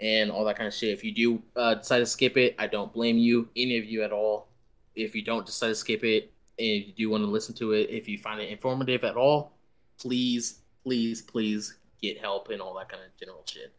[0.00, 0.90] and all that kind of shit.
[0.90, 4.02] If you do uh, decide to skip it, I don't blame you, any of you
[4.02, 4.48] at all.
[4.94, 7.90] If you don't decide to skip it and you do want to listen to it,
[7.90, 9.52] if you find it informative at all,
[9.98, 13.72] please, please, please get help and all that kind of general shit.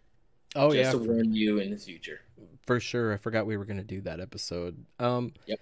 [0.55, 2.21] oh just yeah, to warn you in the future.
[2.65, 3.13] For sure.
[3.13, 4.85] I forgot we were gonna do that episode.
[4.99, 5.59] Um, Yep.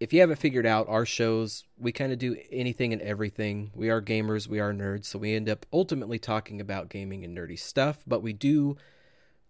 [0.00, 3.70] if you haven't figured out our shows, we kind of do anything and everything.
[3.74, 7.36] We are gamers, we are nerds, so we end up ultimately talking about gaming and
[7.36, 8.76] nerdy stuff, but we do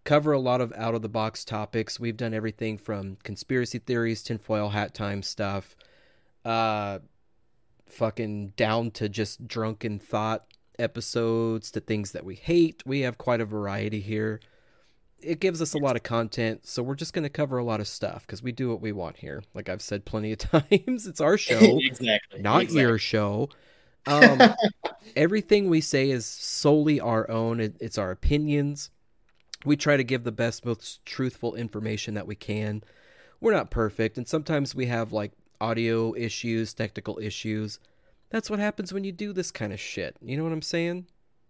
[0.05, 2.01] cover a lot of out of the box topics.
[2.01, 5.77] We've done everything from conspiracy theories, tinfoil hat time stuff,
[6.45, 7.01] uh,
[7.87, 10.47] fucking down to just drunken thought
[10.79, 12.83] episodes to things that we hate.
[12.87, 14.41] We have quite a variety here.
[15.23, 17.81] It gives us a lot of content, so we're just going to cover a lot
[17.81, 19.43] of stuff because we do what we want here.
[19.55, 22.41] Like I've said plenty of times, it's our show, exactly.
[22.41, 22.81] not exactly.
[22.83, 23.49] your show.
[24.07, 24.41] Um,
[25.17, 27.61] everything we say is solely our own.
[27.61, 28.91] It, it's our opinions.
[29.65, 32.83] We try to give the best, most truthful information that we can.
[33.41, 37.79] We're not perfect, and sometimes we have like audio issues, technical issues.
[38.31, 40.17] That's what happens when you do this kind of shit.
[40.23, 41.07] You know what I'm saying?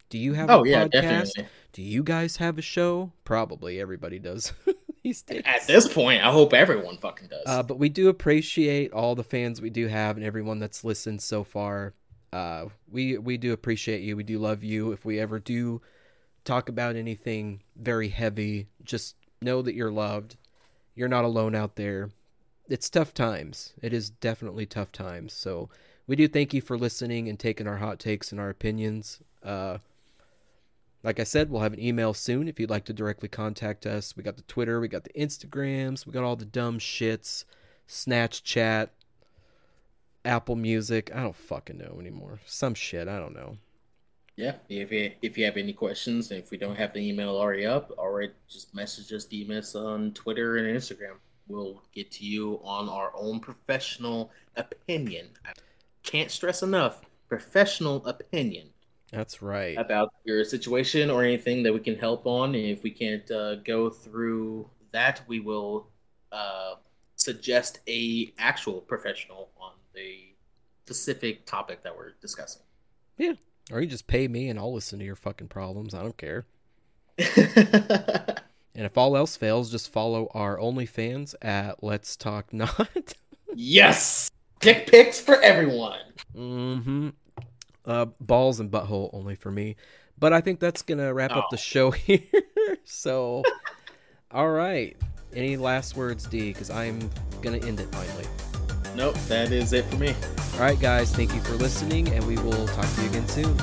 [0.09, 0.91] Do you have Oh a yeah, podcast?
[0.91, 1.47] definitely.
[1.73, 3.13] Do you guys have a show?
[3.25, 4.53] Probably everybody does
[5.05, 5.43] these days.
[5.45, 7.43] At this point, I hope everyone fucking does.
[7.47, 11.23] Uh, but we do appreciate all the fans we do have and everyone that's listened
[11.23, 11.95] so far.
[12.33, 14.17] Uh, we we do appreciate you.
[14.17, 14.93] We do love you.
[14.93, 15.81] If we ever do
[16.45, 20.37] talk about anything very heavy, just know that you're loved.
[20.95, 22.11] You're not alone out there.
[22.69, 23.75] It's tough times.
[23.83, 25.33] It is definitely tough times.
[25.33, 25.71] So
[26.07, 29.21] we do thank you for listening and taking our hot takes and our opinions.
[29.43, 29.79] Uh,
[31.03, 34.17] like I said, we'll have an email soon if you'd like to directly contact us.
[34.17, 37.45] We got the Twitter, we got the Instagrams, we got all the dumb shits,
[37.87, 38.93] Snatch Chat,
[40.25, 41.11] Apple Music.
[41.15, 42.41] I don't fucking know anymore.
[42.45, 43.57] Some shit, I don't know.
[44.37, 47.67] yeah, if you if you have any questions, if we don't have the email already
[47.67, 51.17] up, alright, just message us, DM us on Twitter and Instagram.
[51.49, 55.31] We'll get to you on our own professional opinion.
[55.45, 55.53] I
[56.03, 58.69] can't stress enough, professional opinion
[59.13, 59.77] That's right.
[59.77, 62.55] about your situation or anything that we can help on.
[62.55, 65.89] And if we can't uh, go through that, we will
[66.31, 66.75] uh,
[67.17, 70.35] suggest a actual professional on the
[70.85, 72.63] specific topic that we're discussing.
[73.19, 73.33] Yeah.
[73.73, 75.95] Or you just pay me and I'll listen to your fucking problems.
[75.95, 76.47] I don't care.
[78.75, 83.15] And if all else fails, just follow our OnlyFans at Let's Talk Naught.
[83.55, 84.31] yes,
[84.61, 86.01] dick pics for everyone.
[86.35, 87.09] mm-hmm.
[87.87, 89.77] Uh, balls and butthole only for me.
[90.19, 91.61] But I think that's gonna wrap up the Oh.
[91.61, 92.21] show here.
[92.85, 93.43] so,
[94.31, 94.97] all right.
[95.35, 96.53] Any last words, D?
[96.53, 98.27] Because I'm gonna end it finally.
[98.97, 100.15] Nope, that is it for me.
[100.55, 101.15] All right, guys.
[101.15, 103.57] Thank you for listening, and we will talk to you again soon.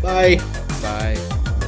[0.00, 0.36] Bye.
[0.82, 1.58] Bye.